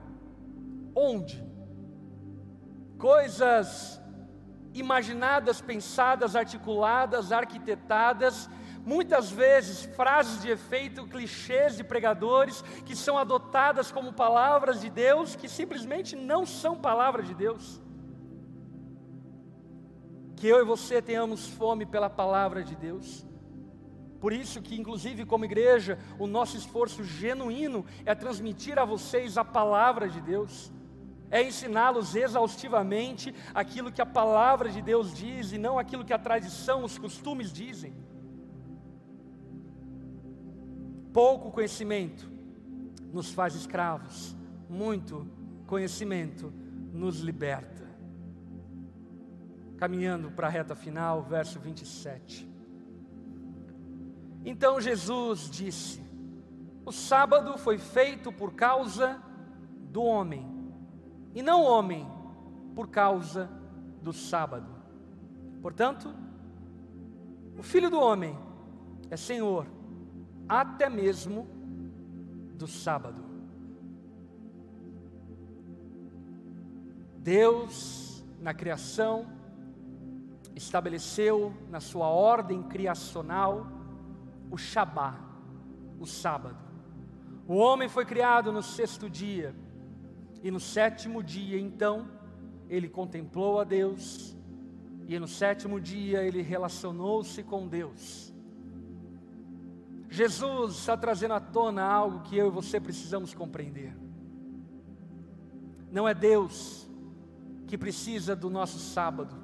Onde? 0.94 1.42
Coisas 2.98 4.02
imaginadas, 4.74 5.62
pensadas, 5.62 6.36
articuladas, 6.36 7.32
arquitetadas 7.32 8.50
muitas 8.90 9.30
vezes 9.30 9.86
frases 9.96 10.42
de 10.42 10.50
efeito, 10.50 11.06
clichês 11.06 11.78
de 11.78 11.84
pregadores 11.84 12.64
que 12.88 12.96
são 12.96 13.16
adotadas 13.20 13.92
como 13.92 14.12
palavras 14.12 14.82
de 14.82 14.90
Deus, 14.90 15.36
que 15.36 15.48
simplesmente 15.48 16.16
não 16.16 16.44
são 16.44 16.76
palavras 16.76 17.28
de 17.28 17.36
Deus. 17.36 17.80
Que 20.36 20.48
eu 20.48 20.60
e 20.60 20.70
você 20.74 20.96
tenhamos 21.04 21.48
fome 21.60 21.86
pela 21.86 22.10
palavra 22.10 22.64
de 22.64 22.76
Deus. 22.76 23.08
Por 24.20 24.34
isso 24.34 24.60
que, 24.60 24.80
inclusive, 24.82 25.24
como 25.24 25.46
igreja, 25.46 26.00
o 26.18 26.26
nosso 26.26 26.58
esforço 26.58 27.04
genuíno 27.04 27.86
é 28.06 28.16
transmitir 28.16 28.80
a 28.80 28.86
vocês 28.86 29.38
a 29.38 29.46
palavra 29.46 30.10
de 30.10 30.20
Deus, 30.20 30.72
é 31.30 31.44
ensiná-los 31.44 32.16
exaustivamente 32.16 33.36
aquilo 33.54 33.92
que 33.92 34.02
a 34.02 34.14
palavra 34.20 34.68
de 34.70 34.82
Deus 34.82 35.14
diz 35.14 35.52
e 35.52 35.60
não 35.60 35.78
aquilo 35.78 36.04
que 36.04 36.12
a 36.14 36.18
tradição, 36.28 36.84
os 36.84 36.98
costumes 36.98 37.54
dizem. 37.54 37.94
Pouco 41.14 41.52
conhecimento 41.52 42.30
nos 43.12 43.32
faz 43.32 43.56
escravos, 43.56 44.36
muito 44.70 45.28
conhecimento 45.66 46.54
nos 46.94 47.20
liberta. 47.20 47.88
Caminhando 49.78 50.30
para 50.32 50.48
a 50.48 50.50
reta 50.50 50.76
final, 50.76 51.24
verso 51.24 51.60
27. 51.60 52.48
Então 54.46 54.80
Jesus 54.80 55.50
disse: 55.50 56.02
O 56.86 56.92
sábado 56.92 57.58
foi 57.58 57.78
feito 57.78 58.32
por 58.32 58.54
causa 58.54 59.22
do 59.92 60.04
homem, 60.04 60.46
e 61.34 61.42
não 61.42 61.64
o 61.64 61.66
homem 61.66 62.08
por 62.76 62.90
causa 62.90 63.50
do 64.02 64.14
sábado. 64.14 64.70
Portanto, 65.62 66.14
o 67.58 67.64
filho 67.64 67.90
do 67.90 68.00
homem 68.00 68.38
é 69.10 69.18
Senhor 69.18 69.79
até 70.50 70.90
mesmo 70.90 71.48
do 72.56 72.68
sábado. 72.68 73.24
Deus, 77.20 78.26
na 78.42 78.54
criação, 78.54 79.28
estabeleceu 80.56 81.54
na 81.70 81.80
sua 81.80 82.08
ordem 82.08 82.64
criacional 82.64 83.68
o 84.50 84.58
Shabá, 84.58 85.20
o 86.00 86.06
sábado. 86.08 86.58
O 87.48 87.56
homem 87.56 87.88
foi 87.88 88.06
criado 88.06 88.52
no 88.52 88.64
sexto 88.64 89.10
dia. 89.10 89.56
E 90.42 90.50
no 90.50 90.60
sétimo 90.60 91.22
dia, 91.22 91.60
então, 91.60 92.08
ele 92.70 92.88
contemplou 92.88 93.60
a 93.60 93.64
Deus, 93.64 94.36
e 95.08 95.20
no 95.20 95.28
sétimo 95.28 95.82
dia 95.82 96.24
ele 96.24 96.42
relacionou-se 96.42 97.44
com 97.44 97.68
Deus. 97.68 98.34
Jesus 100.10 100.76
está 100.76 100.98
trazendo 100.98 101.36
à 101.36 101.40
tona 101.40 101.84
algo 101.84 102.22
que 102.22 102.36
eu 102.36 102.48
e 102.48 102.52
você 102.52 102.80
precisamos 102.80 103.34
compreender. 103.34 103.96
Não 105.92 106.08
é 106.08 106.14
Deus 106.14 106.90
que 107.68 107.78
precisa 107.78 108.36
do 108.36 108.50
nosso 108.50 108.80
sábado, 108.80 109.36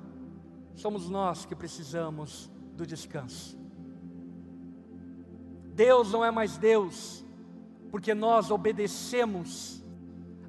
somos 0.74 1.08
nós 1.10 1.46
que 1.46 1.56
precisamos 1.56 2.50
do 2.76 2.86
descanso. 2.86 3.58
Deus 5.74 6.12
não 6.12 6.26
é 6.26 6.32
mais 6.32 6.58
Deus, 6.58 7.24
porque 7.92 8.14
nós 8.14 8.50
obedecemos 8.50 9.84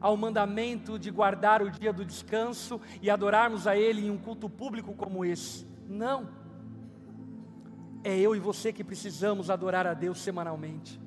ao 0.01 0.17
mandamento 0.17 0.99
de 0.99 1.11
guardar 1.11 1.63
o 1.63 1.71
dia 1.71 1.93
do 1.93 2.05
descanso 2.05 2.81
e 3.03 3.11
adorarmos 3.11 3.67
a 3.67 3.77
Ele 3.77 4.07
em 4.07 4.11
um 4.11 4.19
culto 4.19 4.49
público 4.49 4.95
como 4.95 5.25
esse. 5.25 5.67
Não. 5.89 6.29
É 8.09 8.17
eu 8.17 8.37
e 8.37 8.39
você 8.39 8.73
que 8.73 8.85
precisamos 8.85 9.51
adorar 9.51 9.85
a 9.85 9.93
Deus 9.93 10.21
semanalmente. 10.21 11.01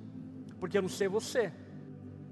Porque 0.59 0.77
eu 0.77 0.81
não 0.81 0.89
sei 0.89 1.07
você. 1.07 1.49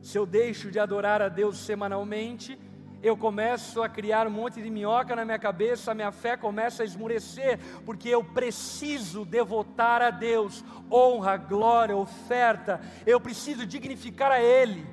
Se 0.01 0.17
eu 0.17 0.25
deixo 0.25 0.69
de 0.69 0.77
adorar 0.77 1.21
a 1.21 1.29
Deus 1.29 1.57
semanalmente, 1.57 2.59
eu 3.01 3.15
começo 3.15 3.81
a 3.81 3.87
criar 3.87 4.27
um 4.27 4.29
monte 4.29 4.61
de 4.61 4.69
minhoca 4.69 5.15
na 5.15 5.23
minha 5.23 5.39
cabeça, 5.39 5.91
a 5.91 5.95
minha 5.95 6.11
fé 6.11 6.35
começa 6.35 6.83
a 6.83 6.85
esmurecer, 6.85 7.57
porque 7.85 8.09
eu 8.09 8.21
preciso 8.21 9.23
devotar 9.23 10.01
a 10.01 10.09
Deus 10.09 10.65
honra, 10.91 11.37
glória, 11.37 11.95
oferta, 11.95 12.81
eu 13.05 13.21
preciso 13.21 13.65
dignificar 13.65 14.33
a 14.33 14.41
Ele, 14.41 14.85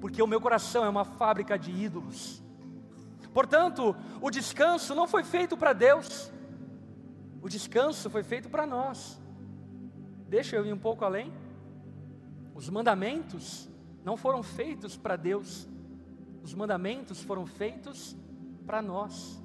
porque 0.00 0.20
o 0.20 0.26
meu 0.26 0.40
coração 0.40 0.84
é 0.84 0.88
uma 0.88 1.04
fábrica 1.04 1.56
de 1.56 1.70
ídolos. 1.70 2.42
Portanto, 3.32 3.94
o 4.20 4.28
descanso 4.28 4.92
não 4.92 5.06
foi 5.06 5.22
feito 5.22 5.56
para 5.56 5.72
Deus, 5.72 6.32
o 7.40 7.48
descanso 7.48 8.10
foi 8.10 8.24
feito 8.24 8.48
para 8.48 8.66
nós. 8.66 9.19
Deixa 10.30 10.54
eu 10.54 10.64
ir 10.64 10.72
um 10.72 10.78
pouco 10.78 11.04
além. 11.04 11.32
Os 12.54 12.70
mandamentos 12.70 13.68
não 14.04 14.16
foram 14.16 14.44
feitos 14.44 14.96
para 14.96 15.16
Deus, 15.16 15.68
os 16.44 16.54
mandamentos 16.54 17.20
foram 17.20 17.44
feitos 17.46 18.16
para 18.64 18.80
nós. 18.80 19.42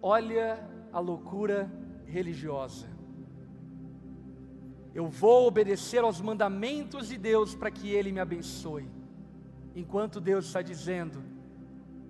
Olha 0.00 0.66
a 0.90 0.98
loucura 0.98 1.70
religiosa. 2.06 2.88
Eu 4.94 5.08
vou 5.08 5.46
obedecer 5.46 6.02
aos 6.02 6.18
mandamentos 6.18 7.08
de 7.08 7.18
Deus 7.18 7.54
para 7.54 7.70
que 7.70 7.90
Ele 7.90 8.10
me 8.10 8.20
abençoe. 8.20 8.88
Enquanto 9.74 10.18
Deus 10.18 10.46
está 10.46 10.62
dizendo, 10.62 11.22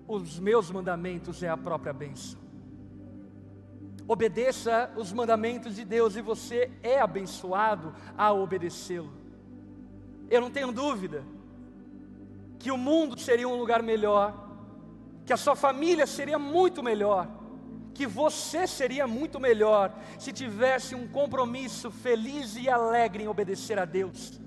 os 0.07 0.39
meus 0.39 0.71
mandamentos 0.71 1.43
é 1.43 1.49
a 1.49 1.57
própria 1.57 1.91
bênção. 1.91 2.46
Obedeça 4.07 4.89
os 4.95 5.11
mandamentos 5.11 5.75
de 5.75 5.83
Deus 5.83 6.15
e 6.15 6.21
você 6.21 6.71
é 6.81 6.99
abençoado 6.99 7.93
a 8.17 8.31
obedecê-lo. 8.31 9.11
Eu 10.29 10.39
não 10.39 10.49
tenho 10.49 10.71
dúvida 10.71 11.25
que 12.57 12.71
o 12.71 12.77
mundo 12.77 13.19
seria 13.19 13.47
um 13.49 13.57
lugar 13.57 13.83
melhor, 13.83 14.33
que 15.25 15.33
a 15.33 15.37
sua 15.37 15.55
família 15.55 16.07
seria 16.07 16.39
muito 16.39 16.81
melhor, 16.81 17.27
que 17.93 18.07
você 18.07 18.65
seria 18.65 19.05
muito 19.05 19.41
melhor 19.41 19.93
se 20.17 20.31
tivesse 20.31 20.95
um 20.95 21.07
compromisso 21.07 21.91
feliz 21.91 22.55
e 22.55 22.69
alegre 22.69 23.23
em 23.23 23.27
obedecer 23.27 23.77
a 23.77 23.83
Deus. 23.83 24.39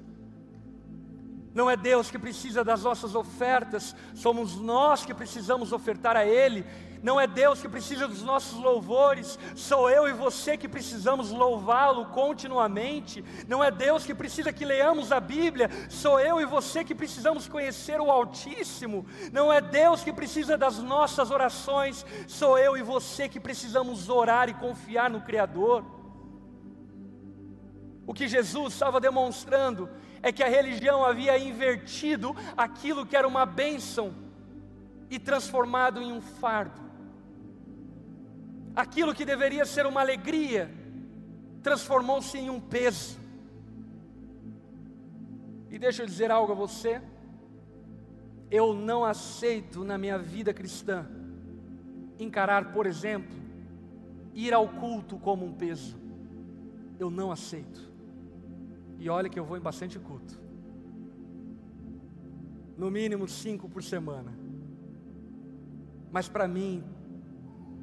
Não 1.53 1.69
é 1.69 1.77
Deus 1.77 2.11
que 2.11 2.19
precisa 2.19 2.65
das 2.65 2.85
nossas 2.85 3.15
ofertas, 3.15 3.95
somos 4.15 4.57
nós 4.57 5.05
que 5.05 5.13
precisamos 5.13 5.73
ofertar 5.73 6.17
a 6.17 6.25
Ele 6.25 6.65
não 7.03 7.19
é 7.19 7.27
Deus 7.27 7.61
que 7.61 7.69
precisa 7.69 8.07
dos 8.07 8.23
nossos 8.23 8.59
louvores, 8.59 9.39
sou 9.55 9.89
eu 9.89 10.09
e 10.09 10.13
você 10.13 10.57
que 10.57 10.69
precisamos 10.69 11.31
louvá-lo 11.31 12.07
continuamente. 12.07 13.25
Não 13.49 13.65
é 13.65 13.71
Deus 13.71 14.05
que 14.05 14.15
precisa 14.15 14.53
que 14.53 14.65
leamos 14.65 15.11
a 15.11 15.19
Bíblia, 15.19 15.71
sou 15.89 16.21
eu 16.21 16.41
e 16.41 16.45
você 16.45 16.85
que 16.85 16.95
precisamos 16.95 17.49
conhecer 17.49 18.01
o 18.01 18.11
Altíssimo. 18.11 19.07
Não 19.33 19.51
é 19.53 19.61
Deus 19.61 20.05
que 20.05 20.13
precisa 20.13 20.59
das 20.59 20.79
nossas 20.79 21.31
orações, 21.31 22.05
sou 22.27 22.59
eu 22.59 22.77
e 22.77 22.83
você 22.83 23.29
que 23.29 23.41
precisamos 23.41 24.09
orar 24.09 24.49
e 24.49 24.55
confiar 24.55 25.09
no 25.09 25.23
Criador. 25.23 25.85
O 28.07 28.13
que 28.13 28.29
Jesus 28.29 28.75
estava 28.75 29.01
demonstrando 29.01 29.89
é 30.23 30.31
que 30.31 30.43
a 30.43 30.49
religião 30.49 31.05
havia 31.05 31.39
invertido 31.39 32.37
aquilo 32.57 33.07
que 33.07 33.17
era 33.17 33.27
uma 33.27 33.47
bênção 33.47 34.13
e 35.09 35.19
transformado 35.19 36.03
em 36.03 36.13
um 36.13 36.21
fardo. 36.21 36.90
Aquilo 38.75 39.15
que 39.15 39.25
deveria 39.25 39.65
ser 39.65 39.87
uma 39.87 40.01
alegria 40.01 40.71
transformou-se 41.63 42.37
em 42.39 42.51
um 42.51 42.61
peso. 42.61 43.19
E 45.71 45.79
deixa 45.79 46.03
eu 46.03 46.07
dizer 46.07 46.31
algo 46.31 46.53
a 46.53 46.55
você. 46.55 47.01
Eu 48.51 48.75
não 48.75 49.05
aceito 49.05 49.85
na 49.85 49.97
minha 49.97 50.19
vida 50.19 50.53
cristã 50.53 51.07
encarar, 52.19 52.73
por 52.73 52.87
exemplo, 52.87 53.37
ir 54.35 54.53
ao 54.53 54.69
culto 54.69 55.19
como 55.19 55.47
um 55.47 55.53
peso. 55.53 55.97
Eu 56.99 57.11
não 57.11 57.31
aceito. 57.31 57.91
E 58.99 59.09
olha 59.09 59.29
que 59.29 59.39
eu 59.39 59.45
vou 59.45 59.57
em 59.57 59.61
bastante 59.61 59.99
culto. 59.99 60.39
No 62.77 62.91
mínimo 62.91 63.29
cinco 63.29 63.69
por 63.69 63.83
semana. 63.83 64.33
Mas 66.11 66.29
para 66.29 66.49
mim, 66.49 66.85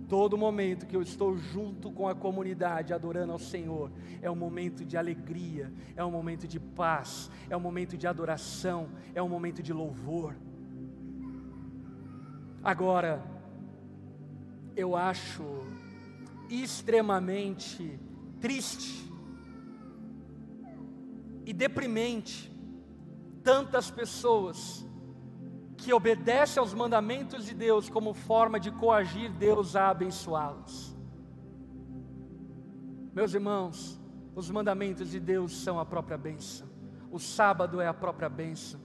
Todo 0.07 0.37
momento 0.37 0.85
que 0.85 0.95
eu 0.95 1.01
estou 1.01 1.37
junto 1.37 1.91
com 1.91 2.07
a 2.07 2.15
comunidade 2.15 2.93
adorando 2.93 3.33
ao 3.33 3.39
Senhor 3.39 3.91
é 4.21 4.31
um 4.31 4.35
momento 4.35 4.85
de 4.85 4.95
alegria, 4.95 5.73
é 5.97 6.03
um 6.03 6.11
momento 6.11 6.47
de 6.47 6.61
paz, 6.61 7.29
é 7.49 7.57
um 7.57 7.59
momento 7.59 7.97
de 7.97 8.07
adoração, 8.07 8.89
é 9.13 9.21
um 9.21 9.27
momento 9.27 9.61
de 9.61 9.73
louvor. 9.73 10.33
Agora, 12.63 13.21
eu 14.77 14.95
acho 14.95 15.43
extremamente 16.49 17.99
triste 18.39 19.11
e 21.45 21.51
deprimente 21.51 22.49
tantas 23.43 23.91
pessoas 23.91 24.86
que 25.77 25.93
obedece 25.93 26.57
aos 26.59 26.73
mandamentos 26.73 27.45
de 27.45 27.53
Deus 27.53 27.87
como 27.87 28.13
forma 28.13 28.59
de 28.59 28.71
coagir 28.71 29.31
Deus 29.31 29.75
a 29.75 29.89
abençoá-los. 29.89 30.97
Meus 33.13 33.33
irmãos, 33.33 33.99
os 34.35 34.49
mandamentos 34.49 35.11
de 35.11 35.19
Deus 35.19 35.55
são 35.63 35.79
a 35.79 35.85
própria 35.85 36.17
bênção, 36.17 36.67
o 37.11 37.19
sábado 37.19 37.79
é 37.79 37.87
a 37.87 37.93
própria 37.93 38.27
bênção. 38.27 38.79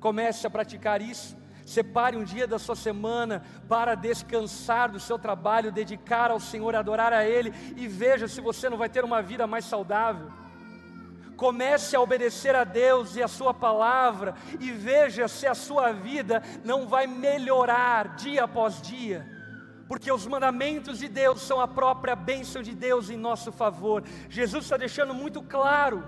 Comece 0.00 0.46
a 0.46 0.50
praticar 0.50 1.02
isso. 1.02 1.36
Separe 1.64 2.16
um 2.16 2.22
dia 2.22 2.46
da 2.46 2.60
sua 2.60 2.76
semana 2.76 3.42
para 3.68 3.96
descansar 3.96 4.90
do 4.90 5.00
seu 5.00 5.18
trabalho, 5.18 5.72
dedicar 5.72 6.30
ao 6.30 6.38
Senhor, 6.38 6.76
adorar 6.76 7.12
a 7.12 7.24
Ele 7.26 7.52
e 7.76 7.88
veja 7.88 8.28
se 8.28 8.40
você 8.40 8.70
não 8.70 8.78
vai 8.78 8.88
ter 8.88 9.04
uma 9.04 9.20
vida 9.20 9.48
mais 9.48 9.64
saudável. 9.64 10.28
Comece 11.36 11.94
a 11.94 12.00
obedecer 12.00 12.54
a 12.56 12.64
Deus 12.64 13.14
e 13.14 13.22
a 13.22 13.28
Sua 13.28 13.52
palavra 13.52 14.34
e 14.58 14.72
veja 14.72 15.28
se 15.28 15.46
a 15.46 15.54
sua 15.54 15.92
vida 15.92 16.42
não 16.64 16.86
vai 16.86 17.06
melhorar 17.06 18.16
dia 18.16 18.44
após 18.44 18.80
dia, 18.80 19.26
porque 19.86 20.10
os 20.10 20.26
mandamentos 20.26 20.98
de 20.98 21.08
Deus 21.08 21.42
são 21.42 21.60
a 21.60 21.68
própria 21.68 22.16
bênção 22.16 22.62
de 22.62 22.74
Deus 22.74 23.10
em 23.10 23.16
nosso 23.16 23.52
favor. 23.52 24.02
Jesus 24.30 24.64
está 24.64 24.76
deixando 24.76 25.12
muito 25.12 25.42
claro 25.42 26.02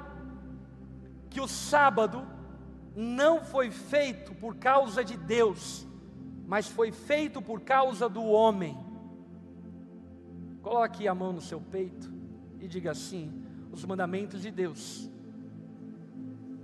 que 1.29 1.41
o 1.41 1.47
sábado 1.47 2.27
não 2.97 3.45
foi 3.45 3.71
feito 3.71 4.35
por 4.35 4.57
causa 4.57 5.05
de 5.05 5.17
Deus, 5.17 5.87
mas 6.47 6.67
foi 6.67 6.91
feito 6.91 7.43
por 7.43 7.61
causa 7.61 8.09
do 8.09 8.25
homem. 8.25 8.77
Coloque 10.63 11.07
a 11.07 11.15
mão 11.15 11.33
no 11.33 11.41
seu 11.41 11.61
peito 11.61 12.11
e 12.59 12.67
diga 12.67 12.91
assim: 12.93 13.45
os 13.71 13.85
mandamentos 13.85 14.43
de 14.43 14.51
Deus 14.51 15.11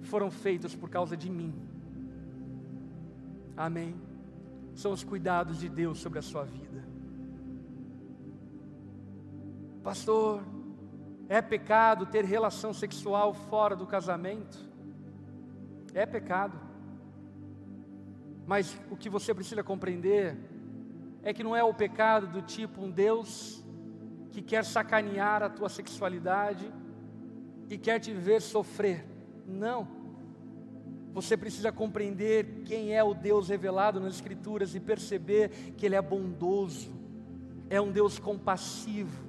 foram 0.05 0.31
feitos 0.31 0.75
por 0.75 0.89
causa 0.89 1.17
de 1.17 1.31
mim. 1.31 1.55
Amém. 3.57 3.95
São 4.75 4.93
os 4.93 5.05
cuidados 5.05 5.59
de 5.59 5.69
Deus 5.69 5.99
sobre 5.99 6.19
a 6.19 6.23
sua 6.23 6.45
vida. 6.45 6.85
Pastor, 9.83 10.43
é 11.29 11.41
pecado 11.41 12.07
ter 12.07 12.25
relação 12.25 12.73
sexual 12.73 13.35
fora 13.35 13.77
do 13.77 13.87
casamento? 13.87 14.59
É 15.93 16.05
pecado. 16.05 16.59
Mas 18.47 18.79
o 18.91 18.97
que 18.97 19.09
você 19.09 19.33
precisa 19.33 19.63
compreender 19.63 20.37
é 21.23 21.33
que 21.33 21.43
não 21.43 21.57
é 21.57 21.63
o 21.63 21.73
pecado 21.73 22.27
do 22.27 22.43
tipo 22.43 22.83
um 22.83 22.91
Deus 22.91 23.65
que 24.31 24.43
quer 24.43 24.65
sacanear 24.65 25.43
a 25.43 25.49
tua 25.49 25.69
sexualidade 25.69 26.71
e 27.71 27.79
quer 27.79 28.01
te 28.01 28.13
ver 28.13 28.43
sofrer. 28.43 29.14
Não. 29.47 29.87
Você 31.13 31.37
precisa 31.37 31.71
compreender 31.71 32.63
quem 32.65 32.93
é 32.93 33.03
o 33.05 33.15
Deus 33.15 33.49
revelado 33.49 34.01
nas 34.01 34.15
Escrituras 34.15 34.75
e 34.75 34.81
perceber 34.81 35.73
que 35.77 35.87
Ele 35.87 35.95
é 35.95 36.03
bondoso, 36.03 36.91
é 37.71 37.81
um 37.81 37.93
Deus 37.93 38.19
compassivo, 38.19 39.25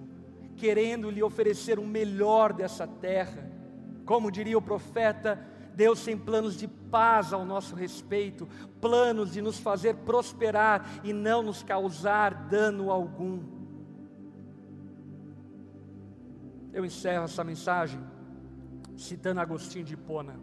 querendo 0.55 1.11
lhe 1.11 1.21
oferecer 1.21 1.77
o 1.77 1.85
melhor 1.85 2.53
dessa 2.53 2.87
terra. 2.87 3.51
Como 4.03 4.31
diria 4.31 4.57
o 4.57 4.61
profeta, 4.61 5.39
Deus 5.75 6.03
tem 6.03 6.17
planos 6.17 6.57
de 6.57 6.67
paz 6.67 7.33
ao 7.33 7.45
nosso 7.45 7.75
respeito, 7.75 8.47
planos 8.81 9.33
de 9.33 9.41
nos 9.41 9.59
fazer 9.59 9.95
prosperar 9.97 11.01
e 11.03 11.13
não 11.13 11.43
nos 11.43 11.61
causar 11.61 12.33
dano 12.47 12.89
algum. 12.89 13.43
Eu 16.73 16.83
encerro 16.83 17.25
essa 17.25 17.43
mensagem 17.43 17.99
citando 18.97 19.39
Agostinho 19.39 19.85
de 19.85 19.93
Hipona 19.93 20.39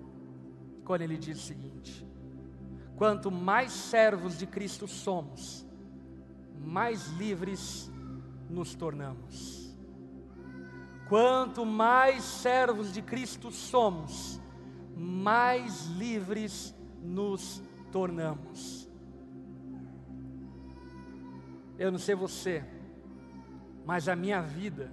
quando 0.84 1.03
ele 1.03 1.16
diz 1.16 1.38
o 1.38 1.42
seguinte: 1.42 2.07
quanto 2.96 3.30
mais 3.30 3.72
servos 3.72 4.38
de 4.38 4.46
Cristo 4.46 4.86
somos, 4.86 5.66
mais 6.59 7.09
livres 7.12 7.90
nos 8.48 8.74
tornamos. 8.74 9.62
Quanto 11.09 11.66
mais 11.66 12.24
servos 12.24 12.92
de 12.92 13.03
Cristo 13.03 13.50
somos, 13.50 14.40
mais 14.96 15.86
livres 15.86 16.74
nos 17.03 17.62
tornamos. 17.90 18.88
Eu 21.78 21.90
não 21.90 21.98
sei 21.98 22.14
você, 22.14 22.64
mas 23.84 24.09
a 24.09 24.16
minha 24.16 24.40
vida, 24.40 24.90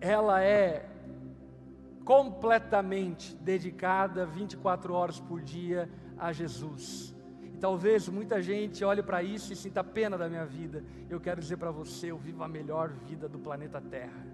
ela 0.00 0.42
é 0.42 0.95
completamente 2.06 3.34
dedicada 3.34 4.24
24 4.24 4.94
horas 4.94 5.18
por 5.18 5.42
dia 5.42 5.90
a 6.16 6.32
Jesus. 6.32 7.12
E 7.42 7.58
talvez 7.58 8.08
muita 8.08 8.40
gente 8.40 8.84
olhe 8.84 9.02
para 9.02 9.24
isso 9.24 9.52
e 9.52 9.56
sinta 9.56 9.82
pena 9.82 10.16
da 10.16 10.28
minha 10.28 10.46
vida. 10.46 10.84
Eu 11.10 11.18
quero 11.18 11.40
dizer 11.40 11.56
para 11.56 11.72
você, 11.72 12.12
eu 12.12 12.16
vivo 12.16 12.44
a 12.44 12.48
melhor 12.48 12.90
vida 12.90 13.28
do 13.28 13.40
planeta 13.40 13.80
Terra. 13.80 14.24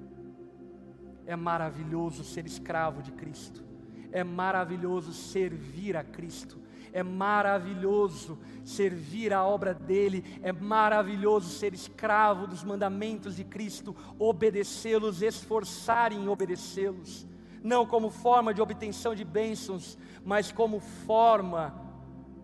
É 1.24 1.34
maravilhoso 1.34 2.22
ser 2.24 2.44
escravo 2.44 3.02
de 3.02 3.10
Cristo. 3.10 3.64
É 4.12 4.22
maravilhoso 4.22 5.10
servir 5.14 5.96
a 5.96 6.04
Cristo. 6.04 6.60
É 6.92 7.02
maravilhoso 7.02 8.38
servir 8.66 9.32
a 9.32 9.42
obra 9.46 9.72
dele, 9.72 10.22
é 10.42 10.52
maravilhoso 10.52 11.48
ser 11.48 11.72
escravo 11.72 12.46
dos 12.46 12.62
mandamentos 12.62 13.36
de 13.36 13.44
Cristo, 13.44 13.96
obedecê-los, 14.18 15.22
esforçar 15.22 16.12
em 16.12 16.28
obedecê-los 16.28 17.31
não 17.62 17.86
como 17.86 18.10
forma 18.10 18.52
de 18.52 18.60
obtenção 18.60 19.14
de 19.14 19.24
bênçãos, 19.24 19.98
mas 20.24 20.50
como 20.50 20.80
forma 20.80 21.74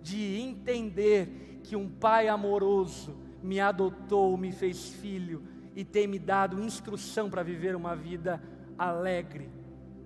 de 0.03 0.41
entender 0.41 1.61
que 1.62 1.77
um 1.77 1.89
Pai 1.89 2.29
amoroso 2.29 3.16
me 3.43 3.61
adotou, 3.61 4.37
me 4.37 4.53
fez 4.53 4.89
filho 4.89 5.43
e 5.75 5.85
tem 5.85 6.07
me 6.07 6.19
dado 6.19 6.62
instrução 6.62 7.29
para 7.31 7.43
viver 7.43 7.77
uma 7.77 7.95
vida 7.95 8.43
alegre, 8.77 9.51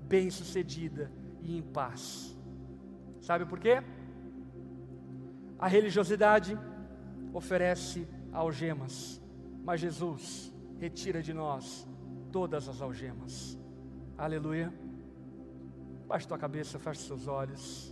bem-sucedida 0.03 1.11
e 1.41 1.57
em 1.57 1.63
paz. 1.63 2.37
Sabe 3.21 3.47
por 3.47 3.59
quê? 3.59 3.83
A 5.59 5.69
religiosidade 5.69 6.59
oferece 7.33 8.07
algemas, 8.33 9.23
mas 9.65 9.81
Jesus 9.81 10.53
retira 10.81 11.23
de 11.23 11.33
nós 11.33 11.87
todas 12.33 12.69
as 12.69 12.81
algemas. 12.81 13.59
Aleluia. 14.19 14.73
Baixe 16.13 16.29
tua 16.29 16.37
cabeça, 16.37 16.79
feche 16.79 17.01
seus 17.01 17.27
olhos. 17.27 17.91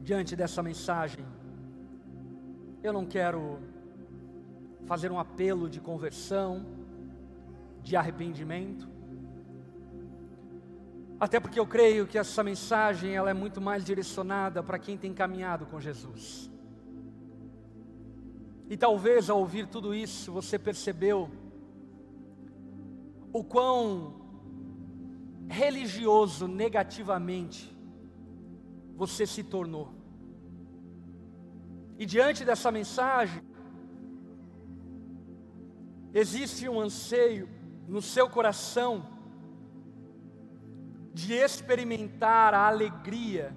Diante 0.00 0.36
dessa 0.36 0.62
mensagem, 0.62 1.26
eu 2.84 2.92
não 2.92 3.04
quero 3.04 3.58
fazer 4.86 5.10
um 5.10 5.18
apelo 5.18 5.68
de 5.68 5.80
conversão, 5.80 6.64
de 7.82 7.96
arrependimento. 7.96 8.88
Até 11.18 11.40
porque 11.40 11.58
eu 11.58 11.66
creio 11.66 12.06
que 12.06 12.16
essa 12.16 12.44
mensagem 12.44 13.12
ela 13.16 13.28
é 13.28 13.34
muito 13.34 13.60
mais 13.60 13.84
direcionada 13.84 14.62
para 14.62 14.78
quem 14.78 14.96
tem 14.96 15.12
caminhado 15.12 15.66
com 15.66 15.80
Jesus. 15.80 16.48
E 18.70 18.76
talvez 18.76 19.28
ao 19.28 19.40
ouvir 19.40 19.66
tudo 19.66 19.92
isso, 19.92 20.30
você 20.30 20.56
percebeu 20.56 21.28
o 23.34 23.42
quão 23.42 24.14
religioso 25.48 26.46
negativamente 26.46 27.76
você 28.94 29.26
se 29.26 29.42
tornou. 29.42 29.92
E 31.98 32.06
diante 32.06 32.44
dessa 32.44 32.70
mensagem, 32.70 33.42
existe 36.12 36.68
um 36.68 36.80
anseio 36.80 37.48
no 37.88 38.00
seu 38.00 38.30
coração 38.30 39.04
de 41.12 41.32
experimentar 41.32 42.54
a 42.54 42.68
alegria 42.68 43.52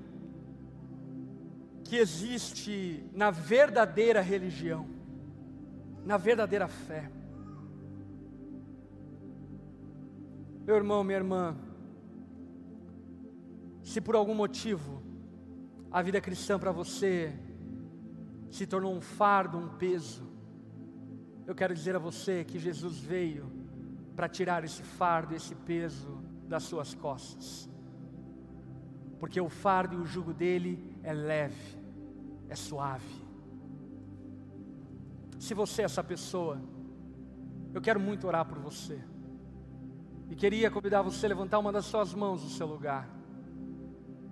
que 1.83 1.97
existe 1.97 3.07
na 3.13 3.29
verdadeira 3.29 4.21
religião, 4.21 4.89
na 6.03 6.17
verdadeira 6.17 6.67
fé. 6.67 7.11
Meu 10.67 10.75
irmão, 10.75 11.01
minha 11.01 11.17
irmã, 11.17 11.55
se 13.81 14.01
por 14.01 14.17
algum 14.17 14.35
motivo 14.35 15.01
a 15.89 16.01
vida 16.01 16.19
cristã 16.19 16.59
para 16.59 16.73
você 16.73 17.33
se 18.51 18.67
tornou 18.67 18.93
um 18.93 18.99
fardo, 18.99 19.57
um 19.57 19.69
peso, 19.77 20.27
eu 21.45 21.55
quero 21.55 21.73
dizer 21.73 21.95
a 21.95 21.99
você 21.99 22.43
que 22.43 22.59
Jesus 22.59 22.99
veio 22.99 23.49
para 24.13 24.27
tirar 24.27 24.65
esse 24.65 24.83
fardo, 24.83 25.33
esse 25.33 25.55
peso 25.55 26.21
das 26.49 26.63
suas 26.63 26.93
costas, 26.93 27.69
porque 29.21 29.39
o 29.39 29.47
fardo 29.47 29.95
e 29.95 30.01
o 30.01 30.05
jugo 30.05 30.33
dele 30.33 30.93
é 31.01 31.13
leve, 31.13 31.79
é 32.49 32.55
suave. 32.55 33.25
Se 35.39 35.53
você 35.53 35.83
é 35.83 35.85
essa 35.85 36.03
pessoa, 36.03 36.61
eu 37.73 37.79
quero 37.79 38.01
muito 38.01 38.27
orar 38.27 38.45
por 38.45 38.59
você. 38.59 39.01
E 40.29 40.35
queria 40.35 40.69
convidar 40.69 41.01
você 41.01 41.25
a 41.25 41.29
levantar 41.29 41.59
uma 41.59 41.71
das 41.71 41.85
suas 41.85 42.13
mãos 42.13 42.43
no 42.43 42.49
seu 42.49 42.67
lugar. 42.67 43.09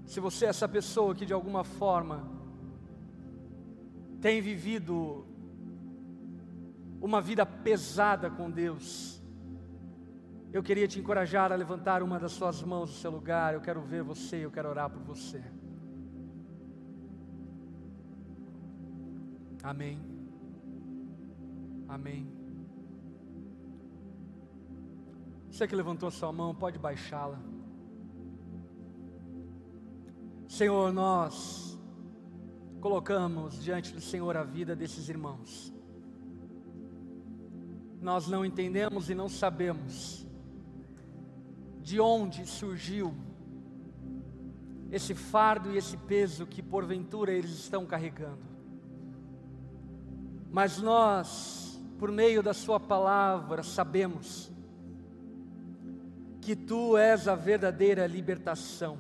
Se 0.06 0.20
você 0.20 0.46
é 0.46 0.50
essa 0.50 0.68
pessoa 0.68 1.16
que 1.16 1.26
de 1.26 1.34
alguma 1.34 1.64
forma 1.64 2.28
tem 4.22 4.42
vivido 4.42 5.26
uma 7.02 7.22
vida 7.22 7.46
pesada 7.46 8.30
com 8.30 8.50
Deus, 8.50 9.22
eu 10.52 10.64
queria 10.64 10.88
te 10.88 11.00
encorajar 11.00 11.52
a 11.52 11.56
levantar 11.56 12.02
uma 12.02 12.20
das 12.20 12.32
suas 12.32 12.62
mãos 12.64 12.90
no 12.90 12.96
seu 12.96 13.12
lugar. 13.12 13.54
Eu 13.54 13.62
quero 13.62 13.82
ver 13.82 14.04
você, 14.04 14.38
eu 14.38 14.52
quero 14.52 14.70
orar 14.70 14.90
por 14.90 15.02
você. 15.02 15.44
Amém. 19.62 20.00
Amém. 21.88 22.35
Você 25.56 25.66
que 25.66 25.74
levantou 25.74 26.12
sua 26.12 26.34
mão, 26.34 26.54
pode 26.54 26.78
baixá-la. 26.78 27.40
Senhor, 30.50 30.92
nós 30.92 31.80
colocamos 32.82 33.64
diante 33.64 33.94
do 33.94 34.02
Senhor 34.02 34.36
a 34.36 34.44
vida 34.44 34.76
desses 34.76 35.08
irmãos. 35.08 35.74
Nós 38.02 38.28
não 38.28 38.44
entendemos 38.44 39.10
e 39.10 39.16
não 39.16 39.30
sabemos 39.30 40.28
de 41.82 42.02
onde 42.02 42.46
surgiu 42.46 43.16
esse 44.92 45.16
fardo 45.16 45.72
e 45.72 45.78
esse 45.78 45.96
peso 45.96 46.46
que 46.46 46.62
porventura 46.62 47.32
eles 47.32 47.52
estão 47.52 47.86
carregando. 47.86 48.44
Mas 50.52 50.82
nós, 50.82 51.82
por 51.98 52.12
meio 52.12 52.44
da 52.44 52.54
Sua 52.54 52.78
palavra, 52.78 53.64
sabemos 53.64 54.54
que 56.46 56.56
tu 56.56 56.96
és 56.96 57.28
a 57.28 57.34
verdadeira 57.34 58.06
libertação 58.06 59.00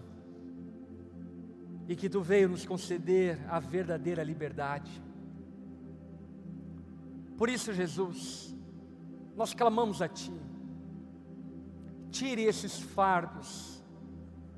e 1.87 1.95
que 1.95 2.09
tu 2.09 2.19
veio 2.19 2.49
nos 2.49 2.65
conceder 2.65 3.39
a 3.47 3.59
verdadeira 3.59 4.23
liberdade. 4.23 4.99
Por 7.37 7.47
isso, 7.47 7.71
Jesus, 7.71 8.51
nós 9.35 9.53
clamamos 9.53 10.01
a 10.01 10.07
Ti, 10.07 10.33
tire 12.09 12.41
esses 12.41 12.79
fardos, 12.79 13.79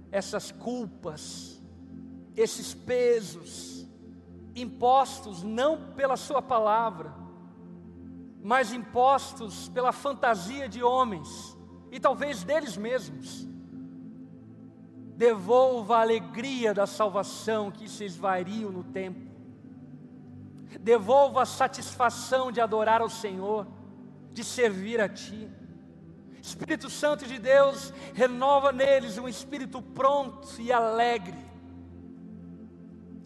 essas 0.10 0.50
culpas, 0.54 1.62
esses 2.38 2.74
pesos, 2.74 3.86
impostos 4.56 5.44
não 5.44 5.92
pela 5.92 6.16
Sua 6.16 6.42
palavra, 6.42 7.14
mas 8.42 8.72
impostos 8.72 9.68
pela 9.68 9.92
fantasia 9.92 10.70
de 10.70 10.82
homens 10.82 11.57
e 11.98 12.00
talvez 12.00 12.44
deles 12.44 12.78
mesmos. 12.78 13.48
Devolva 15.16 15.98
a 15.98 16.02
alegria 16.02 16.72
da 16.72 16.86
salvação 16.86 17.72
que 17.72 17.90
se 17.90 18.06
esvaiu 18.06 18.72
no 18.72 18.84
tempo. 18.84 19.20
Devolva 20.80 21.42
a 21.42 21.46
satisfação 21.46 22.52
de 22.52 22.62
adorar 22.62 23.02
ao 23.02 23.10
Senhor, 23.10 23.66
de 24.32 24.44
servir 24.44 25.02
a 25.02 25.10
Ti. 25.10 25.50
Espírito 26.40 26.88
Santo 26.88 27.26
de 27.26 27.40
Deus, 27.40 27.92
renova 28.14 28.72
neles 28.72 29.18
um 29.18 29.28
espírito 29.28 29.82
pronto 29.82 30.48
e 30.60 30.72
alegre. 30.72 31.44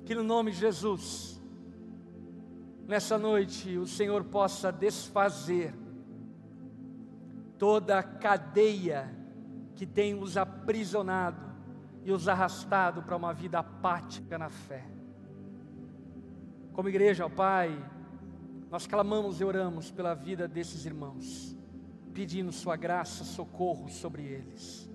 Que 0.06 0.16
no 0.16 0.24
nome 0.24 0.52
de 0.52 0.60
Jesus, 0.60 1.42
nessa 2.88 3.18
noite, 3.18 3.78
o 3.78 3.86
Senhor 3.86 4.24
possa 4.24 4.72
desfazer 4.72 5.81
toda 7.62 7.99
a 7.99 8.01
cadeia 8.01 9.16
que 9.76 9.86
tem 9.86 10.20
os 10.20 10.36
aprisionado 10.36 11.45
e 12.03 12.12
os 12.12 12.28
arrastado 12.28 13.03
para 13.03 13.16
uma 13.16 13.36
vida 13.36 13.59
apática 13.59 14.36
na 14.36 14.49
fé. 14.49 14.84
Como 16.74 16.89
igreja, 16.89 17.24
ó 17.24 17.30
Pai, 17.30 17.70
nós 18.72 18.88
clamamos 18.88 19.39
e 19.39 19.43
oramos 19.43 19.91
pela 19.91 20.16
vida 20.16 20.47
desses 20.47 20.88
irmãos, 20.88 21.55
pedindo 22.16 22.51
Sua 22.51 22.76
graça, 22.76 23.24
socorro 23.24 23.89
sobre 23.89 24.24
eles. 24.24 24.89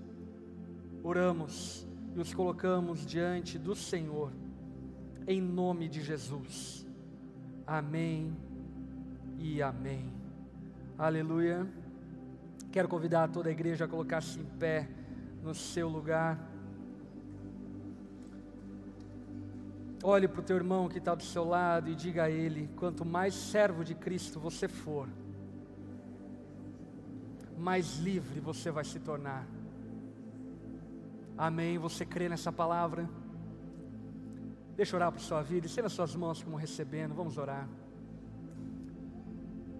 Oramos 1.05 1.87
e 2.17 2.21
os 2.21 2.35
colocamos 2.35 3.07
diante 3.07 3.61
do 3.61 3.77
Senhor, 3.77 4.33
em 5.25 5.41
nome 5.41 5.89
de 5.89 6.03
Jesus. 6.03 6.85
Amém 7.65 8.37
e 9.39 9.63
amém. 9.63 10.13
Aleluia. 10.99 11.86
Quero 12.77 12.91
convidar 12.91 13.31
toda 13.31 13.49
a 13.49 13.53
igreja 13.53 13.87
a 13.87 13.89
colocar-se 13.89 14.39
em 14.39 14.45
pé 14.45 14.87
no 15.43 15.55
seu 15.55 15.89
lugar. 15.89 16.39
Olhe 20.03 20.29
para 20.29 20.41
o 20.41 20.45
teu 20.45 20.57
irmão 20.57 20.87
que 20.87 20.99
está 20.99 21.15
do 21.15 21.23
seu 21.23 21.43
lado 21.43 21.89
e 21.89 21.95
diga 21.95 22.25
a 22.25 22.31
ele: 22.31 22.69
quanto 22.77 23.03
mais 23.03 23.33
servo 23.33 23.83
de 23.83 23.95
Cristo 23.95 24.39
você 24.39 24.69
for, 24.69 25.09
mais 27.57 27.97
livre 27.97 28.41
você 28.41 28.71
vai 28.71 28.85
se 28.85 29.01
tornar. 29.01 29.47
Amém. 31.39 31.79
Você 31.79 32.05
crê 32.05 32.29
nessa 32.29 32.53
palavra? 32.53 33.09
Deixa 34.77 34.95
eu 34.95 34.99
orar 34.99 35.11
por 35.11 35.23
sua 35.23 35.41
vida, 35.41 35.67
estenda 35.67 35.89
suas 35.89 36.15
mãos 36.15 36.43
como 36.43 36.59
recebendo, 36.59 37.15
vamos 37.15 37.39
orar. 37.39 37.67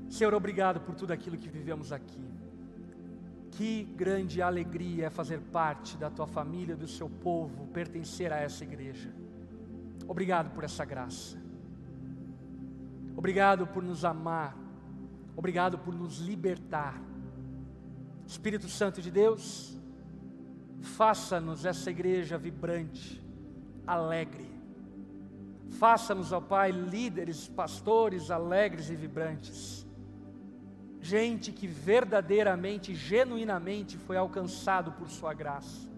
Senhor, 0.09 0.33
obrigado 0.33 0.81
por 0.81 0.95
tudo 0.95 1.11
aquilo 1.11 1.37
que 1.37 1.51
vivemos 1.51 1.93
aqui. 1.93 2.36
Que 3.57 3.85
grande 3.85 4.43
alegria 4.43 5.07
é 5.07 5.11
fazer 5.11 5.41
parte 5.41 5.97
da 5.97 6.11
tua 6.11 6.27
família, 6.27 6.77
do 6.77 6.87
seu 6.87 7.09
povo, 7.09 7.67
pertencer 7.69 8.31
a 8.31 8.37
essa 8.37 8.63
igreja. 8.65 9.11
Obrigado 10.07 10.51
por 10.51 10.63
essa 10.63 10.85
graça. 10.85 11.39
Obrigado 13.17 13.67
por 13.67 13.83
nos 13.83 14.05
amar. 14.05 14.55
Obrigado 15.35 15.79
por 15.79 15.95
nos 15.95 16.19
libertar. 16.19 17.01
Espírito 18.27 18.69
Santo 18.69 19.01
de 19.01 19.11
Deus, 19.11 19.81
faça-nos 20.83 21.65
essa 21.65 21.91
igreja 21.91 22.37
vibrante, 22.37 23.25
alegre. 23.87 24.51
Faça-nos, 25.79 26.31
ó 26.31 26.43
Pai, 26.43 26.73
líderes, 26.73 27.49
pastores 27.49 28.31
alegres 28.31 28.91
e 28.91 28.95
vibrantes 28.95 29.86
gente 31.07 31.53
que 31.53 31.67
verdadeiramente, 31.67 32.95
genuinamente 32.95 33.97
foi 33.97 34.17
alcançado 34.17 34.91
por 34.93 35.09
Sua 35.09 35.33
graça. 35.33 35.89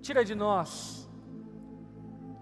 Tira 0.00 0.24
de 0.24 0.34
nós 0.34 1.06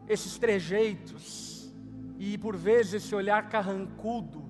esses 0.07 0.39
trejeitos 0.39 1.73
e 2.19 2.39
por 2.39 2.57
vezes 2.57 2.95
esse 2.95 3.15
olhar 3.15 3.49
carrancudo 3.49 4.45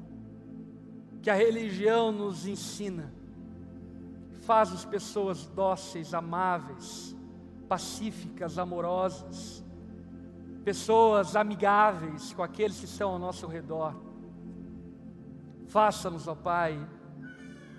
que 1.23 1.31
a 1.31 1.35
religião 1.35 2.13
nos 2.13 2.47
ensina. 2.47 3.13
Faz 4.43 4.71
as 4.71 4.85
pessoas 4.85 5.47
dóceis, 5.47 6.13
amáveis, 6.13 7.17
pacíficas, 7.67 8.59
amorosas, 8.59 9.65
pessoas 10.63 11.35
amigáveis 11.35 12.35
com 12.35 12.43
aqueles 12.43 12.79
que 12.79 12.85
estão 12.85 13.13
ao 13.13 13.19
nosso 13.19 13.47
redor 13.47 14.14
Faça-nos, 15.75 16.29
ó 16.29 16.37
Pai, 16.37 16.79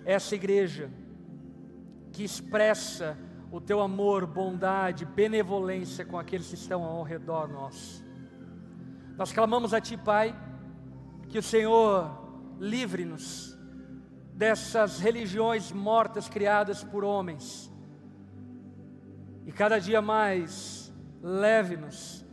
essa 0.03 0.35
igreja 0.35 0.91
que 2.11 2.25
expressa 2.25 3.17
o 3.49 3.61
teu 3.61 3.79
amor, 3.79 4.25
bondade, 4.25 5.05
benevolência 5.05 6.03
com 6.03 6.19
aqueles 6.19 6.49
que 6.49 6.55
estão 6.55 6.83
ao 6.83 7.03
redor 7.03 7.47
nosso. 7.47 8.03
Nós 9.15 9.31
clamamos 9.31 9.73
a 9.73 9.79
Ti, 9.79 9.95
Pai, 9.95 10.35
que 11.29 11.39
o 11.39 11.41
Senhor 11.41 12.11
livre-nos 12.59 13.57
dessas 14.33 14.99
religiões 14.99 15.71
mortas 15.71 16.27
criadas 16.27 16.83
por 16.83 17.05
homens, 17.05 17.71
e 19.45 19.53
cada 19.53 19.79
dia 19.79 20.01
mais 20.01 20.93
leve-nos 21.21 22.24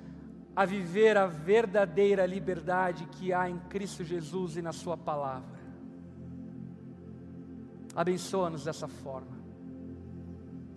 a 0.54 0.64
viver 0.64 1.16
a 1.16 1.26
verdadeira 1.26 2.26
liberdade 2.26 3.06
que 3.06 3.32
há 3.32 3.48
em 3.48 3.58
Cristo 3.58 4.04
Jesus 4.04 4.56
e 4.56 4.62
na 4.62 4.72
Sua 4.72 4.96
palavra. 4.96 5.60
Abençoa-nos 7.94 8.64
dessa 8.64 8.86
forma. 8.86 9.40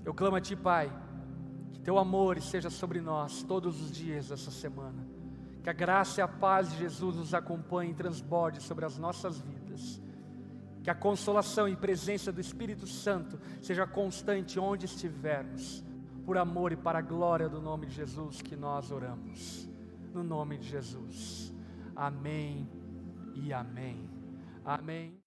Eu 0.04 0.14
clamo 0.14 0.38
a 0.38 0.42
Ti, 0.42 0.56
Pai, 0.56 0.92
que 1.74 1.80
Teu 1.82 1.98
amor 1.98 2.38
esteja 2.38 2.70
sobre 2.70 3.02
nós 3.02 3.44
todos 3.44 3.82
os 3.82 3.92
dias 3.92 4.30
dessa 4.30 4.52
semana. 4.52 5.06
Que 5.62 5.70
a 5.70 5.74
graça 5.74 6.22
e 6.22 6.24
a 6.24 6.28
paz 6.28 6.72
de 6.72 6.78
Jesus 6.78 7.16
nos 7.16 7.34
acompanhe 7.34 7.92
e 7.92 7.96
transborde 7.96 8.62
sobre 8.62 8.86
as 8.86 8.98
nossas 8.98 9.40
vidas. 9.40 10.02
Que 10.84 10.90
a 10.90 10.96
consolação 10.96 11.68
e 11.68 11.76
presença 11.76 12.32
do 12.32 12.40
Espírito 12.40 12.86
Santo 12.86 13.40
seja 13.62 13.88
constante 13.88 14.60
onde 14.60 14.86
estivermos 14.86 15.84
por 16.26 16.38
amor 16.38 16.72
e 16.72 16.76
para 16.76 17.00
a 17.00 17.02
glória 17.02 17.48
do 17.48 17.62
nome 17.62 17.86
de 17.86 17.94
Jesus 17.94 18.42
que 18.42 18.56
nós 18.56 18.92
oramos. 18.92 19.70
No 20.14 20.24
nome 20.24 20.58
de 20.58 20.68
Jesus. 20.68 21.54
Amém 21.96 22.68
e 23.36 23.54
amém. 23.54 24.10
Amém. 24.66 25.22